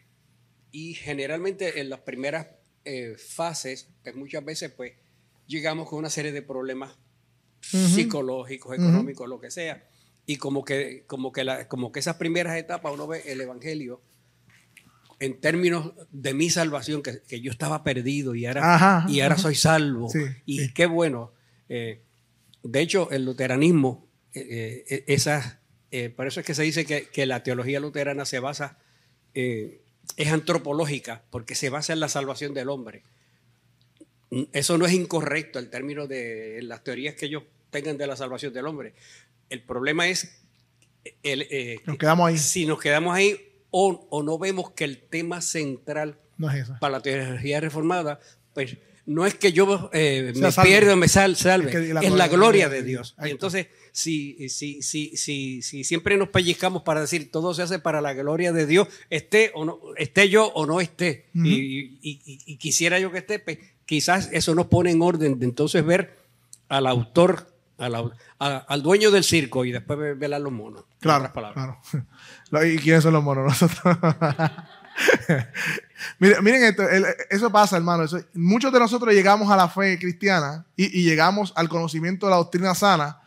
Y 0.72 0.94
generalmente 0.94 1.80
en 1.80 1.90
las 1.90 2.00
primeras 2.00 2.46
fases, 3.18 3.88
pues 4.02 4.14
muchas 4.16 4.44
veces 4.44 4.70
pues 4.72 4.94
llegamos 5.46 5.88
con 5.88 5.98
una 5.98 6.11
serie 6.11 6.32
de 6.32 6.42
problemas 6.42 6.96
Psicológicos, 7.61 8.74
económicos, 8.74 9.28
lo 9.28 9.40
que 9.40 9.50
sea. 9.50 9.84
Y 10.26 10.36
como 10.36 10.64
que, 10.64 11.04
como, 11.06 11.32
que 11.32 11.44
la- 11.44 11.68
como 11.68 11.92
que 11.92 12.00
esas 12.00 12.16
primeras 12.16 12.56
etapas 12.56 12.92
uno 12.92 13.06
ve 13.06 13.22
el 13.26 13.40
Evangelio 13.40 14.00
en 15.18 15.38
términos 15.40 15.92
de 16.11 16.32
mi 16.34 16.48
salvación, 16.48 17.02
que, 17.02 17.20
que 17.22 17.40
yo 17.40 17.50
estaba 17.50 17.82
perdido 17.84 18.34
y 18.34 18.46
ahora, 18.46 18.74
Ajá, 18.74 19.06
y 19.11 19.20
ahora 19.20 19.34
ajá. 19.34 19.42
soy 19.42 19.54
salvo. 19.54 20.08
Sí, 20.08 20.20
y 20.46 20.72
qué 20.72 20.86
bueno. 20.86 21.32
Eh, 21.68 22.00
de 22.62 22.80
hecho, 22.80 23.11
el 23.11 23.24
luteranismo, 23.26 24.06
eh, 24.32 24.84
eh, 24.88 25.04
esas, 25.08 25.58
eh, 25.90 26.08
por 26.08 26.26
eso 26.26 26.40
es 26.40 26.46
que 26.46 26.54
se 26.54 26.62
dice 26.62 26.86
que, 26.86 27.08
que 27.08 27.26
la 27.26 27.42
teología 27.42 27.80
luterana 27.80 28.24
se 28.24 28.38
basa, 28.38 28.78
es 29.34 30.32
antropológica, 30.32 31.22
porque 31.30 31.54
se 31.54 31.68
basa 31.70 31.92
en 31.92 32.00
la 32.00 32.08
salvación 32.08 32.54
del 32.54 32.68
hombre. 32.70 33.02
Eso 34.53 34.78
no 34.78 34.87
es 34.87 34.93
incorrecto 34.93 35.59
el 35.59 35.70
término 35.70 36.07
de 36.07 36.61
las 36.62 36.85
teorías 36.85 37.14
que 37.14 37.26
ellos 37.26 37.43
tengan 37.70 37.99
de 37.99 38.07
la 38.07 38.16
salvación 38.16 38.53
del 38.53 38.66
hombre. 38.66 38.95
El 39.49 39.62
problema 39.62 40.09
es 40.09 40.41
el, 41.22 41.43
eh, 41.51 41.81
Nos 41.87 41.99
quedamos 41.99 42.28
ahí. 42.28 42.39
si 42.39 42.66
nos 42.66 42.78
quedamos 42.81 43.14
ahí 43.14 43.37
o, 43.70 44.07
o 44.11 44.22
no 44.22 44.39
vemos 44.39 44.70
que 44.72 44.85
el 44.85 44.99
tema 44.99 45.41
central 45.41 46.18
No 46.39 46.51
es 46.51 46.62
esa. 46.64 46.78
para 46.78 46.93
la 46.99 47.01
teología 47.03 47.61
reformada, 47.61 48.20
pues 48.55 48.76
no 49.07 49.26
es 49.26 49.35
que 49.35 49.53
yo 49.53 49.91
eh, 49.93 50.33
me 50.37 50.53
salvo. 50.53 50.68
pierda 50.68 50.93
o 50.93 50.97
me 50.97 51.09
sal- 51.09 51.35
salve, 51.35 51.70
Es 51.70 51.76
que 51.76 52.07
es, 52.07 52.12
la 52.12 52.28
gloria 52.28 52.68
de 52.68 52.83
de 52.83 52.89
Dios. 52.89 53.16
Y 53.24 53.31
entonces, 53.31 53.66
si, 53.91 54.49
si, 54.49 54.83
si, 54.83 55.16
si, 55.16 55.62
si 55.62 55.83
siempre 55.85 56.16
nos 56.16 56.28
pellizcamos 56.28 56.83
para 56.83 57.01
decir 57.01 57.31
todo 57.33 57.53
se 57.55 57.62
hace 57.62 57.81
para 57.81 58.01
la 58.01 58.12
gloria 58.14 58.53
de 58.53 58.66
Dios, 58.66 58.87
esté 59.09 59.51
o 59.55 59.64
no, 59.64 59.81
esté 59.97 60.28
yo 60.28 60.47
o 60.55 60.66
no 60.66 60.81
esté, 60.81 61.26
Ujú. 61.35 61.47
y, 61.47 61.99
y- 62.03 62.20
y- 62.24 62.39
y 62.47 62.57
quisiera 62.59 63.01
yo 63.01 63.11
que 63.11 63.18
esté, 63.18 63.41
pues, 63.41 63.59
quizás 63.91 64.28
eso 64.30 64.55
nos 64.55 64.66
pone 64.66 64.93
en 64.93 65.03
orden 65.03 65.41
de 65.41 65.47
entonces 65.47 65.84
ver 65.84 66.16
al 66.68 66.86
autor, 66.86 67.53
al, 67.76 67.95
au- 67.97 68.12
a- 68.38 68.59
al 68.68 68.82
dueño 68.82 69.11
del 69.11 69.24
circo 69.24 69.64
y 69.64 69.72
después 69.72 69.99
ver- 69.99 70.14
ver 70.14 70.32
a 70.32 70.38
los 70.38 70.53
monos. 70.53 70.84
Claro, 71.01 71.28
claro. 71.32 71.76
¿Y 72.68 72.78
quiénes 72.78 73.03
son 73.03 73.14
los 73.14 73.24
monos? 73.24 73.47
Nosotros. 73.61 73.97
miren, 76.20 76.45
miren 76.45 76.62
esto, 76.64 76.88
el- 76.88 77.05
eso 77.30 77.51
pasa, 77.51 77.76
hermano. 77.76 78.05
eso- 78.05 78.20
muchos 78.34 78.72
de 78.72 78.78
nosotros 78.78 79.12
llegamos 79.12 79.51
a 79.51 79.57
la 79.57 79.68
fe 79.68 79.99
cristiana 79.99 80.64
y, 80.76 81.01
y 81.01 81.03
llegamos 81.05 81.53
al 81.57 81.68
conocimiento 81.68 82.26
de 82.26 82.30
la 82.30 82.36
doctrina 82.36 82.74
sana 82.76 83.18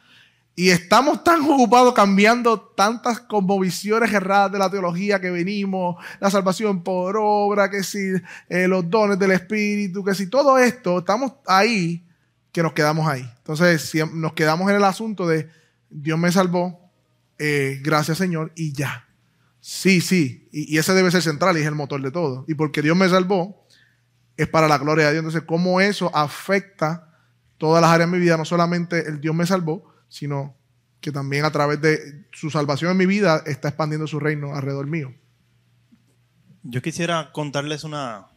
y 0.56 0.70
estamos 0.70 1.24
tan 1.24 1.41
ocupados 1.41 1.93
cambiando 1.93 2.60
tantas 2.60 3.20
conmovisiones 3.20 4.14
erradas 4.14 4.51
de 4.51 4.60
la 4.60 4.70
teología 4.70 5.20
que 5.20 5.32
venimos, 5.32 5.95
la 6.20 6.30
salvación 6.30 6.84
por 6.84 7.16
obra, 7.18 7.70
que 7.70 7.84
si 7.84 8.14
eh, 8.49 8.68
los 8.68 8.88
dones 8.89 9.18
del 9.18 9.32
Espíritu, 9.32 10.04
que 10.04 10.14
si 10.14 10.28
todo 10.28 10.60
esto, 10.60 10.99
estamos 10.99 11.34
ahí 11.47 12.06
que 12.51 12.62
nos 12.62 12.74
quedamos 12.74 13.08
ahí. 13.08 13.28
Entonces, 13.38 13.82
si 13.82 13.99
nos 14.14 14.34
quedamos 14.34 14.70
en 14.70 14.76
el 14.76 14.84
asunto 14.84 15.28
de 15.28 15.49
Dios 15.89 16.20
me 16.20 16.32
salvó, 16.32 16.91
eh, 17.39 17.80
gracias 17.84 18.20
Señor, 18.20 18.51
y 18.56 18.74
ya. 18.74 19.08
Sí, 19.60 20.01
sí, 20.01 20.49
y, 20.51 20.76
y 20.76 20.78
ese 20.78 20.93
debe 20.93 21.10
ser 21.10 21.24
central 21.24 21.58
y 21.58 21.62
es 21.62 21.68
el 21.68 21.74
motor 21.74 22.01
de 22.01 22.12
todo. 22.12 22.45
Y 22.47 22.54
porque 22.54 22.84
Dios 22.84 22.95
me 22.95 23.10
salvó, 23.10 23.66
es 24.38 24.47
para 24.47 24.68
la 24.68 24.78
gloria 24.78 25.06
de 25.06 25.14
Dios. 25.14 25.22
Entonces, 25.22 25.47
¿cómo 25.47 25.82
eso 25.82 26.16
afecta 26.16 27.10
todas 27.58 27.82
las 27.82 27.91
áreas 27.91 28.12
de 28.12 28.18
mi 28.18 28.24
vida? 28.24 28.38
No 28.38 28.45
solamente 28.45 29.08
el 29.08 29.20
Dios 29.20 29.34
me 29.34 29.47
salvó, 29.47 29.93
sino 30.14 30.55
que 31.01 31.11
también 31.11 31.43
a 31.43 31.51
través 31.51 31.82
de 31.82 32.28
su 32.32 32.51
salvación 32.51 32.91
en 32.91 32.97
mi 32.97 33.07
vida 33.07 33.41
está 33.47 33.70
expandiendo 33.70 34.05
su 34.05 34.20
reino 34.20 34.53
alrededor 34.53 34.86
mío. 34.86 35.11
Yo 36.61 36.84
quisiera 36.84 37.32
contarles 37.32 37.84
una 37.84 38.28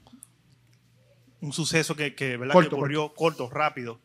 un 1.43 1.53
suceso 1.53 1.95
que, 1.95 2.15
que, 2.15 2.39
¿verdad? 2.39 2.55
Corto, 2.55 2.71
que 2.71 2.77
ocurrió 2.77 3.15
corto, 3.15 3.51
rápido, 3.51 4.01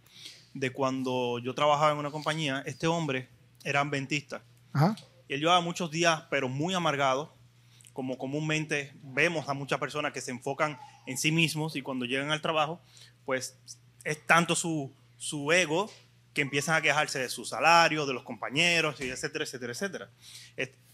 de 0.54 0.72
cuando 0.72 1.40
yo 1.40 1.56
trabajaba 1.56 1.94
en 1.94 1.98
una 1.98 2.12
compañía. 2.12 2.62
Este 2.66 2.88
hombre 2.88 3.30
era 3.64 3.80
adventista. 3.80 4.44
Ajá. 4.74 4.98
Y 5.30 5.36
él 5.36 5.40
llevaba 5.40 5.62
muchos 5.62 5.90
días, 5.90 6.24
pero 6.30 6.50
muy 6.50 6.74
amargado, 6.74 7.34
como 7.94 8.18
comúnmente 8.18 8.94
vemos 9.02 9.48
a 9.48 9.54
muchas 9.54 9.80
personas 9.80 10.12
que 10.12 10.20
se 10.20 10.32
enfocan 10.32 10.78
en 11.08 11.18
sí 11.18 11.32
mismos 11.32 11.78
y 11.78 11.82
cuando 11.82 12.04
llegan 12.04 12.32
al 12.32 12.42
trabajo, 12.42 12.82
pues 13.24 13.58
es 14.04 14.28
tanto 14.28 14.56
su, 14.56 14.94
su 15.18 15.54
ego 15.54 15.90
que 16.34 16.42
empiezan 16.42 16.76
a 16.76 16.82
quejarse 16.82 17.20
de 17.20 17.30
su 17.30 17.44
salario, 17.46 18.06
de 18.06 18.14
los 18.14 18.24
compañeros, 18.24 19.00
etcétera, 19.02 19.44
etcétera, 19.46 19.74
etcétera. 19.74 20.10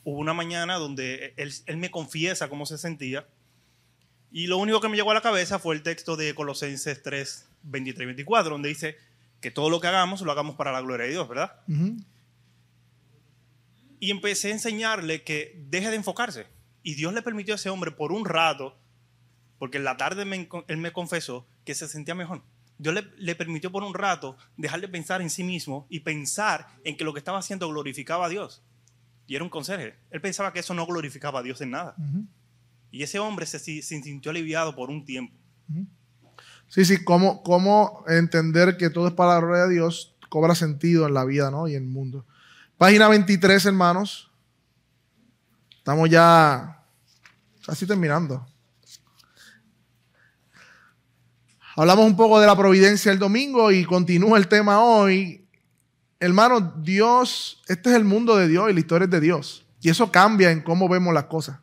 Hubo 0.04 0.20
una 0.20 0.34
mañana 0.34 0.76
donde 0.76 1.34
él, 1.38 1.54
él 1.66 1.78
me 1.78 1.92
confiesa 1.92 2.48
cómo 2.50 2.66
se 2.66 2.78
sentía 2.78 3.28
y 4.32 4.48
lo 4.48 4.58
único 4.58 4.80
que 4.82 4.88
me 4.90 4.96
llegó 4.96 5.12
a 5.12 5.14
la 5.16 5.22
cabeza 5.22 5.60
fue 5.60 5.76
el 5.76 5.84
texto 5.84 6.16
de 6.16 6.34
Colosenses 6.34 7.04
3, 7.04 7.48
23 7.64 8.02
y 8.04 8.06
24, 8.06 8.52
donde 8.52 8.70
dice 8.70 8.98
que 9.42 9.52
todo 9.52 9.70
lo 9.70 9.80
que 9.82 9.88
hagamos 9.88 10.22
lo 10.22 10.32
hagamos 10.32 10.56
para 10.56 10.72
la 10.72 10.82
gloria 10.82 11.06
de 11.06 11.12
Dios, 11.12 11.28
¿verdad? 11.28 11.60
Y 14.00 14.12
empecé 14.12 14.50
a 14.50 14.52
enseñarle 14.52 15.24
que 15.24 15.54
deje 15.70 15.90
de 15.90 15.96
enfocarse. 15.96 16.46
Y 16.84 16.96
Dios 16.96 17.14
le 17.14 17.22
permitió 17.22 17.54
a 17.54 17.56
ese 17.56 17.70
hombre 17.70 17.92
por 17.92 18.12
un 18.12 18.26
rato, 18.26 18.78
porque 19.60 19.78
en 19.78 19.84
la 19.84 19.98
tarde 19.98 20.24
me- 20.26 20.48
él 20.68 20.78
me 20.78 20.92
confesó 20.94 21.46
que 21.66 21.76
se 21.76 21.88
sentía 21.88 22.16
mejor. 22.16 22.44
Dios 22.78 22.94
le, 22.94 23.08
le 23.18 23.36
permitió 23.36 23.72
por 23.72 23.84
un 23.84 23.94
rato 23.94 24.38
dejar 24.56 24.82
de 24.82 24.88
pensar 24.88 25.22
en 25.22 25.30
sí 25.30 25.44
mismo 25.44 25.88
y 25.90 26.02
pensar 26.02 26.68
en 26.84 26.96
que 26.96 27.04
lo 27.04 27.14
que 27.14 27.20
estaba 27.20 27.40
haciendo 27.40 27.68
glorificaba 27.70 28.26
a 28.26 28.30
Dios. 28.30 28.62
Y 29.28 29.36
era 29.36 29.44
un 29.44 29.50
conserje. 29.50 29.96
Él 30.10 30.22
pensaba 30.22 30.54
que 30.54 30.60
eso 30.60 30.74
no 30.74 30.86
glorificaba 30.86 31.40
a 31.40 31.44
Dios 31.44 31.60
en 31.62 31.72
nada. 31.72 31.96
Y 32.92 33.04
ese 33.04 33.20
hombre 33.20 33.46
se, 33.46 33.60
se 33.60 33.82
sintió 33.82 34.32
aliviado 34.32 34.76
por 34.76 34.90
un 34.90 35.04
tiempo. 35.04 35.36
Sí, 36.70 36.86
sí, 36.86 37.04
cómo, 37.04 37.44
cómo 37.44 38.04
entender 38.08 38.78
que 38.78 38.90
todo 38.90 39.08
es 39.08 39.14
para 39.14 39.36
la 39.36 39.40
gloria 39.40 39.64
de 39.64 39.74
Dios 39.74 40.16
cobra 40.30 40.56
sentido 40.56 41.08
en 41.08 41.14
la 41.14 41.26
vida 41.26 41.52
¿no? 41.52 41.68
y 41.68 41.76
en 41.76 41.84
el 41.84 41.90
mundo. 41.90 42.26
Página 42.78 43.08
23, 43.08 43.66
hermanos. 43.66 44.32
Estamos 45.78 46.10
ya 46.10 46.84
casi 47.66 47.86
terminando. 47.86 48.46
Hablamos 51.80 52.08
un 52.08 52.18
poco 52.18 52.40
de 52.40 52.48
la 52.48 52.58
providencia 52.58 53.12
el 53.12 53.20
domingo 53.20 53.72
y 53.72 53.86
continúa 53.86 54.40
el 54.40 54.48
tema 54.48 54.82
hoy. 54.82 55.48
Hermano, 56.20 56.74
Dios, 56.80 57.62
este 57.68 57.92
es 57.92 57.96
el 57.96 58.04
mundo 58.04 58.36
de 58.36 58.48
Dios 58.48 58.72
y 58.72 58.74
la 58.74 58.80
historia 58.80 59.06
es 59.06 59.12
de 59.12 59.20
Dios. 59.20 59.64
Y 59.80 59.92
eso 59.92 60.12
cambia 60.12 60.50
en 60.50 60.62
cómo 60.62 60.90
vemos 60.90 61.14
las 61.14 61.26
cosas. 61.26 61.60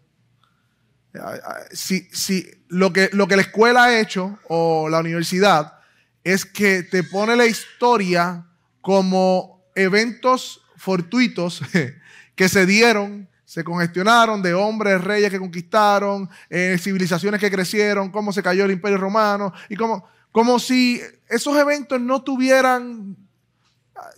Si, 1.73 2.03
si 2.12 2.49
lo, 2.69 2.93
que, 2.93 3.11
lo 3.12 3.27
que 3.27 3.35
la 3.35 3.43
escuela 3.43 3.83
ha 3.83 3.99
hecho 3.99 4.39
o 4.47 4.89
la 4.89 5.01
universidad 5.01 5.81
es 6.23 6.45
que 6.45 6.85
te 6.85 7.03
pone 7.03 7.35
la 7.35 7.47
historia 7.47 8.47
como 8.83 9.65
eventos 9.75 10.62
fortuitos 10.77 11.61
que 12.37 12.49
se 12.49 12.67
dieron, 12.67 13.29
se 13.55 13.63
congestionaron 13.63 14.43
de 14.43 14.53
hombres, 14.53 15.01
reyes 15.01 15.31
que 15.31 15.39
conquistaron, 15.39 16.29
eh, 16.51 16.77
civilizaciones 16.77 17.41
que 17.41 17.49
crecieron, 17.49 18.11
cómo 18.11 18.33
se 18.33 18.43
cayó 18.43 18.65
el 18.65 18.73
imperio 18.73 18.99
romano, 18.99 19.53
y 19.69 19.77
como, 19.77 20.05
como 20.33 20.59
si 20.59 21.01
esos 21.29 21.57
eventos 21.57 22.01
no 22.01 22.21
tuvieran... 22.21 23.17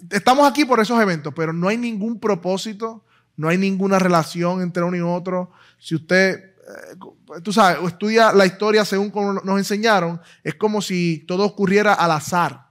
Estamos 0.09 0.51
aquí 0.51 0.65
por 0.65 0.81
esos 0.81 0.99
eventos, 1.03 1.35
pero 1.37 1.53
no 1.53 1.69
hay 1.69 1.77
ningún 1.77 2.19
propósito, 2.19 3.05
no 3.37 3.51
hay 3.51 3.59
ninguna 3.59 3.99
relación 3.99 4.63
entre 4.63 4.83
uno 4.83 4.97
y 4.97 5.01
otro. 5.01 5.51
Si 5.79 5.95
usted, 5.95 6.37
eh, 6.37 7.41
tú 7.43 7.53
sabes, 7.53 7.77
estudia 7.87 8.33
la 8.33 8.47
historia 8.47 8.87
según 8.87 9.11
como 9.11 9.35
nos 9.35 9.59
enseñaron, 9.59 10.19
es 10.45 10.55
como 10.55 10.81
si 10.81 11.27
todo 11.29 11.45
ocurriera 11.45 11.93
al 11.93 12.13
azar. 12.13 12.69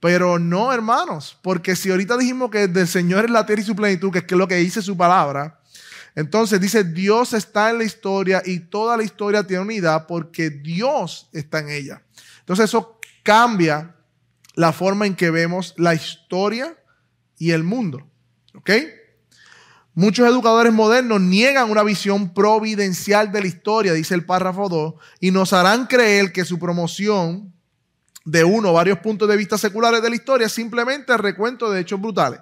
Pero 0.00 0.38
no, 0.38 0.72
hermanos, 0.72 1.38
porque 1.42 1.76
si 1.76 1.90
ahorita 1.90 2.16
dijimos 2.16 2.50
que 2.50 2.68
del 2.68 2.88
Señor 2.88 3.26
es 3.26 3.30
la 3.30 3.44
tierra 3.44 3.60
y 3.60 3.66
su 3.66 3.76
plenitud, 3.76 4.10
que 4.10 4.20
es 4.20 4.32
lo 4.32 4.48
que 4.48 4.56
dice 4.56 4.80
su 4.80 4.96
palabra, 4.96 5.57
entonces 6.18 6.60
dice, 6.60 6.82
Dios 6.82 7.32
está 7.32 7.70
en 7.70 7.78
la 7.78 7.84
historia 7.84 8.42
y 8.44 8.58
toda 8.58 8.96
la 8.96 9.04
historia 9.04 9.46
tiene 9.46 9.62
unidad 9.62 10.08
porque 10.08 10.50
Dios 10.50 11.28
está 11.32 11.60
en 11.60 11.70
ella. 11.70 12.02
Entonces 12.40 12.64
eso 12.64 12.98
cambia 13.22 13.94
la 14.54 14.72
forma 14.72 15.06
en 15.06 15.14
que 15.14 15.30
vemos 15.30 15.74
la 15.76 15.94
historia 15.94 16.76
y 17.38 17.52
el 17.52 17.62
mundo. 17.62 18.04
¿Ok? 18.56 18.68
Muchos 19.94 20.26
educadores 20.26 20.72
modernos 20.72 21.20
niegan 21.20 21.70
una 21.70 21.84
visión 21.84 22.34
providencial 22.34 23.30
de 23.30 23.40
la 23.40 23.46
historia, 23.46 23.92
dice 23.92 24.16
el 24.16 24.26
párrafo 24.26 24.68
2, 24.68 24.94
y 25.20 25.30
nos 25.30 25.52
harán 25.52 25.86
creer 25.86 26.32
que 26.32 26.44
su 26.44 26.58
promoción 26.58 27.54
de 28.24 28.42
uno 28.42 28.70
o 28.70 28.72
varios 28.72 28.98
puntos 28.98 29.28
de 29.28 29.36
vista 29.36 29.56
seculares 29.56 30.02
de 30.02 30.10
la 30.10 30.16
historia 30.16 30.48
es 30.48 30.52
simplemente 30.52 31.16
recuento 31.16 31.70
de 31.70 31.82
hechos 31.82 32.00
brutales. 32.00 32.40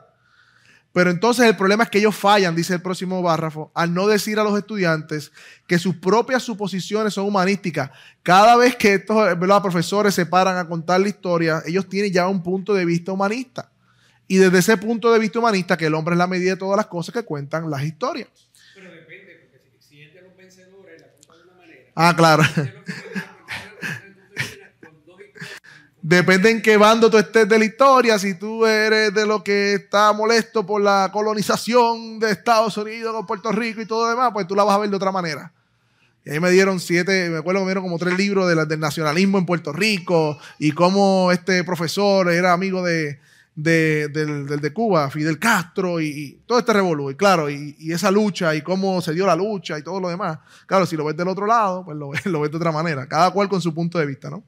Pero 0.97 1.11
entonces 1.11 1.45
el 1.45 1.57
problema 1.59 1.85
es 1.85 1.91
que 1.91 1.99
ellos 1.99 2.17
fallan, 2.17 2.57
dice 2.57 2.73
el 2.73 2.81
próximo 2.81 3.23
párrafo, 3.23 3.71
al 3.75 3.93
no 3.93 4.07
decir 4.07 4.39
a 4.39 4.43
los 4.43 4.57
estudiantes 4.57 5.31
que 5.67 5.79
sus 5.79 5.97
propias 5.97 6.43
suposiciones 6.43 7.13
son 7.13 7.27
humanísticas. 7.27 7.91
Cada 8.23 8.57
vez 8.57 8.77
que 8.77 8.95
estos 8.95 9.15
¿verdad? 9.39 9.61
profesores 9.61 10.15
se 10.15 10.25
paran 10.25 10.57
a 10.57 10.67
contar 10.67 11.03
la 11.03 11.09
historia, 11.09 11.63
ellos 11.67 11.87
tienen 11.87 12.11
ya 12.11 12.27
un 12.27 12.43
punto 12.43 12.73
de 12.73 12.87
vista 12.87 13.13
humanista. 13.13 13.71
Y 14.27 14.39
desde 14.39 14.57
ese 14.57 14.79
punto 14.79 15.13
de 15.13 15.19
vista 15.19 15.39
humanista, 15.39 15.77
que 15.77 15.85
el 15.85 15.93
hombre 15.93 16.15
es 16.15 16.19
la 16.19 16.27
medida 16.27 16.53
de 16.53 16.57
todas 16.57 16.79
las 16.79 16.87
cosas 16.87 17.13
que 17.13 17.27
cuentan 17.27 17.69
las 17.69 17.83
historias. 17.83 18.29
Pero 18.75 18.91
depende, 18.91 19.51
porque 19.53 19.71
si, 19.79 19.97
si 19.97 20.03
la 20.03 20.23
cuenta 20.35 20.57
de 20.57 20.65
una 21.43 21.53
manera. 21.59 21.91
Ah, 21.95 22.15
claro. 22.17 22.43
Si 22.43 22.61
es 22.61 22.65
de 22.65 22.65
los 22.65 22.85
que 25.19 25.33
vencen, 25.35 25.96
Depende 26.09 26.51
en 26.51 26.63
qué 26.63 26.77
bando 26.77 27.11
tú 27.11 27.19
estés 27.19 27.49
de 27.49 27.59
la 27.59 27.65
historia. 27.65 28.17
Si 28.17 28.35
tú 28.39 28.65
eres 28.65 29.13
de 29.13 29.27
lo 29.27 29.43
que 29.43 29.75
está 29.75 30.13
molesto 30.13 30.65
por 30.65 30.81
la 30.81 31.11
colonización 31.13 32.21
de 32.21 32.31
Estados 32.31 32.77
Unidos 32.77 33.13
con 33.13 33.27
Puerto 33.27 33.51
Rico 33.51 33.81
y 33.81 33.87
todo 33.87 34.05
lo 34.05 34.11
demás, 34.11 34.31
pues 34.33 34.47
tú 34.47 34.55
la 34.55 34.63
vas 34.63 34.77
a 34.77 34.79
ver 34.79 34.89
de 34.89 34.95
otra 34.95 35.11
manera. 35.11 35.53
Y 36.25 36.31
ahí 36.31 36.39
me 36.39 36.53
dieron 36.53 36.79
siete, 36.79 37.29
me 37.29 37.39
acuerdo 37.39 37.63
que 37.63 37.65
me 37.65 37.71
dieron 37.71 37.83
como 37.83 37.99
tres 37.99 38.17
libros 38.17 38.49
de 38.49 38.67
del 38.67 38.79
nacionalismo 38.79 39.39
en 39.39 39.47
Puerto 39.47 39.73
Rico 39.73 40.39
y 40.61 40.71
cómo 40.71 41.33
este 41.33 41.65
profesor 41.65 42.31
era 42.31 42.53
amigo 42.53 42.85
de, 42.85 43.19
de- 43.57 44.07
del, 44.07 44.47
de 44.47 44.73
Cuba, 44.73 45.11
Fidel 45.11 45.41
Castro 45.41 46.01
y, 46.01 46.39
todo 46.47 46.61
este 46.61 46.73
revolú. 46.73 47.11
Y 47.11 47.17
claro, 47.17 47.51
y, 47.51 47.75
y 47.81 47.91
esa 47.91 48.13
lucha 48.13 48.55
y 48.55 48.63
cómo 48.63 49.01
se 49.01 49.13
dio 49.13 49.27
la 49.27 49.35
lucha 49.35 49.77
y 49.77 49.83
todo 49.83 49.99
lo 49.99 50.09
demás. 50.09 50.39
Claro, 50.67 50.87
si 50.87 50.97
lo 50.97 51.05
ves 51.05 51.17
del 51.17 51.27
otro 51.27 51.47
lado, 51.47 51.85
pues 51.85 51.97
lo 51.97 52.13
lo 52.31 52.41
ves 52.43 52.51
de 52.53 52.57
otra 52.59 52.71
manera. 52.71 53.09
Cada 53.09 53.33
cual 53.33 53.49
con 53.49 53.61
su 53.61 53.75
punto 53.75 53.99
de 53.99 54.07
vista, 54.07 54.31
¿no? 54.31 54.45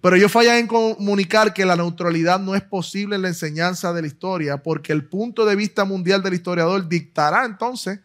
Pero 0.00 0.16
yo 0.16 0.28
fallan 0.28 0.58
en 0.58 0.66
comunicar 0.68 1.52
que 1.52 1.64
la 1.64 1.74
neutralidad 1.74 2.38
no 2.38 2.54
es 2.54 2.62
posible 2.62 3.16
en 3.16 3.22
la 3.22 3.28
enseñanza 3.28 3.92
de 3.92 4.02
la 4.02 4.06
historia, 4.06 4.62
porque 4.62 4.92
el 4.92 5.08
punto 5.08 5.44
de 5.44 5.56
vista 5.56 5.84
mundial 5.84 6.22
del 6.22 6.34
historiador 6.34 6.88
dictará 6.88 7.44
entonces 7.44 8.00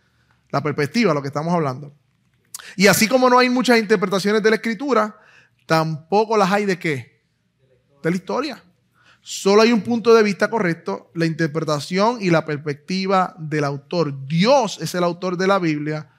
la 0.50 0.62
perspectiva, 0.62 1.14
lo 1.14 1.22
que 1.22 1.28
estamos 1.28 1.54
hablando. 1.54 1.94
Y 2.76 2.88
así 2.88 3.08
como 3.08 3.30
no 3.30 3.38
hay 3.38 3.50
muchas 3.50 3.78
interpretaciones 3.78 4.42
de 4.42 4.50
la 4.50 4.56
escritura, 4.56 5.20
tampoco 5.68 6.36
las 6.36 6.52
hay 6.52 6.66
de 6.66 6.80
qué? 6.80 7.22
De 8.02 8.10
la 8.10 8.16
historia. 8.16 8.64
Solo 9.22 9.62
hay 9.62 9.72
un 9.72 9.82
punto 9.82 10.14
de 10.14 10.24
vista 10.24 10.50
correcto, 10.50 11.12
la 11.14 11.26
interpretación 11.26 12.18
y 12.22 12.30
la 12.30 12.44
perspectiva 12.44 13.36
del 13.38 13.64
autor. 13.64 14.28
Dios 14.28 14.80
es 14.82 14.96
el 14.96 15.04
autor 15.04 15.38
de 15.38 15.48
la 15.48 15.60
Biblia 15.60 16.10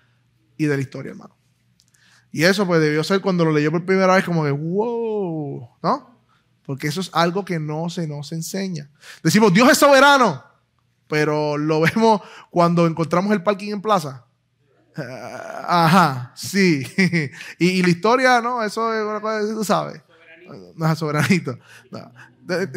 y 0.57 0.67
de 0.67 0.77
la 0.77 0.83
historia, 0.83 1.11
hermano. 1.11 1.37
Y 2.35 2.43
eso 2.43 2.67
pues 2.67 2.81
debió 2.81 3.05
ser 3.05 3.21
cuando 3.21 3.45
lo 3.45 3.53
leyó 3.53 3.71
por 3.71 3.87
primera 3.87 4.13
vez 4.13 4.25
como 4.25 4.43
que, 4.43 4.51
wow, 4.51 5.71
¿no? 5.81 6.19
Porque 6.67 6.89
eso 6.89 7.01
es 7.01 7.09
algo 7.13 7.45
que 7.45 7.61
no 7.61 7.89
se 7.89 8.09
nos 8.09 8.33
enseña. 8.33 8.91
Decimos, 9.23 9.55
Dios 9.55 9.71
es 9.71 9.79
soberano, 9.79 10.43
pero 11.07 11.57
lo 11.57 11.81
vemos 11.95 12.23
cuando 12.51 12.89
encontramos 12.89 13.31
el 13.33 13.41
parking 13.45 13.75
en 13.75 13.81
plaza. 13.81 14.25
Ah, 14.97 15.85
Ajá, 15.87 16.33
sí. 16.35 16.83
y, 17.61 17.67
y 17.69 17.83
la 17.85 17.89
historia, 17.91 18.41
no, 18.41 18.65
eso 18.65 18.93
es 18.93 19.05
una 19.05 19.21
cosa, 19.21 19.55
tú 19.55 19.63
sabes. 19.63 20.03
No 20.75 20.91
es 20.91 20.99
soberanito. 20.99 21.57
No. 21.93 22.11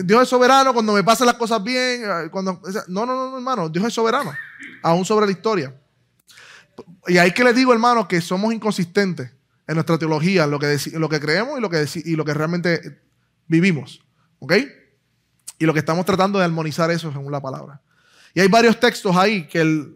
Dios 0.03 0.22
es 0.22 0.30
soberano 0.30 0.72
cuando 0.72 0.93
me 0.93 1.03
pasan 1.03 1.26
las 1.26 1.36
cosas 1.36 1.64
bien. 1.64 2.03
eh, 2.03 2.30
Cuando, 2.30 2.62
no, 2.89 3.08
no, 3.08 3.32
no, 3.32 3.38
hermano. 3.38 3.70
Dios 3.70 3.86
es 3.86 3.93
soberano. 3.95 4.32
Aún 4.84 5.03
sobre 5.03 5.26
la 5.26 5.32
historia. 5.32 5.76
Y 7.08 7.18
ahí 7.18 7.32
que 7.32 7.43
les 7.43 7.55
digo, 7.55 7.74
hermano, 7.74 8.08
que 8.08 8.22
somos 8.22 8.53
inconsistentes 8.53 9.32
en 9.68 9.76
nuestra 9.76 9.97
teología, 9.97 10.47
lo 10.47 10.59
que, 10.59 10.78
lo 10.93 11.09
que 11.09 11.20
creemos 11.20 11.57
y 11.57 11.61
lo 11.61 11.70
que, 11.70 11.86
y 12.05 12.15
lo 12.15 12.24
que 12.24 12.34
realmente 12.34 13.01
vivimos. 13.47 14.01
¿Ok? 14.39 14.53
Y 15.59 15.65
lo 15.65 15.74
que 15.74 15.80
estamos 15.80 16.05
tratando 16.05 16.39
de 16.39 16.45
armonizar 16.45 16.89
eso 16.91 17.11
según 17.11 17.32
la 17.32 17.41
palabra. 17.41 17.82
Y 18.34 18.39
hay 18.39 18.47
varios 18.47 18.80
textos 18.80 19.15
ahí 19.15 19.47
que 19.47 19.61
el, 19.61 19.93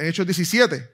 Hechos 0.00 0.26
17, 0.26 0.90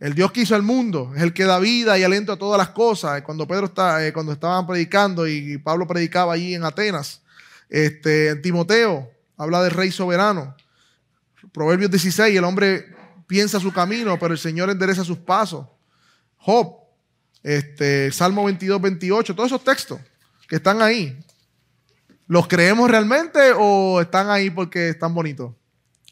el 0.00 0.14
Dios 0.14 0.30
que 0.30 0.42
hizo 0.42 0.54
el 0.54 0.62
mundo, 0.62 1.12
es 1.16 1.22
el 1.22 1.32
que 1.32 1.44
da 1.44 1.58
vida 1.58 1.98
y 1.98 2.04
aliento 2.04 2.32
a 2.32 2.38
todas 2.38 2.58
las 2.58 2.68
cosas. 2.68 3.22
Cuando 3.22 3.46
Pedro 3.48 3.66
está, 3.66 4.06
eh, 4.06 4.12
cuando 4.12 4.32
estaban 4.32 4.66
predicando 4.66 5.26
y 5.26 5.58
Pablo 5.58 5.86
predicaba 5.86 6.34
allí 6.34 6.54
en 6.54 6.64
Atenas, 6.64 7.22
este, 7.68 8.28
en 8.30 8.42
Timoteo 8.42 9.10
habla 9.36 9.62
del 9.62 9.72
rey 9.72 9.90
soberano. 9.90 10.54
Proverbios 11.52 11.90
16, 11.90 12.36
el 12.36 12.44
hombre 12.44 12.94
piensa 13.26 13.58
su 13.58 13.72
camino, 13.72 14.18
pero 14.18 14.32
el 14.32 14.38
Señor 14.38 14.70
endereza 14.70 15.04
sus 15.04 15.18
pasos. 15.18 15.66
Job, 16.36 16.81
este, 17.42 18.12
Salmo 18.12 18.44
22, 18.44 18.80
28, 18.80 19.34
todos 19.34 19.48
esos 19.48 19.64
textos 19.64 20.00
que 20.48 20.56
están 20.56 20.80
ahí, 20.82 21.18
¿los 22.26 22.46
creemos 22.46 22.90
realmente 22.90 23.38
o 23.56 24.00
están 24.00 24.30
ahí 24.30 24.50
porque 24.50 24.90
están 24.90 25.14
bonitos? 25.14 25.54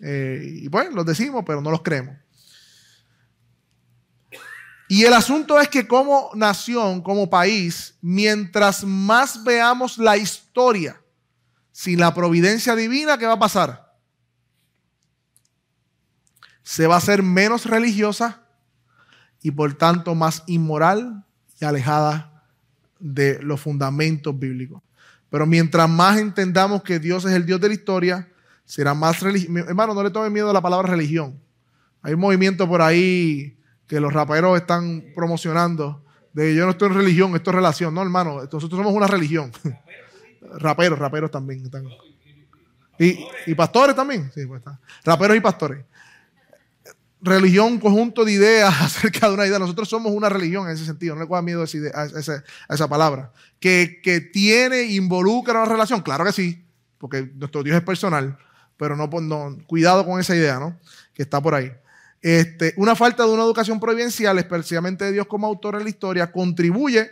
Eh, 0.01 0.43
y 0.63 0.69
pues 0.69 0.93
los 0.93 1.07
decimos, 1.07 1.45
pero 1.47 1.61
no 1.61 1.71
los 1.71 1.83
creemos. 1.83 2.17
Y 4.89 5.05
el 5.05 5.13
asunto 5.13 5.61
es 5.61 5.69
que 5.69 5.87
como 5.87 6.31
nación, 6.35 7.01
como 7.01 7.31
país, 7.31 7.95
mientras 8.01 8.83
más 8.83 9.45
veamos 9.45 9.99
la 9.99 10.17
historia 10.17 11.01
sin 11.71 12.01
la 12.01 12.13
providencia 12.13 12.75
divina, 12.75 13.17
¿qué 13.17 13.25
va 13.25 13.35
a 13.35 13.39
pasar? 13.39 13.95
Se 16.65 16.89
va 16.89 16.97
a 16.97 16.99
hacer 16.99 17.23
menos 17.23 17.67
religiosa 17.67 18.43
y 19.43 19.51
por 19.51 19.75
tanto 19.75 20.15
más 20.15 20.43
inmoral 20.47 21.25
y 21.61 21.65
alejada 21.65 22.45
de 22.99 23.43
los 23.43 23.61
fundamentos 23.61 24.39
bíblicos. 24.39 24.83
Pero 25.31 25.47
mientras 25.47 25.89
más 25.89 26.19
entendamos 26.19 26.83
que 26.83 26.99
Dios 26.99 27.25
es 27.25 27.33
el 27.33 27.47
Dios 27.47 27.61
de 27.61 27.69
la 27.69 27.75
historia, 27.75 28.29
será 28.65 28.95
más 28.95 29.21
religioso. 29.21 29.69
Hermano, 29.69 29.95
no 29.95 30.03
le 30.03 30.11
tomen 30.11 30.33
miedo 30.33 30.51
a 30.51 30.53
la 30.53 30.61
palabra 30.61 30.89
religión. 30.89 31.41
Hay 32.03 32.15
un 32.15 32.21
movimiento 32.21 32.69
por 32.69 32.83
ahí 32.83 33.57
que 33.87 34.01
los 34.01 34.13
raperos 34.13 34.57
están 34.59 35.05
promocionando 35.15 36.05
de 36.33 36.55
yo 36.55 36.65
no 36.65 36.71
estoy 36.71 36.89
en 36.89 36.95
religión, 36.95 37.35
esto 37.35 37.51
es 37.51 37.57
relación. 37.57 37.95
No, 37.95 38.03
hermano, 38.03 38.43
nosotros 38.43 38.71
somos 38.71 38.93
una 38.93 39.07
religión. 39.07 39.51
raperos, 40.59 40.99
raperos 40.99 41.31
también 41.31 41.65
están. 41.65 41.85
Y, 42.99 43.27
y 43.47 43.55
pastores 43.55 43.97
también. 43.97 44.31
Sí, 44.35 44.47
pues 44.47 44.61
está. 44.61 44.79
Raperos 45.05 45.37
y 45.37 45.41
pastores. 45.41 45.85
Religión, 47.23 47.73
un 47.75 47.79
conjunto 47.81 48.25
de 48.25 48.33
ideas 48.33 48.75
acerca 48.81 49.29
de 49.29 49.35
una 49.35 49.47
idea. 49.47 49.59
Nosotros 49.59 49.89
somos 49.89 50.13
una 50.13 50.29
religión 50.29 50.67
en 50.69 50.75
ese 50.75 50.85
sentido. 50.87 51.15
No 51.15 51.21
le 51.23 51.29
cojan 51.29 51.45
miedo 51.45 51.61
a 51.63 51.65
esa, 51.65 51.77
idea- 51.77 51.93
a 51.95 52.05
esa- 52.75 52.89
palabra. 52.89 53.33
Que, 53.59 54.01
que 54.03 54.21
tiene, 54.21 54.85
involucra 54.85 55.63
una 55.63 55.71
relación. 55.71 56.01
Claro 56.03 56.25
que 56.25 56.33
sí, 56.33 56.65
porque 56.99 57.31
nuestro 57.35 57.63
Dios 57.63 57.77
es 57.77 57.83
personal. 57.83 58.39
Pero 58.77 58.97
no, 58.97 59.07
no 59.21 59.59
cuidado 59.67 60.07
con 60.07 60.19
esa 60.19 60.35
idea, 60.35 60.59
¿no? 60.59 60.79
Que 61.13 61.23
está 61.23 61.41
por 61.43 61.55
ahí. 61.55 61.71
Este, 62.23 62.73
una 62.77 62.95
falta 62.97 63.25
de 63.25 63.31
una 63.31 63.43
educación 63.43 63.79
providencial, 63.81 64.39
especialmente 64.39 65.05
de 65.05 65.13
Dios 65.13 65.27
como 65.27 65.47
autor 65.47 65.77
en 65.77 65.85
la 65.85 65.89
historia, 65.91 66.33
contribuye, 66.33 67.11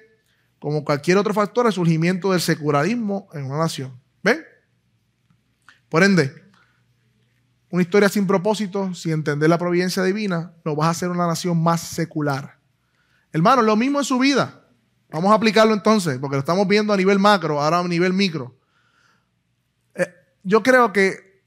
como 0.59 0.85
cualquier 0.85 1.19
otro 1.19 1.35
factor, 1.35 1.67
al 1.67 1.73
surgimiento 1.73 2.33
del 2.33 2.41
secularismo 2.41 3.29
en 3.35 3.45
una 3.45 3.59
nación. 3.59 3.93
¿Ven? 4.23 4.43
Por 5.89 6.03
ende, 6.03 6.33
una 7.71 7.83
historia 7.83 8.09
sin 8.09 8.27
propósito, 8.27 8.95
sin 8.95 9.13
entender 9.13 9.49
la 9.51 9.59
providencia 9.59 10.03
divina, 10.03 10.53
nos 10.65 10.75
vas 10.77 10.87
a 10.87 10.91
hacer 10.91 11.11
una 11.11 11.27
nación 11.27 11.63
más 11.63 11.81
secular. 11.83 12.59
Hermano, 13.33 13.63
lo 13.63 13.77
mismo 13.77 13.99
en 13.99 14.05
su 14.05 14.19
vida. 14.19 14.65
Vamos 15.11 15.31
a 15.33 15.35
aplicarlo 15.35 15.75
entonces, 15.75 16.19
porque 16.19 16.37
lo 16.37 16.41
estamos 16.41 16.67
viendo 16.69 16.93
a 16.93 16.97
nivel 16.97 17.19
macro, 17.19 17.61
ahora 17.61 17.79
a 17.79 17.89
nivel 17.89 18.13
micro. 18.13 18.57
Eh, 19.95 20.07
yo 20.43 20.63
creo 20.63 20.93
que 20.93 21.43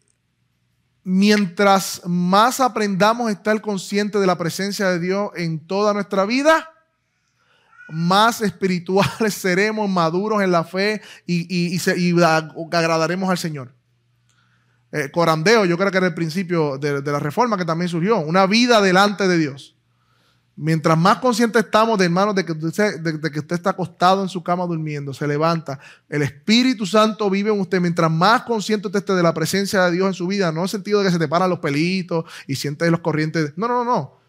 mientras 1.04 2.02
más 2.06 2.60
aprendamos 2.60 3.28
a 3.28 3.32
estar 3.32 3.60
conscientes 3.62 4.22
de 4.22 4.28
la 4.28 4.38
presencia 4.38 4.90
de 4.90 5.00
Dios 5.00 5.32
en 5.36 5.60
toda 5.66 5.94
nuestra 5.94 6.26
vida, 6.26 6.70
más 7.90 8.42
espirituales 8.42 9.34
seremos, 9.34 9.90
maduros 9.90 10.42
en 10.42 10.52
la 10.52 10.64
fe 10.64 11.02
y, 11.26 11.42
y- 11.50 11.76
y 11.76 12.12
y 12.12 12.22
agradaremos 12.22 13.30
al 13.30 13.38
Señor. 13.38 13.74
Eh, 14.92 15.10
corandeo, 15.10 15.64
yo 15.64 15.78
creo 15.78 15.90
que 15.90 15.98
era 15.98 16.08
el 16.08 16.14
principio 16.14 16.78
de, 16.78 17.02
la 17.02 17.20
reforma 17.20 17.58
que 17.58 17.64
también 17.64 17.88
surgió, 17.88 18.20
una 18.20 18.46
vida 18.46 18.82
delante 18.82 19.28
de 19.28 19.38
Dios. 19.38 19.76
Mientras 20.58 20.98
más 20.98 21.20
conscientes 21.20 21.64
estamos 21.64 21.98
de 21.98 22.06
hermanos 22.06 22.36
de 22.36 22.44
que, 22.44 22.52
usted, 22.52 23.02
que 23.32 23.56
está 23.56 23.70
acostado 23.70 24.22
en 24.22 24.28
su 24.28 24.44
cama 24.44 24.66
durmiendo, 24.66 25.14
se 25.14 25.26
levanta, 25.26 25.80
el 26.10 26.22
Espíritu 26.24 26.86
Santo 26.86 27.30
vive 27.30 27.52
en 27.52 27.60
usted. 27.60 27.80
Mientras 27.80 28.12
más 28.12 28.44
consciente 28.44 28.88
usted 28.88 29.00
esté 29.00 29.14
de 29.14 29.24
la 29.24 29.34
presencia 29.34 29.86
de 29.86 29.92
Dios 29.92 30.08
en 30.08 30.14
su 30.14 30.28
vida, 30.28 30.52
no 30.52 30.60
en 30.60 30.64
el 30.64 30.70
sentido 30.70 31.00
de 31.00 31.06
que 31.06 31.14
se 31.14 31.20
te 31.20 31.28
paran 31.30 31.50
los 31.50 31.60
pelitos 31.60 32.26
y 32.46 32.56
sientes 32.56 32.92
los 32.92 33.00
corrientes. 33.00 33.54
No, 33.56 33.70
no, 33.70 33.86
no, 33.86 33.86
no. 33.86 34.20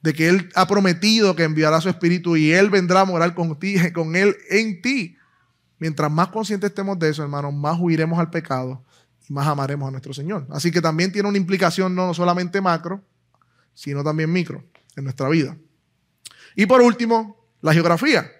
De 0.00 0.14
que 0.14 0.28
Él 0.28 0.48
ha 0.54 0.66
prometido 0.68 1.34
que 1.34 1.42
enviará 1.42 1.80
su 1.80 1.88
Espíritu 1.88 2.36
y 2.36 2.52
Él 2.52 2.70
vendrá 2.70 3.00
a 3.00 3.04
morar 3.04 3.34
con, 3.34 3.58
ti, 3.58 3.92
con 3.92 4.14
Él 4.14 4.36
en 4.48 4.80
ti. 4.80 5.16
Mientras 5.80 6.10
más 6.10 6.28
conscientes 6.28 6.70
estemos 6.70 6.98
de 7.00 7.10
eso, 7.10 7.22
hermanos, 7.24 7.52
más 7.52 7.78
huiremos 7.80 8.18
al 8.18 8.30
pecado 8.30 8.84
más 9.30 9.46
amaremos 9.46 9.88
a 9.88 9.90
nuestro 9.92 10.12
Señor. 10.12 10.46
Así 10.50 10.70
que 10.70 10.80
también 10.80 11.12
tiene 11.12 11.28
una 11.28 11.38
implicación 11.38 11.94
no 11.94 12.12
solamente 12.12 12.60
macro, 12.60 13.02
sino 13.74 14.02
también 14.02 14.32
micro 14.32 14.64
en 14.96 15.04
nuestra 15.04 15.28
vida. 15.28 15.56
Y 16.56 16.66
por 16.66 16.82
último, 16.82 17.46
la 17.62 17.72
geografía. 17.72 18.30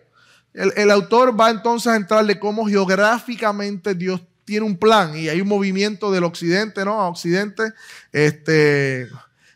El, 0.53 0.73
el 0.77 0.91
autor 0.91 1.39
va 1.39 1.51
entonces 1.51 1.93
a 1.93 1.97
entrar 1.97 2.27
de 2.27 2.41
cómo 2.41 2.67
geográficamente 2.67 3.95
Dios 3.95 4.21
tiene 4.45 4.67
un 4.67 4.77
plan 4.77 5.17
y 5.17 5.29
hay 5.29 5.41
un 5.41 5.47
movimiento 5.47 6.11
del 6.11 6.25
occidente, 6.25 6.85
¿no? 6.85 7.01
A 7.01 7.09
occidente, 7.09 7.73
este, 8.11 9.09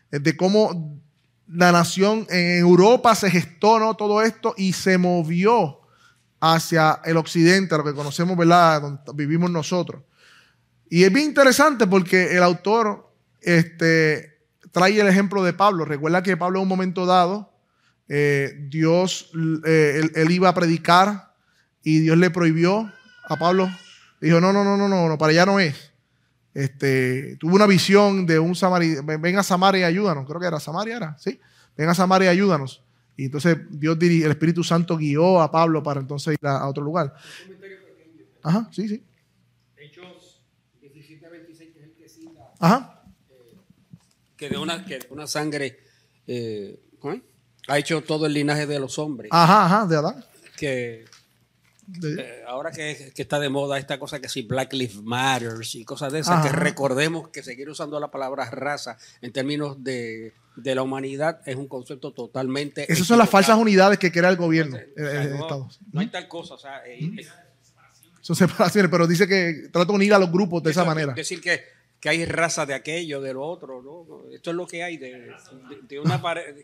de 0.09 0.37
cómo 0.37 1.01
la 1.49 1.73
nación 1.73 2.25
en 2.29 2.59
Europa 2.59 3.13
se 3.13 3.29
gestó, 3.29 3.77
¿no? 3.77 3.95
Todo 3.95 4.21
esto 4.21 4.53
y 4.55 4.71
se 4.71 4.97
movió 4.97 5.81
hacia 6.39 7.01
el 7.03 7.17
occidente, 7.17 7.75
a 7.75 7.79
lo 7.79 7.83
que 7.83 7.93
conocemos, 7.93 8.37
¿verdad? 8.37 8.81
Donde 8.81 9.01
vivimos 9.13 9.51
nosotros. 9.51 10.01
Y 10.95 11.03
es 11.03 11.11
bien 11.11 11.27
interesante 11.27 11.87
porque 11.87 12.37
el 12.37 12.41
autor 12.41 13.11
este, 13.41 14.39
trae 14.71 14.97
el 14.97 15.07
ejemplo 15.07 15.43
de 15.43 15.51
Pablo. 15.51 15.83
Recuerda 15.83 16.23
que 16.23 16.37
Pablo 16.37 16.59
en 16.59 16.63
un 16.63 16.69
momento 16.69 17.05
dado, 17.05 17.51
eh, 18.07 18.53
Dios, 18.69 19.29
eh, 19.65 20.09
él, 20.15 20.31
iba 20.31 20.47
a 20.47 20.53
predicar 20.53 21.33
y 21.83 21.99
Dios 21.99 22.17
le 22.17 22.29
prohibió 22.29 22.89
a 23.27 23.35
Pablo 23.35 23.69
Dijo, 24.21 24.39
no, 24.39 24.53
no, 24.53 24.63
no, 24.63 24.77
no, 24.77 24.87
no, 24.87 25.17
para 25.17 25.31
allá 25.31 25.45
no 25.45 25.59
es. 25.59 25.91
Este, 26.53 27.35
tuvo 27.41 27.55
una 27.55 27.67
visión 27.67 28.25
de 28.25 28.39
un 28.39 28.55
samaria, 28.55 29.01
ven 29.01 29.37
a 29.37 29.43
Samaria 29.43 29.81
y 29.81 29.83
ayúdanos, 29.83 30.25
creo 30.25 30.39
que 30.39 30.47
era 30.47 30.61
Samaria, 30.61 30.95
era, 30.95 31.17
¿sí? 31.19 31.41
Ven 31.75 31.89
a 31.89 31.93
Samaria 31.93 32.27
y 32.27 32.37
ayúdanos. 32.37 32.81
Y 33.17 33.25
entonces 33.25 33.57
Dios 33.69 33.97
el 33.99 34.31
Espíritu 34.31 34.63
Santo 34.63 34.95
guió 34.95 35.41
a 35.41 35.51
Pablo 35.51 35.83
para 35.83 35.99
entonces 35.99 36.37
ir 36.41 36.47
a, 36.47 36.59
a 36.59 36.69
otro 36.69 36.85
lugar. 36.85 37.13
Ajá, 38.41 38.69
sí, 38.71 38.87
sí. 38.87 39.03
Hechos 39.75 40.35
17, 40.95 41.29
26, 41.29 41.73
que 41.73 41.79
es 41.79 41.85
el 41.85 41.93
que 41.93 42.09
cita. 42.09 42.53
Ajá. 42.65 43.03
Que 44.37 44.49
de 44.49 44.57
una, 44.57 44.85
que 44.85 44.99
de 44.99 45.07
una 45.09 45.27
sangre 45.27 45.79
eh, 46.27 46.79
¿cómo 46.99 47.13
es? 47.13 47.21
ha 47.67 47.77
hecho 47.79 48.01
todo 48.03 48.25
el 48.25 48.33
linaje 48.33 48.67
de 48.67 48.79
los 48.79 48.99
hombres. 48.99 49.29
Ajá, 49.33 49.65
ajá, 49.65 49.85
de 49.87 49.95
Adán. 49.95 50.25
Que 50.57 51.05
eh, 52.03 52.43
ahora 52.47 52.71
que, 52.71 53.11
que 53.15 53.21
está 53.21 53.39
de 53.39 53.49
moda 53.49 53.77
esta 53.77 53.99
cosa 53.99 54.19
que 54.19 54.27
si 54.27 54.41
Black 54.41 54.73
Lives 54.73 55.01
Matter 55.03 55.53
y 55.73 55.85
cosas 55.85 56.11
de 56.11 56.19
esas, 56.19 56.39
Ajá. 56.39 56.49
que 56.49 56.55
recordemos 56.55 57.29
que 57.29 57.43
seguir 57.43 57.69
usando 57.69 57.99
la 57.99 58.09
palabra 58.09 58.49
raza 58.49 58.97
en 59.21 59.31
términos 59.31 59.83
de, 59.83 60.33
de 60.55 60.75
la 60.75 60.81
humanidad 60.81 61.41
es 61.45 61.55
un 61.55 61.67
concepto 61.67 62.11
totalmente. 62.11 62.91
Esas 62.91 63.05
son 63.05 63.19
las 63.19 63.29
falsas 63.29 63.57
unidades 63.57 63.99
que 63.99 64.11
crea 64.11 64.29
el 64.29 64.35
gobierno 64.37 64.77
eh, 64.77 64.93
sea, 64.95 65.23
no, 65.25 65.35
Estados. 65.41 65.79
no 65.91 65.99
hay 66.01 66.07
tal 66.07 66.27
cosa. 66.27 66.55
O 66.55 66.59
sea, 66.59 66.81
eh, 66.87 67.11
Son 68.21 68.35
separaciones, 68.35 68.89
pero 68.89 69.05
dice 69.05 69.27
que 69.27 69.69
trata 69.71 69.85
de 69.85 69.93
unir 69.93 70.13
a 70.13 70.19
los 70.19 70.31
grupos 70.31 70.63
de 70.63 70.71
esa 70.71 70.83
manera. 70.85 71.13
Decir 71.13 71.39
que, 71.39 71.63
que 72.05 72.09
hay 72.09 72.23
raza 72.25 72.67
de 72.67 72.75
aquello, 72.75 73.19
de 73.19 73.33
lo 73.33 73.41
otro. 73.43 73.81
¿no? 73.81 74.29
Esto 74.31 74.51
es 74.51 74.55
lo 74.55 74.67
que 74.67 74.83
hay 74.83 74.97
de, 74.97 75.33
de- 75.89 75.99
una 75.99 76.21
pared. 76.21 76.55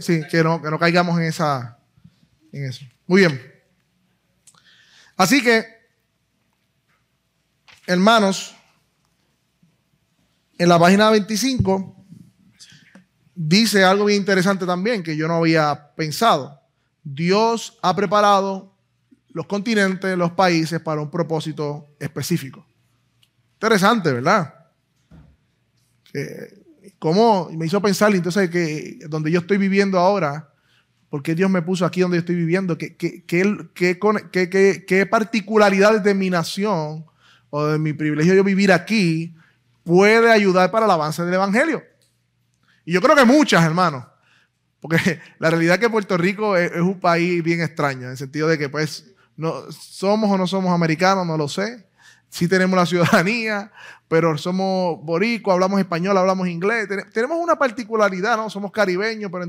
Sí, 0.00 0.22
que 0.30 0.42
no, 0.42 0.62
que 0.62 0.70
no 0.70 0.78
caigamos 0.78 1.18
en 1.18 1.24
esa 1.26 1.78
en 2.52 2.64
eso. 2.64 2.86
Muy 3.06 3.20
bien. 3.20 3.38
Así 5.18 5.42
que, 5.44 5.66
hermanos, 7.86 8.54
en 10.56 10.70
la 10.70 10.78
página 10.78 11.10
25 11.10 12.02
dice 13.34 13.84
algo 13.84 14.06
bien 14.06 14.20
interesante 14.20 14.64
también 14.64 15.02
que 15.02 15.18
yo 15.18 15.28
no 15.28 15.34
había 15.34 15.92
pensado. 15.96 16.62
Dios 17.02 17.78
ha 17.82 17.94
preparado 17.94 18.73
los 19.34 19.46
continentes, 19.46 20.16
los 20.16 20.32
países 20.32 20.80
para 20.80 21.02
un 21.02 21.10
propósito 21.10 21.88
específico. 22.00 22.64
Interesante, 23.54 24.10
¿verdad? 24.12 24.54
Que- 26.12 26.64
¿Cómo? 26.98 27.50
Me 27.50 27.66
hizo 27.66 27.82
pensar 27.82 28.14
entonces 28.14 28.48
que 28.48 28.98
donde 29.08 29.30
yo 29.30 29.40
estoy 29.40 29.58
viviendo 29.58 29.98
ahora, 29.98 30.50
¿por 31.10 31.22
qué 31.22 31.34
Dios 31.34 31.50
me 31.50 31.60
puso 31.62 31.84
aquí 31.84 32.00
donde 32.00 32.16
yo 32.16 32.20
estoy 32.20 32.36
viviendo? 32.36 32.78
¿Qué, 32.78 32.96
qué, 32.96 33.24
qué- 33.26 34.84
qué 34.86 35.06
particularidades 35.06 36.02
de 36.02 36.14
mi 36.14 36.30
nación 36.30 37.04
o 37.50 37.66
de 37.66 37.78
mi 37.78 37.92
privilegio 37.92 38.34
yo 38.34 38.44
vivir 38.44 38.72
aquí 38.72 39.34
puede 39.82 40.30
ayudar 40.30 40.70
para 40.70 40.86
el 40.86 40.90
avance 40.92 41.22
del 41.24 41.34
Evangelio? 41.34 41.82
Y 42.86 42.92
yo 42.92 43.00
creo 43.02 43.16
que 43.16 43.24
muchas, 43.24 43.62
hermanos. 43.64 44.06
Porque 44.80 44.96
la 45.38 45.50
realidad 45.50 45.74
es 45.74 45.80
que 45.80 45.90
Puerto 45.90 46.16
Rico 46.16 46.56
es 46.56 46.72
un 46.80 47.00
país 47.00 47.42
bien 47.42 47.60
extraño, 47.60 48.04
en 48.04 48.10
el 48.12 48.16
sentido 48.16 48.48
de 48.48 48.56
que, 48.58 48.68
pues, 48.68 49.13
no, 49.36 49.70
somos 49.72 50.30
o 50.30 50.38
no 50.38 50.46
somos 50.46 50.72
americanos, 50.72 51.26
no 51.26 51.36
lo 51.36 51.48
sé. 51.48 51.86
Sí 52.28 52.48
tenemos 52.48 52.76
la 52.76 52.86
ciudadanía, 52.86 53.70
pero 54.08 54.36
somos 54.38 55.00
boricuas, 55.04 55.54
hablamos 55.54 55.78
español, 55.80 56.16
hablamos 56.18 56.48
inglés. 56.48 56.88
Ten- 56.88 57.08
tenemos 57.12 57.38
una 57.38 57.56
particularidad, 57.56 58.36
¿no? 58.36 58.50
Somos 58.50 58.72
caribeños, 58.72 59.30
pero 59.30 59.44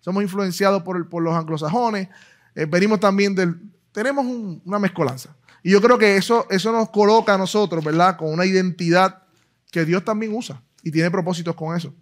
somos 0.00 0.22
influenciados 0.22 0.82
por, 0.82 0.96
el- 0.96 1.06
por 1.06 1.22
los 1.22 1.34
anglosajones. 1.34 2.08
Eh, 2.54 2.66
venimos 2.66 2.98
también 3.00 3.34
del... 3.34 3.56
Tenemos 3.92 4.24
un- 4.24 4.62
una 4.64 4.78
mezcolanza. 4.78 5.34
Y 5.62 5.72
yo 5.72 5.80
creo 5.82 5.98
que 5.98 6.16
eso, 6.16 6.46
eso 6.50 6.72
nos 6.72 6.88
coloca 6.90 7.34
a 7.34 7.38
nosotros, 7.38 7.84
¿verdad? 7.84 8.16
Con 8.16 8.32
una 8.32 8.46
identidad 8.46 9.22
que 9.70 9.84
Dios 9.84 10.02
también 10.04 10.34
usa 10.34 10.62
y 10.82 10.90
tiene 10.90 11.10
propósitos 11.10 11.54
con 11.54 11.76
eso. 11.76 11.92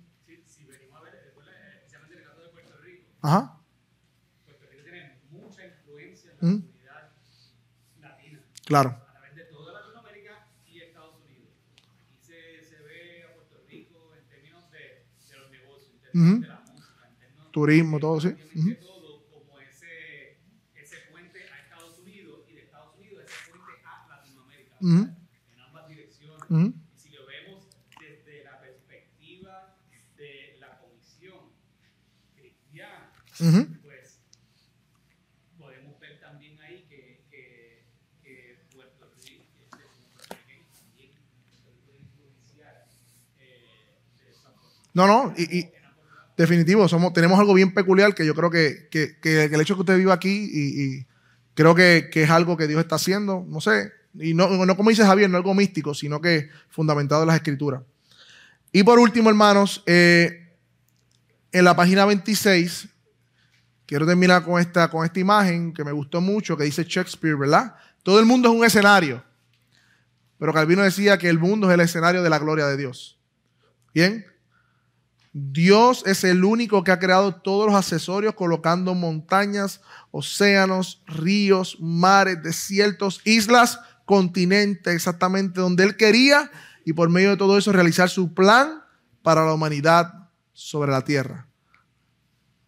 Ajá. 3.21 3.59
Ujú. 6.41 6.63
Claro. 8.69 8.91
Ujú. 16.15 16.35
Turismo, 17.51 17.99
todo, 18.01 18.21
sí. 18.21 18.29
Ujú. 18.55 18.77
Ujú. 24.81 25.01
Ujú. 26.51 26.75
Si 26.97 27.11
lo 27.13 27.25
vemos 27.27 27.69
desde 27.97 28.43
la 28.43 28.59
perspectiva 28.61 29.75
de 30.17 30.57
la 30.59 30.79
comisión 30.79 31.55
cristiana, 32.35 33.13
Ujú. 33.41 33.79
pues 33.87 34.19
podemos 35.57 35.99
ver 36.01 36.19
también 36.21 36.59
ahí 36.61 36.87
que, 36.89 37.29
que, 37.31 37.75
que 38.23 38.69
Puerto 38.73 39.11
Rico, 39.15 39.43
este, 39.43 39.67
Puerto 40.17 40.37
Rico 40.37 40.65
también 40.73 41.17
se 41.65 41.73
puede 41.73 41.99
influenciar 41.99 42.89
eh, 43.39 43.71
de 44.21 44.31
esa 44.31 44.51
forma. 44.53 44.88
No, 44.99 45.07
no, 45.07 45.33
y, 45.37 45.69
definitivo, 46.37 46.89
somos, 46.89 47.13
tenemos 47.13 47.39
algo 47.39 47.55
bien 47.55 47.73
peculiar 47.73 48.17
que 48.17 48.27
yo 48.27 48.35
creo 48.35 48.51
que, 48.51 48.89
el 49.23 49.61
hecho 49.61 49.77
que 49.77 49.83
usted 49.83 49.97
viva 49.97 50.13
aquí 50.13 50.51
y, 50.53 51.07
creo 51.55 51.73
que, 51.77 52.11
es 52.13 52.31
algo 52.31 52.57
que 52.57 52.67
Dios 52.67 52.81
está 52.81 52.97
haciendo, 52.97 53.47
no 53.47 53.61
sé, 53.61 53.93
y 54.15 54.35
no, 54.35 54.67
no 54.67 54.77
como 54.77 54.91
dice 54.91 55.05
Javier, 55.05 55.31
no 55.31 55.37
algo 55.37 55.55
místico, 55.55 55.95
sino 55.95 56.21
que 56.21 56.49
fundamentado 56.69 57.23
en 57.23 57.29
las 57.29 57.37
escrituras. 57.37 57.83
Y 58.73 58.83
por 58.83 58.99
último, 58.99 59.29
hermanos, 59.29 59.85
eh, 59.87 60.53
en 61.53 61.65
la 61.65 61.77
página 61.77 62.05
26, 62.05 62.89
quiero 63.87 64.05
terminar 64.05 64.43
con 64.43 64.61
esta, 64.61 64.91
con 64.91 65.05
esta 65.05 65.21
imagen 65.21 65.73
que 65.73 65.85
me 65.85 65.93
gustó 65.93 66.21
mucho, 66.21 66.57
que 66.57 66.65
dice 66.65 66.83
Shakespeare, 66.83 67.37
¿verdad? 67.37 67.77
Todo 68.03 68.19
el 68.19 68.27
mundo 68.27 68.49
es 68.49 68.57
un 68.57 68.65
escenario, 68.65 69.23
pero 70.41 70.53
Calvino 70.53 70.83
decía 70.83 71.19
que 71.19 71.29
el 71.29 71.39
mundo 71.39 71.69
es 71.69 71.75
el 71.75 71.83
escenario 71.83 72.21
de 72.21 72.31
la 72.31 72.41
gloria 72.41 72.67
de 72.67 72.77
Dios. 72.77 73.17
Bien, 73.95 74.27
Dios 75.41 76.03
es 76.05 76.25
el 76.25 76.45
único 76.45 76.83
que 76.83 76.91
ha 76.91 76.99
creado 76.99 77.37
todos 77.37 77.67
los 77.67 77.77
accesorios 77.77 78.35
colocando 78.35 78.95
montañas, 78.95 79.81
océanos, 80.11 81.03
ríos, 81.07 81.77
mares, 81.81 82.43
desiertos, 82.43 83.21
islas, 83.25 83.79
continentes, 84.05 84.93
exactamente 84.93 85.61
donde 85.61 85.85
Él 85.85 85.97
quería 85.97 86.51
y 86.85 86.93
por 86.93 87.09
medio 87.09 87.31
de 87.31 87.37
todo 87.37 87.57
eso 87.57 87.73
realizar 87.73 88.09
su 88.09 88.35
plan 88.35 88.83
para 89.23 89.45
la 89.45 89.55
humanidad 89.55 90.29
sobre 90.53 90.91
la 90.91 91.05
tierra. 91.05 91.47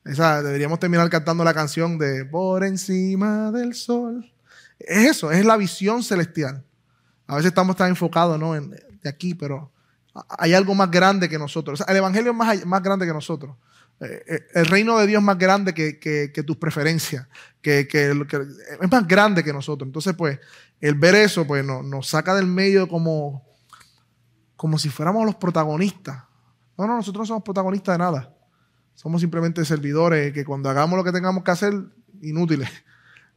Deberíamos 0.04 0.78
terminar 0.78 1.10
cantando 1.10 1.42
la 1.44 1.54
canción 1.54 1.98
de 1.98 2.24
Por 2.24 2.64
encima 2.64 3.50
del 3.50 3.74
sol. 3.74 4.32
Es 4.78 5.10
eso, 5.10 5.32
es 5.32 5.44
la 5.44 5.56
visión 5.56 6.02
celestial. 6.02 6.64
A 7.26 7.36
veces 7.36 7.48
estamos 7.48 7.76
tan 7.76 7.88
enfocados 7.88 8.38
¿no? 8.38 8.52
de 8.54 9.08
aquí, 9.08 9.34
pero 9.34 9.72
hay 10.38 10.54
algo 10.54 10.74
más 10.74 10.90
grande 10.90 11.28
que 11.28 11.38
nosotros. 11.38 11.82
El 11.86 11.96
Evangelio 11.96 12.32
es 12.32 12.36
más, 12.36 12.66
más 12.66 12.82
grande 12.82 13.06
que 13.06 13.12
nosotros. 13.12 13.56
Eh, 14.00 14.22
eh, 14.26 14.40
el 14.54 14.66
reino 14.66 14.98
de 14.98 15.06
Dios 15.06 15.20
es 15.20 15.24
más 15.26 15.38
grande 15.38 15.74
que, 15.74 15.98
que- 15.98 16.42
tus 16.42 16.56
preferencias. 16.56 17.26
Que, 17.60 17.86
que 17.86 18.10
es 18.10 18.90
más 18.90 19.06
grande 19.06 19.44
que 19.44 19.52
nosotros. 19.52 19.86
Entonces, 19.86 20.14
pues, 20.16 20.38
el 20.80 20.94
ver 20.94 21.14
eso 21.14 21.46
pues, 21.46 21.64
nos, 21.64 21.84
nos 21.84 22.08
saca 22.08 22.34
del 22.34 22.46
medio 22.46 22.88
como, 22.88 23.46
como 24.56 24.78
si 24.78 24.88
fuéramos 24.88 25.24
los 25.26 25.36
protagonistas. 25.36 26.24
No, 26.78 26.86
no, 26.86 26.96
nosotros 26.96 27.22
no 27.22 27.26
somos 27.26 27.42
protagonistas 27.44 27.94
de 27.94 27.98
nada. 27.98 28.34
Somos 28.94 29.20
simplemente 29.20 29.64
servidores 29.64 30.32
que 30.32 30.44
cuando 30.44 30.70
hagamos 30.70 30.96
lo 30.96 31.04
que 31.04 31.12
tengamos 31.12 31.44
que 31.44 31.50
hacer, 31.50 31.74
inútiles. 32.22 32.68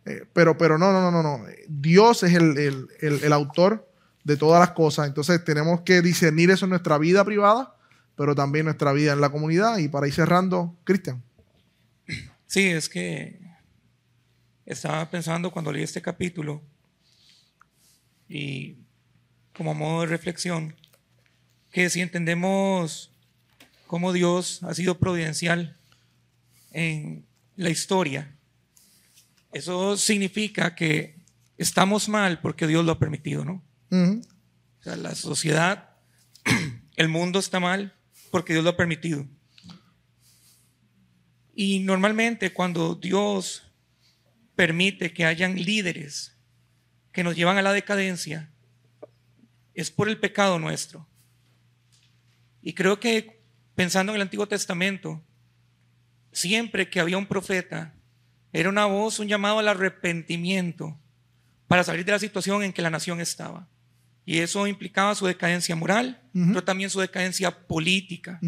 Eh, 0.05 0.25
pero, 0.33 0.57
pero 0.57 0.77
no, 0.77 0.91
no, 0.91 0.99
no, 0.99 1.11
no, 1.11 1.23
no. 1.23 1.45
Dios 1.69 2.23
es 2.23 2.33
el- 2.33 2.57
el- 2.57 3.23
el 3.23 3.31
autor 3.31 3.89
de 4.23 4.37
todas 4.37 4.59
las 4.59 4.71
cosas. 4.71 5.07
Entonces 5.07 5.43
tenemos 5.43 5.81
que 5.81 6.01
discernir 6.01 6.51
eso 6.51 6.65
en 6.65 6.71
nuestra 6.71 6.97
vida 6.97 7.23
privada, 7.25 7.75
pero 8.15 8.35
también 8.35 8.65
nuestra 8.65 8.93
vida 8.93 9.13
en 9.13 9.21
la 9.21 9.31
comunidad. 9.31 9.77
Y 9.77 9.87
para 9.87 10.07
ir 10.07 10.13
cerrando, 10.13 10.75
Cristian. 10.83 11.23
Sí, 12.47 12.67
es 12.67 12.87
que 12.87 13.39
estaba 14.65 15.09
pensando 15.09 15.51
cuando 15.51 15.71
leí 15.71 15.83
este 15.83 16.01
capítulo 16.01 16.61
y 18.29 18.77
como 19.55 19.73
modo 19.73 20.01
de 20.01 20.07
reflexión, 20.07 20.75
que 21.71 21.89
si 21.89 22.01
entendemos 22.01 23.11
cómo 23.87 24.13
Dios 24.13 24.63
ha 24.63 24.73
sido 24.73 24.97
providencial 24.99 25.77
en 26.71 27.25
la 27.55 27.69
historia, 27.69 28.35
eso 29.51 29.97
significa 29.97 30.75
que 30.75 31.19
estamos 31.57 32.09
mal 32.09 32.39
porque 32.41 32.67
Dios 32.67 32.85
lo 32.85 32.93
ha 32.93 32.99
permitido, 32.99 33.45
¿no? 33.45 33.61
O 33.93 34.83
sea, 34.83 34.95
la 34.95 35.13
sociedad, 35.13 35.91
el 36.95 37.09
mundo 37.09 37.39
está 37.39 37.59
mal 37.59 37.93
porque 38.31 38.53
Dios 38.53 38.63
lo 38.63 38.71
ha 38.71 38.77
permitido. 38.77 39.27
Y 41.53 41.79
normalmente 41.79 42.51
cuando 42.51 42.95
Dios 42.95 43.71
permite 44.55 45.13
que 45.13 45.25
hayan 45.25 45.55
líderes 45.55 46.35
que 47.11 47.23
nos 47.23 47.35
llevan 47.35 47.57
a 47.57 47.61
la 47.61 47.73
decadencia 47.73 48.51
es 49.75 49.91
por 49.91 50.09
el 50.09 50.19
pecado 50.19 50.57
nuestro. 50.57 51.07
Y 52.61 52.73
creo 52.73 52.99
que 52.99 53.43
pensando 53.75 54.11
en 54.11 54.15
el 54.15 54.21
Antiguo 54.23 54.47
Testamento, 54.47 55.23
siempre 56.31 56.89
que 56.89 56.99
había 56.99 57.17
un 57.17 57.27
profeta, 57.27 57.93
era 58.51 58.69
una 58.69 58.85
voz, 58.85 59.19
un 59.19 59.27
llamado 59.27 59.59
al 59.59 59.67
arrepentimiento 59.67 60.99
para 61.67 61.83
salir 61.83 62.05
de 62.05 62.11
la 62.11 62.19
situación 62.19 62.63
en 62.63 62.73
que 62.73 62.81
la 62.81 62.89
nación 62.89 63.21
estaba. 63.21 63.67
Y 64.25 64.39
eso 64.39 64.67
implicaba 64.67 65.15
su 65.15 65.25
decadencia 65.25 65.75
moral, 65.75 66.21
pero 66.33 66.63
también 66.63 66.89
su 66.89 66.99
decadencia 66.99 67.67
política. 67.67 68.39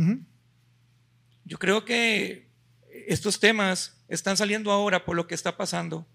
Yo 1.43 1.59
creo 1.59 1.85
que 1.85 2.49
estos 3.07 3.39
temas 3.39 4.01
están 4.07 4.37
saliendo 4.37 4.71
ahora 4.71 5.05
por 5.05 5.15
lo 5.15 5.27
que 5.27 5.35
está 5.35 5.57
pasando. 5.57 6.07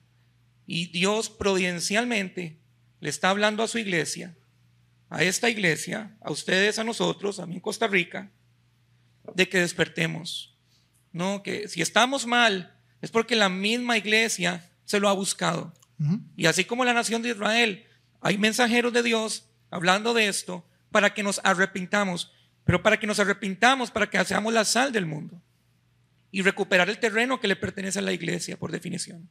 Y 0.66 0.86
Dios 0.86 1.28
providencialmente 1.28 2.58
le 3.00 3.10
está 3.10 3.30
hablando 3.30 3.62
a 3.62 3.68
su 3.68 3.78
iglesia, 3.78 4.36
a 5.08 5.22
esta 5.22 5.50
iglesia, 5.50 6.16
a 6.20 6.30
ustedes, 6.30 6.78
a 6.78 6.84
nosotros, 6.84 7.38
a 7.40 7.46
mí 7.46 7.54
en 7.54 7.60
Costa 7.60 7.86
Rica, 7.86 8.30
de 9.34 9.48
que 9.48 9.60
despertemos. 9.60 10.56
No, 11.12 11.42
que 11.42 11.68
si 11.68 11.82
estamos 11.82 12.26
mal 12.26 12.76
es 13.02 13.10
porque 13.10 13.36
la 13.36 13.48
misma 13.48 13.98
iglesia 13.98 14.70
se 14.84 15.00
lo 15.00 15.08
ha 15.08 15.12
buscado. 15.12 15.74
Y 16.34 16.46
así 16.46 16.64
como 16.64 16.84
la 16.84 16.94
nación 16.94 17.20
de 17.20 17.30
Israel, 17.30 17.84
hay 18.22 18.38
mensajeros 18.38 18.92
de 18.92 19.02
Dios 19.02 19.49
hablando 19.70 20.14
de 20.14 20.28
esto 20.28 20.64
para 20.90 21.14
que 21.14 21.22
nos 21.22 21.40
arrepintamos, 21.44 22.32
pero 22.64 22.82
para 22.82 22.98
que 22.98 23.06
nos 23.06 23.18
arrepintamos, 23.18 23.90
para 23.90 24.08
que 24.08 24.24
seamos 24.24 24.52
la 24.52 24.64
sal 24.64 24.92
del 24.92 25.06
mundo 25.06 25.40
y 26.30 26.42
recuperar 26.42 26.88
el 26.88 26.98
terreno 26.98 27.40
que 27.40 27.48
le 27.48 27.56
pertenece 27.56 27.98
a 27.98 28.02
la 28.02 28.12
iglesia, 28.12 28.56
por 28.56 28.70
definición. 28.70 29.28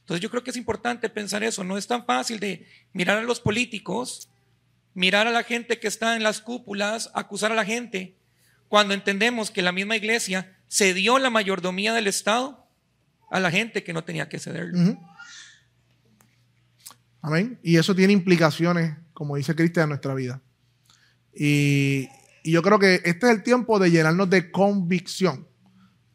Entonces 0.00 0.20
yo 0.20 0.30
creo 0.30 0.44
que 0.44 0.50
es 0.50 0.56
importante 0.56 1.08
pensar 1.08 1.42
eso. 1.42 1.64
No 1.64 1.78
es 1.78 1.86
tan 1.86 2.04
fácil 2.04 2.38
de 2.38 2.66
mirar 2.92 3.18
a 3.18 3.22
los 3.22 3.40
políticos, 3.40 4.28
mirar 4.92 5.26
a 5.26 5.30
la 5.30 5.42
gente 5.42 5.80
que 5.80 5.88
está 5.88 6.16
en 6.16 6.22
las 6.22 6.42
cúpulas, 6.42 7.10
acusar 7.14 7.52
a 7.52 7.54
la 7.54 7.64
gente, 7.64 8.14
cuando 8.68 8.92
entendemos 8.92 9.50
que 9.50 9.62
la 9.62 9.72
misma 9.72 9.96
iglesia 9.96 10.58
cedió 10.68 11.18
la 11.18 11.30
mayordomía 11.30 11.94
del 11.94 12.06
Estado 12.06 12.66
a 13.30 13.40
la 13.40 13.50
gente 13.50 13.82
que 13.82 13.92
no 13.92 14.04
tenía 14.04 14.28
que 14.28 14.38
cederlo. 14.38 14.98
Amén. 17.22 17.58
Y 17.62 17.78
eso 17.78 17.94
tiene 17.94 18.12
implicaciones, 18.12 18.96
como 19.14 19.36
dice 19.36 19.54
Cristian, 19.54 19.84
en 19.84 19.88
nuestra 19.90 20.12
vida. 20.14 20.42
Y, 21.32 22.08
yo 22.46 22.60
creo 22.60 22.78
que 22.78 22.96
este 23.04 23.26
es 23.26 23.32
el 23.32 23.42
tiempo 23.42 23.78
de 23.78 23.90
llenarnos 23.90 24.28
de 24.28 24.50
convicción 24.50 25.48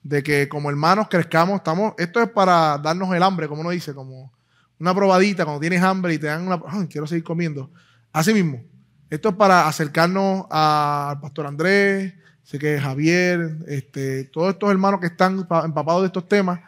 de 0.04 0.22
que 0.22 0.48
como 0.48 0.70
hermanos 0.70 1.08
crezcamos, 1.10 1.56
estamos, 1.56 1.94
esto 1.98 2.22
es 2.22 2.30
para 2.30 2.78
darnos 2.78 3.12
el 3.16 3.24
hambre, 3.24 3.48
como 3.48 3.62
uno 3.62 3.72
dice, 3.72 3.96
como 3.96 4.32
una 4.80 4.94
probadita 4.94 5.44
cuando 5.44 5.60
tienes 5.60 5.82
hambre 5.82 6.14
y 6.14 6.20
te 6.20 6.28
dan 6.28 6.46
una, 6.46 6.62
quiero 6.88 7.08
seguir 7.08 7.24
comiendo. 7.24 7.72
Así 8.14 8.32
mismo, 8.32 8.64
esto 9.10 9.30
es 9.30 9.36
para 9.36 9.68
acercarnos 9.68 10.46
al 10.52 11.20
pastor 11.20 11.48
Andrés, 11.48 12.14
sé 12.44 12.60
que 12.60 12.80
Javier, 12.80 13.58
este, 13.68 14.26
todos 14.26 14.54
estos 14.54 14.70
hermanos 14.70 15.00
que 15.00 15.08
están 15.08 15.48
empapados 15.64 16.02
de 16.04 16.08
estos 16.08 16.28
temas, 16.28 16.60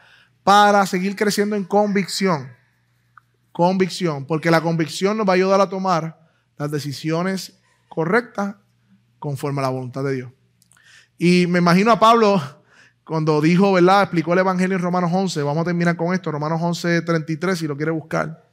para 0.43 0.83
seguir 0.87 1.15
creciendo 1.15 1.55
en 1.55 1.65
convicción. 1.65 2.51
Convicción, 3.51 4.25
porque 4.25 4.49
la 4.49 4.61
convicción 4.61 5.17
nos 5.17 5.27
va 5.27 5.33
a 5.33 5.35
ayudar 5.35 5.61
a 5.61 5.69
tomar 5.69 6.20
las 6.61 6.69
decisiones 6.69 7.59
correctas 7.89 8.55
conforme 9.17 9.59
a 9.59 9.63
la 9.63 9.69
voluntad 9.69 10.03
de 10.03 10.13
Dios. 10.13 10.31
Y 11.17 11.47
me 11.47 11.57
imagino 11.57 11.91
a 11.91 11.99
Pablo 11.99 12.39
cuando 13.03 13.41
dijo, 13.41 13.73
¿verdad? 13.73 14.03
Explicó 14.03 14.33
el 14.33 14.39
Evangelio 14.39 14.77
en 14.77 14.83
Romanos 14.83 15.09
11. 15.11 15.41
Vamos 15.41 15.63
a 15.63 15.65
terminar 15.65 15.97
con 15.97 16.13
esto. 16.13 16.31
Romanos 16.31 16.61
11, 16.61 17.01
33, 17.01 17.57
si 17.57 17.67
lo 17.67 17.75
quiere 17.75 17.91
buscar. 17.91 18.47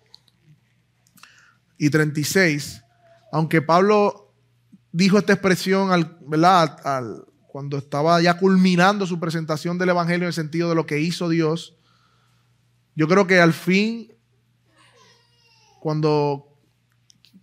Y 1.76 1.90
36. 1.90 2.82
Aunque 3.30 3.60
Pablo 3.60 4.32
dijo 4.90 5.18
esta 5.18 5.34
expresión, 5.34 5.92
al, 5.92 6.16
¿verdad? 6.26 6.78
Al, 6.84 7.26
cuando 7.46 7.76
estaba 7.76 8.22
ya 8.22 8.38
culminando 8.38 9.06
su 9.06 9.20
presentación 9.20 9.76
del 9.76 9.90
Evangelio 9.90 10.24
en 10.24 10.28
el 10.28 10.32
sentido 10.32 10.70
de 10.70 10.74
lo 10.74 10.86
que 10.86 10.98
hizo 10.98 11.28
Dios, 11.28 11.76
yo 12.96 13.06
creo 13.06 13.26
que 13.26 13.38
al 13.38 13.52
fin, 13.52 14.14
cuando 15.78 16.47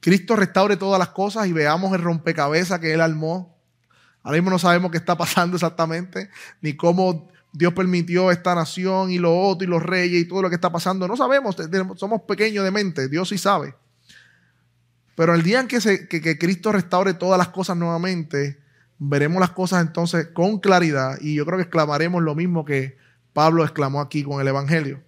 Cristo 0.06 0.36
restaure 0.36 0.78
todas 0.78 1.00
las 1.00 1.10
cosas 1.10 1.48
y 1.48 1.52
veamos 1.52 1.92
el 1.96 2.00
rompecabezas 2.04 2.80
que 2.80 2.94
Él 2.94 3.02
armó, 3.02 3.58
Ahora 4.22 4.38
mismo 4.38 4.52
no 4.52 4.60
sabemos 4.60 4.92
qué 4.92 4.98
está 4.98 5.18
pasando 5.18 5.58
exactamente, 5.58 6.30
ni 6.62 6.76
cómo 6.76 7.28
Dios 7.52 7.74
permitió 7.74 8.30
esta 8.30 8.54
nación 8.54 9.10
y 9.10 9.18
lo 9.18 9.36
otro 9.36 9.66
y 9.66 9.68
los 9.68 9.82
reyes 9.82 10.22
y 10.22 10.28
todo 10.28 10.44
lo 10.44 10.50
que 10.50 10.56
está 10.56 10.72
pasando. 10.72 11.08
No 11.08 11.18
sabemos, 11.18 11.56
somos 11.96 12.22
pequeños 12.22 12.64
de 12.64 12.70
mente, 12.70 13.10
Dios 13.10 13.30
sí 13.30 13.40
sabe. 13.40 13.74
Pero 15.16 15.34
el 15.34 15.42
día 15.42 15.60
en 15.60 15.68
que, 15.68 15.82
se, 15.82 16.08
que, 16.08 16.38
Cristo 16.38 16.72
restaure 16.72 17.16
todas 17.16 17.40
las 17.40 17.48
cosas 17.48 17.76
nuevamente, 17.76 18.60
veremos 19.00 19.40
las 19.40 19.52
cosas 19.52 19.82
entonces 19.82 20.28
con 20.36 20.60
claridad 20.60 21.18
y 21.20 21.34
yo 21.34 21.48
creo 21.48 21.58
que 21.58 21.64
exclamaremos 21.64 22.22
lo 22.22 22.36
mismo 22.36 22.64
que 22.64 22.96
Pablo 23.34 23.64
exclamó 23.64 24.02
aquí 24.02 24.22
con 24.24 24.40
el 24.40 24.48
Evangelio. 24.48 25.02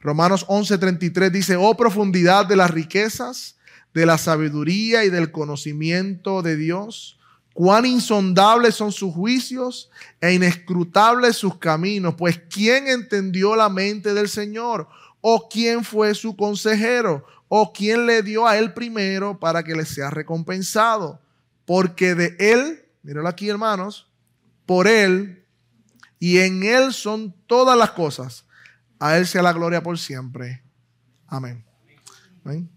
Romanos 0.00 0.46
11:33 0.46 1.30
dice, 1.30 1.56
oh 1.56 1.76
profundidad 1.76 2.46
de 2.46 2.56
las 2.56 2.70
riquezas, 2.70 3.55
de 3.96 4.04
la 4.04 4.18
sabiduría 4.18 5.04
y 5.04 5.10
del 5.10 5.32
conocimiento 5.32 6.42
de 6.42 6.56
Dios 6.56 7.16
Cuán 7.54 7.86
insondables 7.86 8.74
son 8.74 8.92
sus 8.92 9.14
juicios 9.14 9.90
e 10.20 10.34
inescrutables 10.34 11.36
sus 11.36 11.56
caminos. 11.56 12.14
Pues 12.14 12.38
¿quién 12.50 12.86
entendió 12.86 13.56
la 13.56 13.70
mente 13.70 14.12
del 14.12 14.28
Señor? 14.28 14.86
¿O 15.22 15.48
quién 15.48 15.82
fue 15.82 16.14
su 16.14 16.36
consejero? 16.36 17.24
¿O 17.48 17.72
quién 17.72 18.04
le 18.04 18.22
dio 18.22 18.46
a 18.46 18.58
él 18.58 18.74
primero 18.74 19.40
para 19.40 19.62
que 19.62 19.74
le 19.74 19.86
sea 19.86 20.10
recompensado? 20.10 21.18
Porque 21.64 22.14
de 22.14 22.36
él, 22.38 22.84
míralo 23.02 23.26
aquí 23.26 23.48
hermanos, 23.48 24.06
por 24.66 24.86
él 24.86 25.42
y 26.18 26.40
en 26.40 26.62
él 26.62 26.92
son 26.92 27.34
todas 27.46 27.78
las 27.78 27.92
cosas. 27.92 28.44
A 28.98 29.16
él 29.16 29.26
sea 29.26 29.40
la 29.40 29.54
gloria 29.54 29.82
por 29.82 29.98
siempre. 29.98 30.62
Amén. 31.26 31.64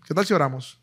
¿Qué 0.07 0.13
tal 0.13 0.26
si 0.26 0.34
oramos? 0.34 0.80